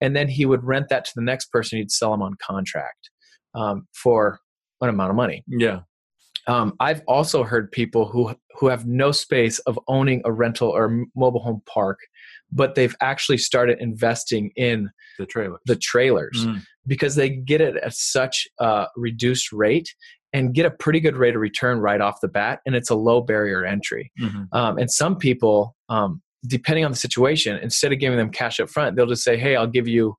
And 0.00 0.14
then 0.14 0.28
he 0.28 0.44
would 0.44 0.62
rent 0.62 0.90
that 0.90 1.06
to 1.06 1.12
the 1.16 1.22
next 1.22 1.46
person. 1.46 1.78
He'd 1.78 1.90
sell 1.90 2.10
them 2.12 2.22
on 2.22 2.36
contract 2.40 3.10
um, 3.54 3.88
for 3.94 4.38
an 4.82 4.90
amount 4.90 5.10
of 5.10 5.16
money. 5.16 5.42
Yeah. 5.48 5.80
Um, 6.46 6.74
I've 6.78 7.02
also 7.08 7.42
heard 7.42 7.72
people 7.72 8.06
who 8.06 8.34
who 8.58 8.68
have 8.68 8.86
no 8.86 9.12
space 9.12 9.58
of 9.60 9.78
owning 9.86 10.22
a 10.24 10.32
rental 10.32 10.68
or 10.68 11.04
mobile 11.14 11.40
home 11.40 11.62
park, 11.66 11.98
but 12.50 12.74
they've 12.74 12.96
actually 13.02 13.38
started 13.38 13.78
investing 13.80 14.50
in 14.56 14.90
the 15.18 15.26
trailers. 15.26 15.60
The 15.66 15.76
trailers 15.76 16.46
mm. 16.46 16.62
because 16.86 17.16
they 17.16 17.28
get 17.28 17.60
it 17.60 17.76
at 17.76 17.92
such 17.92 18.48
a 18.60 18.86
reduced 18.96 19.52
rate 19.52 19.94
and 20.32 20.54
get 20.54 20.64
a 20.64 20.70
pretty 20.70 21.00
good 21.00 21.16
rate 21.16 21.34
of 21.34 21.40
return 21.40 21.80
right 21.80 22.00
off 22.00 22.20
the 22.22 22.28
bat, 22.28 22.60
and 22.66 22.74
it's 22.74 22.90
a 22.90 22.94
low 22.94 23.20
barrier 23.20 23.64
entry. 23.64 24.10
Mm-hmm. 24.20 24.44
Um, 24.52 24.78
and 24.78 24.90
some 24.90 25.16
people 25.16 25.76
um, 25.90 26.22
depending 26.46 26.84
on 26.84 26.90
the 26.90 26.96
situation, 26.96 27.58
instead 27.62 27.92
of 27.92 27.98
giving 27.98 28.18
them 28.18 28.30
cash 28.30 28.60
up 28.60 28.68
front, 28.70 28.96
they'll 28.96 29.06
just 29.06 29.24
say, 29.24 29.36
"Hey, 29.36 29.56
I'll 29.56 29.66
give 29.66 29.88
you 29.88 30.16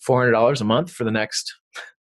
four 0.00 0.20
hundred 0.20 0.32
dollars 0.32 0.60
a 0.60 0.64
month 0.64 0.90
for 0.90 1.04
the 1.04 1.10
next 1.10 1.52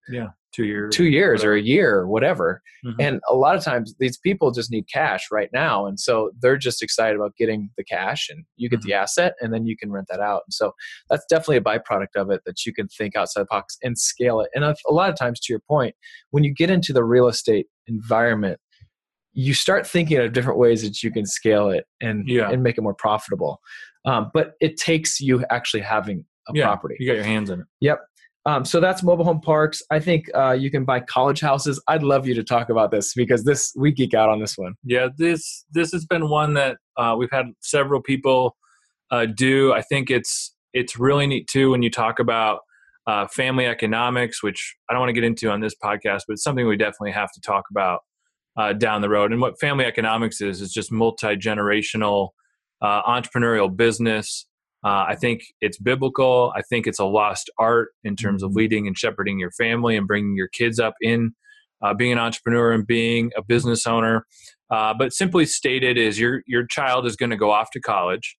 yeah 0.09 0.27
two 0.53 0.65
years 0.65 0.95
two 0.95 1.05
years 1.05 1.39
whatever. 1.39 1.53
or 1.53 1.55
a 1.55 1.61
year 1.61 1.95
or 1.99 2.07
whatever 2.07 2.61
mm-hmm. 2.85 2.99
and 2.99 3.21
a 3.29 3.33
lot 3.33 3.55
of 3.55 3.63
times 3.63 3.95
these 3.99 4.17
people 4.17 4.51
just 4.51 4.71
need 4.71 4.85
cash 4.91 5.25
right 5.31 5.49
now 5.53 5.85
and 5.85 5.99
so 5.99 6.29
they're 6.41 6.57
just 6.57 6.83
excited 6.83 7.15
about 7.15 7.35
getting 7.37 7.69
the 7.77 7.83
cash 7.83 8.27
and 8.29 8.45
you 8.55 8.69
get 8.69 8.79
mm-hmm. 8.79 8.89
the 8.89 8.93
asset 8.93 9.33
and 9.41 9.53
then 9.53 9.65
you 9.65 9.75
can 9.75 9.91
rent 9.91 10.07
that 10.09 10.19
out 10.19 10.43
and 10.45 10.53
so 10.53 10.71
that's 11.09 11.25
definitely 11.29 11.57
a 11.57 11.61
byproduct 11.61 12.15
of 12.15 12.29
it 12.29 12.41
that 12.45 12.65
you 12.65 12.73
can 12.73 12.87
think 12.87 13.15
outside 13.15 13.41
the 13.41 13.47
box 13.49 13.77
and 13.81 13.97
scale 13.97 14.41
it 14.41 14.49
and 14.53 14.63
a 14.63 14.75
lot 14.93 15.09
of 15.09 15.15
times 15.15 15.39
to 15.39 15.51
your 15.51 15.61
point 15.67 15.95
when 16.31 16.43
you 16.43 16.53
get 16.53 16.69
into 16.69 16.93
the 16.93 17.03
real 17.03 17.27
estate 17.27 17.67
environment 17.87 18.59
you 19.33 19.53
start 19.53 19.85
thinking 19.87 20.17
of 20.17 20.33
different 20.33 20.59
ways 20.59 20.81
that 20.83 21.03
you 21.03 21.11
can 21.11 21.25
scale 21.25 21.69
it 21.69 21.85
and 22.01 22.27
yeah. 22.27 22.49
and 22.49 22.63
make 22.63 22.77
it 22.77 22.81
more 22.81 22.93
profitable 22.93 23.59
um, 24.05 24.31
but 24.33 24.53
it 24.61 24.77
takes 24.77 25.19
you 25.19 25.43
actually 25.49 25.81
having 25.81 26.25
a 26.49 26.51
yeah, 26.53 26.65
property 26.65 26.95
you 26.99 27.07
got 27.07 27.15
your 27.15 27.23
hands 27.23 27.49
in 27.49 27.61
it 27.61 27.65
yep 27.81 27.99
um, 28.45 28.65
so 28.65 28.79
that's 28.79 29.03
mobile 29.03 29.23
home 29.23 29.39
parks. 29.39 29.81
I 29.89 29.99
think 29.99 30.29
uh, 30.35 30.51
you 30.51 30.69
can 30.69 30.83
buy 30.83 30.99
college 30.99 31.39
houses. 31.39 31.81
I'd 31.87 32.03
love 32.03 32.27
you 32.27 32.33
to 32.35 32.43
talk 32.43 32.69
about 32.69 32.91
this 32.91 33.13
because 33.13 33.45
this 33.45 33.71
we 33.77 33.91
geek 33.91 34.13
out 34.13 34.29
on 34.29 34.39
this 34.41 34.57
one. 34.57 34.75
Yeah, 34.83 35.07
this 35.17 35.65
this 35.71 35.91
has 35.93 36.05
been 36.05 36.29
one 36.29 36.53
that 36.55 36.77
uh, 36.97 37.15
we've 37.17 37.31
had 37.31 37.45
several 37.61 38.01
people 38.01 38.57
uh, 39.11 39.27
do. 39.27 39.71
I 39.71 39.81
think 39.81 40.11
it's 40.11 40.53
it's 40.73 40.99
really 40.99 41.25
neat 41.25 41.47
too 41.47 41.71
when 41.71 41.83
you 41.83 41.89
talk 41.89 42.19
about 42.19 42.59
uh, 43.07 43.27
family 43.27 43.65
economics, 43.65 44.43
which 44.43 44.75
I 44.89 44.93
don't 44.93 44.99
want 44.99 45.09
to 45.09 45.13
get 45.13 45.23
into 45.23 45.49
on 45.49 45.61
this 45.61 45.75
podcast, 45.81 46.21
but 46.27 46.33
it's 46.33 46.43
something 46.43 46.67
we 46.67 46.75
definitely 46.75 47.11
have 47.11 47.31
to 47.31 47.41
talk 47.41 47.65
about 47.71 48.01
uh, 48.57 48.73
down 48.73 49.01
the 49.01 49.09
road. 49.09 49.31
And 49.31 49.41
what 49.41 49.59
family 49.59 49.85
economics 49.85 50.41
is 50.41 50.61
is 50.61 50.71
just 50.71 50.91
multi 50.91 51.35
generational 51.35 52.29
uh, 52.81 53.01
entrepreneurial 53.03 53.75
business 53.75 54.45
uh, 54.83 55.05
I 55.07 55.15
think 55.15 55.43
it's 55.61 55.77
biblical. 55.77 56.51
I 56.55 56.61
think 56.61 56.87
it's 56.87 56.99
a 56.99 57.05
lost 57.05 57.49
art 57.57 57.89
in 58.03 58.15
terms 58.15 58.43
of 58.43 58.49
mm-hmm. 58.49 58.57
leading 58.57 58.87
and 58.87 58.97
shepherding 58.97 59.39
your 59.39 59.51
family 59.51 59.95
and 59.95 60.05
bringing 60.05 60.35
your 60.35 60.49
kids 60.49 60.79
up 60.79 60.95
in 61.01 61.33
uh, 61.81 61.93
being 61.93 62.11
an 62.11 62.19
entrepreneur 62.19 62.71
and 62.71 62.85
being 62.85 63.31
a 63.37 63.43
business 63.43 63.87
owner. 63.87 64.25
Uh, 64.69 64.93
but 64.93 65.13
simply 65.13 65.45
stated, 65.45 65.97
is 65.97 66.19
your 66.19 66.41
your 66.47 66.65
child 66.65 67.05
is 67.05 67.15
going 67.15 67.29
to 67.29 67.37
go 67.37 67.51
off 67.51 67.69
to 67.71 67.79
college, 67.79 68.35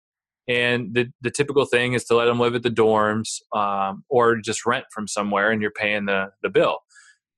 and 0.49 0.93
the 0.93 1.07
the 1.23 1.31
typical 1.31 1.65
thing 1.65 1.95
is 1.95 2.05
to 2.05 2.15
let 2.15 2.27
them 2.27 2.41
live 2.41 2.55
at 2.55 2.63
the 2.63 2.71
dorms 2.71 3.39
um, 3.57 4.05
or 4.11 4.37
just 4.37 4.67
rent 4.67 4.85
from 4.93 5.07
somewhere, 5.07 5.51
and 5.51 5.63
you're 5.63 5.71
paying 5.71 6.07
the 6.07 6.27
the 6.43 6.51
bill. 6.51 6.79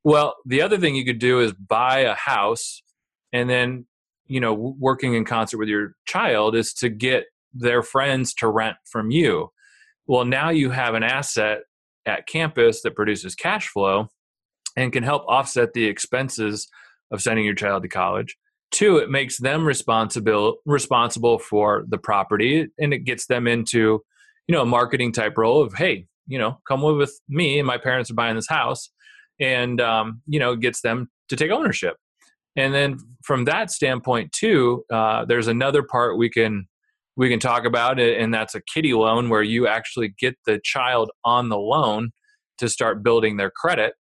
Well, 0.06 0.36
the 0.46 0.62
other 0.62 0.78
thing 0.78 0.94
you 0.94 1.04
could 1.04 1.18
do 1.18 1.40
is 1.40 1.52
buy 1.52 2.02
a 2.02 2.14
house, 2.14 2.80
and 3.32 3.50
then 3.50 3.86
you 4.26 4.38
know 4.38 4.54
working 4.54 5.14
in 5.14 5.24
concert 5.24 5.58
with 5.58 5.68
your 5.68 5.96
child 6.06 6.54
is 6.54 6.72
to 6.74 6.88
get 6.88 7.24
their 7.52 7.82
friends 7.82 8.32
to 8.34 8.48
rent 8.48 8.76
from 8.88 9.10
you. 9.10 9.48
Well, 10.06 10.24
now 10.24 10.50
you 10.50 10.70
have 10.70 10.94
an 10.94 11.02
asset 11.02 11.62
at 12.06 12.28
campus 12.28 12.82
that 12.82 12.94
produces 12.94 13.34
cash 13.34 13.66
flow 13.66 14.06
and 14.76 14.92
can 14.92 15.02
help 15.02 15.24
offset 15.26 15.72
the 15.72 15.86
expenses 15.86 16.68
of 17.10 17.20
sending 17.20 17.44
your 17.44 17.56
child 17.56 17.82
to 17.82 17.88
college. 17.88 18.36
Two, 18.70 18.98
it 18.98 19.10
makes 19.10 19.40
them 19.40 19.66
responsible 19.66 20.58
responsible 20.66 21.40
for 21.40 21.84
the 21.88 21.98
property 21.98 22.68
and 22.78 22.94
it 22.94 23.00
gets 23.00 23.26
them 23.26 23.48
into, 23.48 24.04
you 24.46 24.52
know, 24.52 24.62
a 24.62 24.66
marketing 24.66 25.10
type 25.10 25.36
role 25.36 25.62
of, 25.62 25.74
hey, 25.74 26.06
you 26.28 26.38
know, 26.38 26.60
come 26.68 26.84
live 26.84 26.96
with 26.96 27.20
me 27.28 27.58
and 27.58 27.66
my 27.66 27.76
parents 27.76 28.08
are 28.08 28.14
buying 28.14 28.36
this 28.36 28.48
house 28.48 28.88
and 29.40 29.80
um, 29.80 30.22
you 30.26 30.38
know, 30.38 30.56
gets 30.56 30.80
them 30.80 31.10
to 31.28 31.36
take 31.36 31.50
ownership. 31.50 31.96
And 32.56 32.72
then 32.72 32.98
from 33.22 33.44
that 33.44 33.70
standpoint 33.70 34.32
too, 34.32 34.84
uh, 34.90 35.24
there's 35.26 35.46
another 35.48 35.82
part 35.82 36.16
we 36.16 36.30
can 36.30 36.66
we 37.16 37.30
can 37.30 37.40
talk 37.40 37.64
about 37.64 37.98
it 37.98 38.20
and 38.20 38.32
that's 38.32 38.54
a 38.54 38.60
kitty 38.60 38.92
loan 38.92 39.28
where 39.28 39.42
you 39.42 39.66
actually 39.66 40.14
get 40.18 40.36
the 40.46 40.60
child 40.62 41.10
on 41.24 41.48
the 41.48 41.58
loan 41.58 42.10
to 42.58 42.68
start 42.68 43.02
building 43.02 43.36
their 43.36 43.50
credit 43.50 43.94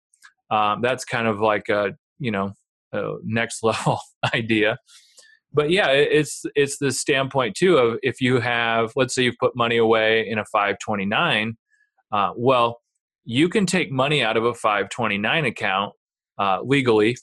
um, 0.51 0.81
that's 0.83 1.05
kind 1.05 1.27
of 1.27 1.41
like 1.41 1.69
a 1.69 1.93
you 2.19 2.31
know 2.31 2.53
a 2.93 3.15
next 3.23 3.63
level 3.63 3.99
idea 4.35 4.77
but 5.53 5.71
yeah 5.71 5.89
it's 5.89 6.45
it's 6.55 6.79
the 6.79 6.91
standpoint 6.91 7.55
too 7.55 7.77
of 7.77 7.99
if 8.03 8.21
you 8.21 8.41
have 8.41 8.93
let's 8.97 9.15
say 9.15 9.23
you've 9.23 9.39
put 9.39 9.55
money 9.57 9.77
away 9.77 10.27
in 10.29 10.39
a 10.39 10.45
529 10.47 11.57
uh, 12.13 12.31
well 12.37 12.82
you 13.25 13.49
can 13.49 13.67
take 13.67 13.91
money 13.91 14.23
out 14.23 14.37
of 14.37 14.45
a 14.45 14.55
529 14.55 15.45
account 15.45 15.93
uh, 16.39 16.59
legally 16.63 17.17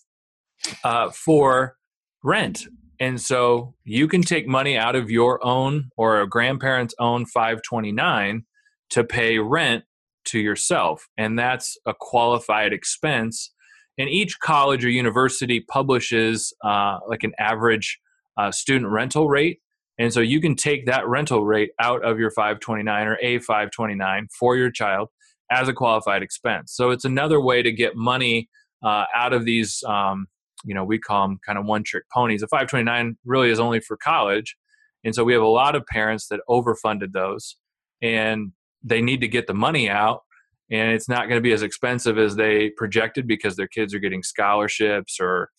uh, 0.83 1.09
for 1.09 1.75
rent 2.23 2.67
and 2.99 3.19
so 3.19 3.75
you 3.85 4.07
can 4.07 4.21
take 4.21 4.47
money 4.47 4.77
out 4.77 4.95
of 4.95 5.09
your 5.09 5.45
own 5.45 5.89
or 5.95 6.19
a 6.19 6.27
grandparent's 6.27 6.93
own 6.99 7.25
529 7.25 8.43
to 8.89 9.03
pay 9.03 9.39
rent 9.39 9.85
to 10.25 10.39
yourself. 10.39 11.07
And 11.17 11.39
that's 11.39 11.77
a 11.85 11.93
qualified 11.97 12.73
expense. 12.73 13.53
And 13.97 14.09
each 14.09 14.39
college 14.39 14.83
or 14.83 14.89
university 14.89 15.61
publishes 15.61 16.53
uh, 16.63 16.99
like 17.07 17.23
an 17.23 17.33
average 17.39 17.99
uh, 18.37 18.51
student 18.51 18.91
rental 18.91 19.29
rate. 19.29 19.59
And 19.97 20.13
so 20.13 20.19
you 20.19 20.41
can 20.41 20.55
take 20.55 20.85
that 20.85 21.07
rental 21.07 21.45
rate 21.45 21.71
out 21.79 22.03
of 22.05 22.19
your 22.19 22.31
529 22.31 23.07
or 23.07 23.17
a 23.21 23.39
529 23.39 24.27
for 24.37 24.57
your 24.57 24.71
child 24.71 25.09
as 25.51 25.67
a 25.67 25.73
qualified 25.73 26.21
expense. 26.21 26.73
So 26.75 26.91
it's 26.91 27.05
another 27.05 27.41
way 27.41 27.61
to 27.61 27.71
get 27.71 27.95
money 27.95 28.49
uh, 28.83 29.05
out 29.13 29.33
of 29.33 29.45
these 29.45 29.83
um, 29.87 30.27
you 30.65 30.75
know 30.75 30.83
we 30.83 30.99
call 30.99 31.27
them 31.27 31.39
kind 31.45 31.57
of 31.57 31.65
one 31.65 31.83
trick 31.83 32.03
ponies. 32.13 32.43
A 32.43 32.47
529 32.47 33.17
really 33.25 33.49
is 33.49 33.59
only 33.59 33.79
for 33.79 33.97
college, 33.97 34.55
and 35.03 35.13
so 35.15 35.23
we 35.23 35.33
have 35.33 35.41
a 35.41 35.47
lot 35.47 35.75
of 35.75 35.85
parents 35.85 36.27
that 36.27 36.41
overfunded 36.49 37.11
those, 37.13 37.55
and 38.01 38.51
they 38.83 39.01
need 39.01 39.21
to 39.21 39.27
get 39.27 39.47
the 39.47 39.53
money 39.53 39.89
out, 39.89 40.21
and 40.71 40.91
it's 40.91 41.09
not 41.09 41.27
going 41.29 41.37
to 41.37 41.41
be 41.41 41.53
as 41.53 41.61
expensive 41.61 42.17
as 42.17 42.35
they 42.35 42.71
projected 42.77 43.27
because 43.27 43.55
their 43.55 43.67
kids 43.67 43.93
are 43.93 43.99
getting 43.99 44.23
scholarships 44.23 45.17
or 45.19 45.49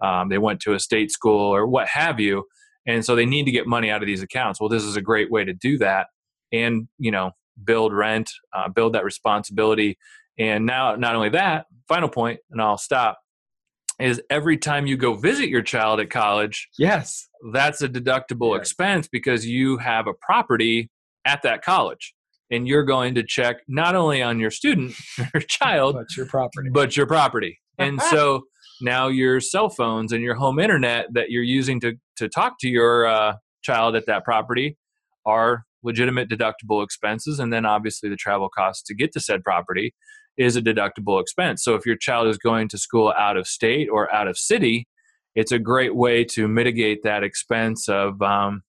um, 0.00 0.28
they 0.28 0.38
went 0.38 0.60
to 0.60 0.74
a 0.74 0.80
state 0.80 1.10
school 1.10 1.54
or 1.54 1.66
what 1.66 1.88
have 1.88 2.20
you, 2.20 2.44
and 2.86 3.04
so 3.04 3.14
they 3.14 3.26
need 3.26 3.44
to 3.44 3.52
get 3.52 3.66
money 3.66 3.90
out 3.90 4.02
of 4.02 4.06
these 4.06 4.22
accounts. 4.22 4.60
Well, 4.60 4.68
this 4.68 4.84
is 4.84 4.96
a 4.96 5.02
great 5.02 5.30
way 5.30 5.44
to 5.44 5.52
do 5.52 5.78
that, 5.78 6.08
and 6.52 6.88
you 6.98 7.10
know 7.10 7.32
build 7.64 7.92
rent, 7.92 8.30
uh, 8.52 8.68
build 8.68 8.94
that 8.94 9.04
responsibility. 9.04 9.98
And 10.38 10.66
now, 10.66 10.94
not 10.96 11.14
only 11.14 11.30
that, 11.30 11.66
final 11.88 12.08
point, 12.08 12.40
and 12.50 12.60
I'll 12.60 12.78
stop 12.78 13.18
is 13.98 14.22
every 14.30 14.56
time 14.56 14.86
you 14.86 14.96
go 14.96 15.14
visit 15.14 15.48
your 15.48 15.62
child 15.62 15.98
at 15.98 16.08
college, 16.08 16.68
yes, 16.78 17.28
that's 17.52 17.82
a 17.82 17.88
deductible 17.88 18.52
yes. 18.52 18.60
expense 18.60 19.08
because 19.08 19.44
you 19.44 19.78
have 19.78 20.06
a 20.06 20.12
property 20.14 20.88
at 21.24 21.42
that 21.42 21.62
college 21.62 22.14
and 22.50 22.66
you're 22.66 22.84
going 22.84 23.14
to 23.14 23.22
check 23.22 23.56
not 23.68 23.94
only 23.94 24.22
on 24.22 24.38
your 24.38 24.50
student 24.50 24.94
your 25.34 25.42
child 25.42 25.94
but 25.94 26.16
your 26.16 26.26
property 26.26 26.70
but 26.72 26.96
your 26.96 27.06
property 27.06 27.58
and 27.76 28.00
so 28.10 28.42
now 28.80 29.08
your 29.08 29.40
cell 29.40 29.68
phones 29.68 30.12
and 30.12 30.22
your 30.22 30.34
home 30.34 30.58
internet 30.58 31.06
that 31.12 31.30
you're 31.30 31.42
using 31.42 31.80
to 31.80 31.94
to 32.16 32.28
talk 32.28 32.54
to 32.60 32.68
your 32.68 33.06
uh, 33.06 33.34
child 33.62 33.94
at 33.94 34.06
that 34.06 34.24
property 34.24 34.76
are 35.26 35.64
legitimate 35.82 36.28
deductible 36.28 36.82
expenses 36.82 37.38
and 37.38 37.52
then 37.52 37.64
obviously 37.64 38.08
the 38.08 38.16
travel 38.16 38.48
costs 38.48 38.82
to 38.82 38.94
get 38.94 39.12
to 39.12 39.20
said 39.20 39.42
property 39.44 39.94
is 40.36 40.56
a 40.56 40.62
deductible 40.62 41.20
expense. 41.20 41.62
So 41.64 41.74
if 41.74 41.84
your 41.84 41.96
child 41.96 42.28
is 42.28 42.38
going 42.38 42.68
to 42.68 42.78
school 42.78 43.12
out 43.18 43.36
of 43.36 43.46
state 43.46 43.88
or 43.90 44.12
out 44.14 44.28
of 44.28 44.38
city, 44.38 44.86
it's 45.34 45.52
a 45.52 45.58
great 45.58 45.94
way 45.94 46.24
to 46.24 46.48
mitigate 46.48 47.02
that 47.02 47.24
expense 47.24 47.88
of 47.88 48.22
um, 48.22 48.62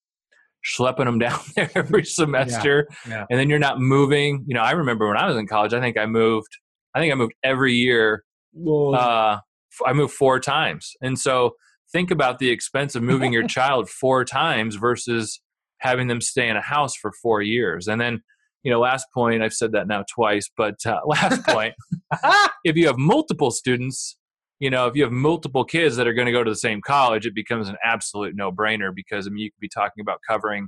schlepping 0.66 1.05
them 1.05 1.20
down 1.20 1.39
there 1.55 1.70
every 1.76 2.05
semester. 2.05 2.88
Yeah, 3.07 3.12
yeah. 3.12 3.26
And 3.30 3.39
then 3.39 3.49
you're 3.49 3.60
not 3.60 3.80
moving. 3.80 4.43
You 4.47 4.55
know, 4.55 4.62
I 4.62 4.72
remember 4.72 5.07
when 5.07 5.18
I 5.18 5.28
was 5.28 5.38
in 5.38 5.47
college, 5.47 5.74
I 5.74 5.80
think 5.80 5.97
I 5.97 6.07
moved, 6.07 6.57
I 6.93 6.99
think 6.99 7.12
I 7.12 7.16
moved 7.16 7.34
every 7.43 7.74
year. 7.74 8.24
Uh, 8.68 9.38
I 9.86 9.93
moved 9.93 10.14
four 10.14 10.39
times. 10.39 10.93
And 11.01 11.18
so 11.18 11.51
think 11.91 12.12
about 12.12 12.39
the 12.39 12.49
expense 12.49 12.95
of 12.95 13.03
moving 13.03 13.32
your 13.32 13.47
child 13.47 13.89
four 13.89 14.26
times 14.26 14.76
versus 14.76 15.39
having 15.80 16.08
them 16.08 16.22
stay 16.22 16.48
in 16.48 16.58
a 16.58 16.62
house 16.62 16.96
for 16.96 17.12
four 17.12 17.42
years. 17.42 17.88
And 17.88 18.00
then 18.00 18.22
you 18.64 18.72
know, 18.72 18.80
last 18.80 19.08
point, 19.14 19.42
I've 19.42 19.54
said 19.54 19.72
that 19.72 19.88
now 19.88 20.04
twice, 20.14 20.50
but 20.56 20.76
uh, 20.86 21.00
last 21.06 21.46
point, 21.46 21.74
if 22.64 22.76
you 22.76 22.88
have 22.88 22.98
multiple 22.98 23.52
students, 23.52 24.18
you 24.60 24.70
know, 24.70 24.88
if 24.88 24.96
you 24.96 25.04
have 25.04 25.12
multiple 25.12 25.64
kids 25.64 25.96
that 25.96 26.08
are 26.08 26.14
going 26.14 26.26
to 26.26 26.32
go 26.32 26.44
to 26.44 26.52
the 26.52 26.56
same 26.56 26.82
college, 26.82 27.26
it 27.26 27.34
becomes 27.34 27.70
an 27.70 27.78
absolute 27.84 28.36
no 28.36 28.52
brainer 28.52 28.94
because 28.94 29.28
I 29.28 29.30
mean, 29.30 29.44
you 29.44 29.52
could 29.52 29.62
be 29.62 29.70
talking 29.70 30.02
about 30.02 30.20
covering 30.28 30.68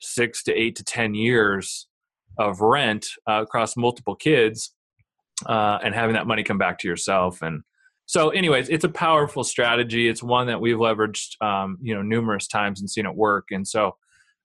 six 0.00 0.42
to 0.44 0.52
eight 0.52 0.76
to 0.76 0.84
10 0.84 1.14
years 1.14 1.86
of 2.38 2.60
rent 2.60 3.06
uh, 3.28 3.42
across 3.42 3.76
multiple 3.76 4.14
kids 4.14 4.74
uh, 5.46 5.78
and 5.82 5.94
having 5.94 6.14
that 6.14 6.26
money 6.26 6.42
come 6.42 6.58
back 6.58 6.78
to 6.80 6.88
yourself. 6.88 7.40
And 7.40 7.62
so, 8.06 8.28
anyways, 8.30 8.68
it's 8.68 8.84
a 8.84 8.90
powerful 8.90 9.44
strategy. 9.44 10.08
It's 10.08 10.22
one 10.22 10.48
that 10.48 10.60
we've 10.60 10.76
leveraged, 10.76 11.40
um, 11.42 11.78
you 11.80 11.94
know, 11.94 12.02
numerous 12.02 12.46
times 12.46 12.80
and 12.80 12.90
seen 12.90 13.06
it 13.06 13.14
work. 13.14 13.46
And 13.50 13.66
so, 13.66 13.96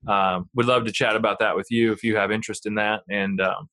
um, 0.07 0.49
would 0.55 0.65
love 0.65 0.85
to 0.85 0.91
chat 0.91 1.15
about 1.15 1.39
that 1.39 1.55
with 1.55 1.67
you 1.69 1.91
if 1.91 2.03
you 2.03 2.15
have 2.15 2.31
interest 2.31 2.65
in 2.65 2.75
that. 2.75 3.01
And 3.09 3.41
um, 3.41 3.67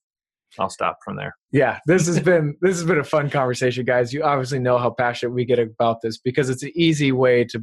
I'll 0.58 0.70
stop 0.70 0.98
from 1.04 1.16
there. 1.16 1.34
Yeah, 1.52 1.78
this 1.86 2.06
has 2.06 2.20
been 2.22 2.56
this 2.60 2.76
has 2.76 2.84
been 2.84 2.98
a 2.98 3.04
fun 3.04 3.30
conversation, 3.30 3.84
guys. 3.84 4.12
You 4.12 4.22
obviously 4.22 4.58
know 4.58 4.78
how 4.78 4.90
passionate 4.90 5.32
we 5.32 5.44
get 5.44 5.58
about 5.58 6.00
this 6.02 6.18
because 6.18 6.50
it's 6.50 6.62
an 6.62 6.72
easy 6.74 7.12
way 7.12 7.44
to 7.44 7.62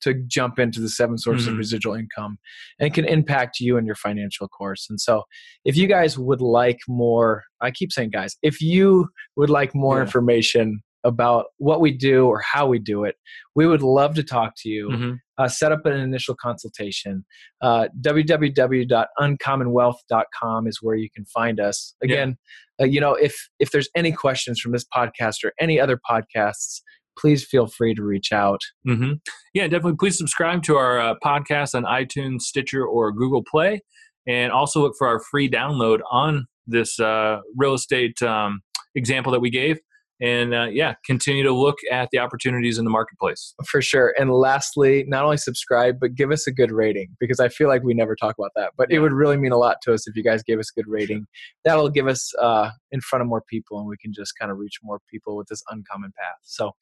to 0.00 0.14
jump 0.26 0.58
into 0.58 0.80
the 0.80 0.88
seven 0.88 1.16
sources 1.16 1.46
mm-hmm. 1.46 1.54
of 1.54 1.58
residual 1.58 1.94
income 1.94 2.38
and 2.80 2.92
can 2.92 3.04
impact 3.04 3.60
you 3.60 3.78
and 3.78 3.86
your 3.86 3.94
financial 3.94 4.48
course. 4.48 4.86
And 4.90 5.00
so, 5.00 5.22
if 5.64 5.76
you 5.76 5.86
guys 5.86 6.18
would 6.18 6.40
like 6.40 6.80
more, 6.88 7.44
I 7.60 7.70
keep 7.70 7.92
saying 7.92 8.10
guys, 8.10 8.36
if 8.42 8.60
you 8.60 9.08
would 9.36 9.50
like 9.50 9.74
more 9.74 9.96
yeah. 9.96 10.02
information 10.02 10.82
about 11.06 11.46
what 11.58 11.80
we 11.80 11.92
do 11.92 12.26
or 12.26 12.40
how 12.40 12.66
we 12.66 12.80
do 12.80 13.04
it, 13.04 13.14
we 13.54 13.66
would 13.66 13.82
love 13.82 14.14
to 14.16 14.22
talk 14.22 14.52
to 14.58 14.68
you. 14.68 14.88
Mm-hmm. 14.88 15.12
Uh, 15.38 15.48
set 15.48 15.70
up 15.70 15.84
an 15.86 15.92
initial 15.94 16.34
consultation. 16.34 17.24
Uh, 17.62 17.86
www.uncommonwealth.com 18.00 20.66
is 20.66 20.78
where 20.82 20.96
you 20.96 21.08
can 21.14 21.24
find 21.26 21.60
us. 21.60 21.94
Again, 22.02 22.36
yeah. 22.78 22.84
uh, 22.84 22.88
you 22.88 23.00
know, 23.00 23.14
if 23.14 23.48
if 23.60 23.70
there's 23.70 23.88
any 23.94 24.12
questions 24.12 24.60
from 24.60 24.72
this 24.72 24.84
podcast 24.94 25.44
or 25.44 25.52
any 25.60 25.78
other 25.78 26.00
podcasts, 26.10 26.80
please 27.18 27.44
feel 27.44 27.66
free 27.66 27.94
to 27.94 28.02
reach 28.02 28.32
out. 28.32 28.60
Mm-hmm. 28.86 29.12
Yeah, 29.54 29.68
definitely. 29.68 29.96
Please 29.98 30.18
subscribe 30.18 30.62
to 30.64 30.76
our 30.76 30.98
uh, 30.98 31.14
podcast 31.24 31.74
on 31.74 31.84
iTunes, 31.84 32.42
Stitcher, 32.42 32.84
or 32.84 33.12
Google 33.12 33.44
Play, 33.48 33.80
and 34.26 34.52
also 34.52 34.80
look 34.80 34.94
for 34.98 35.06
our 35.06 35.20
free 35.30 35.48
download 35.48 36.00
on 36.10 36.46
this 36.66 36.98
uh, 36.98 37.38
real 37.56 37.74
estate 37.74 38.20
um, 38.22 38.60
example 38.94 39.32
that 39.32 39.40
we 39.40 39.50
gave 39.50 39.78
and 40.20 40.54
uh, 40.54 40.66
yeah, 40.70 40.94
continue 41.04 41.42
to 41.42 41.52
look 41.52 41.76
at 41.90 42.08
the 42.10 42.18
opportunities 42.18 42.78
in 42.78 42.84
the 42.84 42.90
marketplace. 42.90 43.54
For 43.68 43.82
sure. 43.82 44.14
And 44.18 44.30
lastly, 44.30 45.04
not 45.06 45.24
only 45.24 45.36
subscribe, 45.36 46.00
but 46.00 46.14
give 46.14 46.30
us 46.30 46.46
a 46.46 46.52
good 46.52 46.72
rating 46.72 47.08
because 47.20 47.40
I 47.40 47.48
feel 47.48 47.68
like 47.68 47.82
we 47.82 47.94
never 47.94 48.16
talk 48.16 48.36
about 48.38 48.52
that. 48.56 48.72
But 48.76 48.88
yeah. 48.90 48.96
it 48.96 49.00
would 49.00 49.12
really 49.12 49.36
mean 49.36 49.52
a 49.52 49.58
lot 49.58 49.76
to 49.82 49.92
us 49.92 50.08
if 50.08 50.16
you 50.16 50.22
guys 50.22 50.42
gave 50.42 50.58
us 50.58 50.70
a 50.74 50.80
good 50.80 50.88
rating. 50.88 51.26
That'll 51.64 51.90
give 51.90 52.06
us 52.06 52.32
uh, 52.40 52.70
in 52.90 53.00
front 53.00 53.22
of 53.22 53.28
more 53.28 53.42
people 53.48 53.78
and 53.78 53.88
we 53.88 53.96
can 53.98 54.12
just 54.14 54.32
kind 54.38 54.50
of 54.50 54.58
reach 54.58 54.78
more 54.82 55.00
people 55.10 55.36
with 55.36 55.48
this 55.48 55.62
uncommon 55.70 56.12
path. 56.18 56.38
So, 56.42 56.72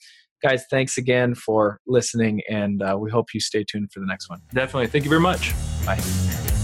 guys, 0.42 0.64
thanks 0.70 0.96
again 0.96 1.34
for 1.34 1.80
listening 1.86 2.42
and 2.48 2.82
uh, 2.82 2.96
we 2.98 3.10
hope 3.10 3.26
you 3.34 3.40
stay 3.40 3.64
tuned 3.64 3.90
for 3.92 4.00
the 4.00 4.06
next 4.06 4.28
one. 4.28 4.40
Definitely. 4.52 4.88
Thank 4.88 5.04
you 5.04 5.10
very 5.10 5.22
much. 5.22 5.52
Bye. 5.84 6.63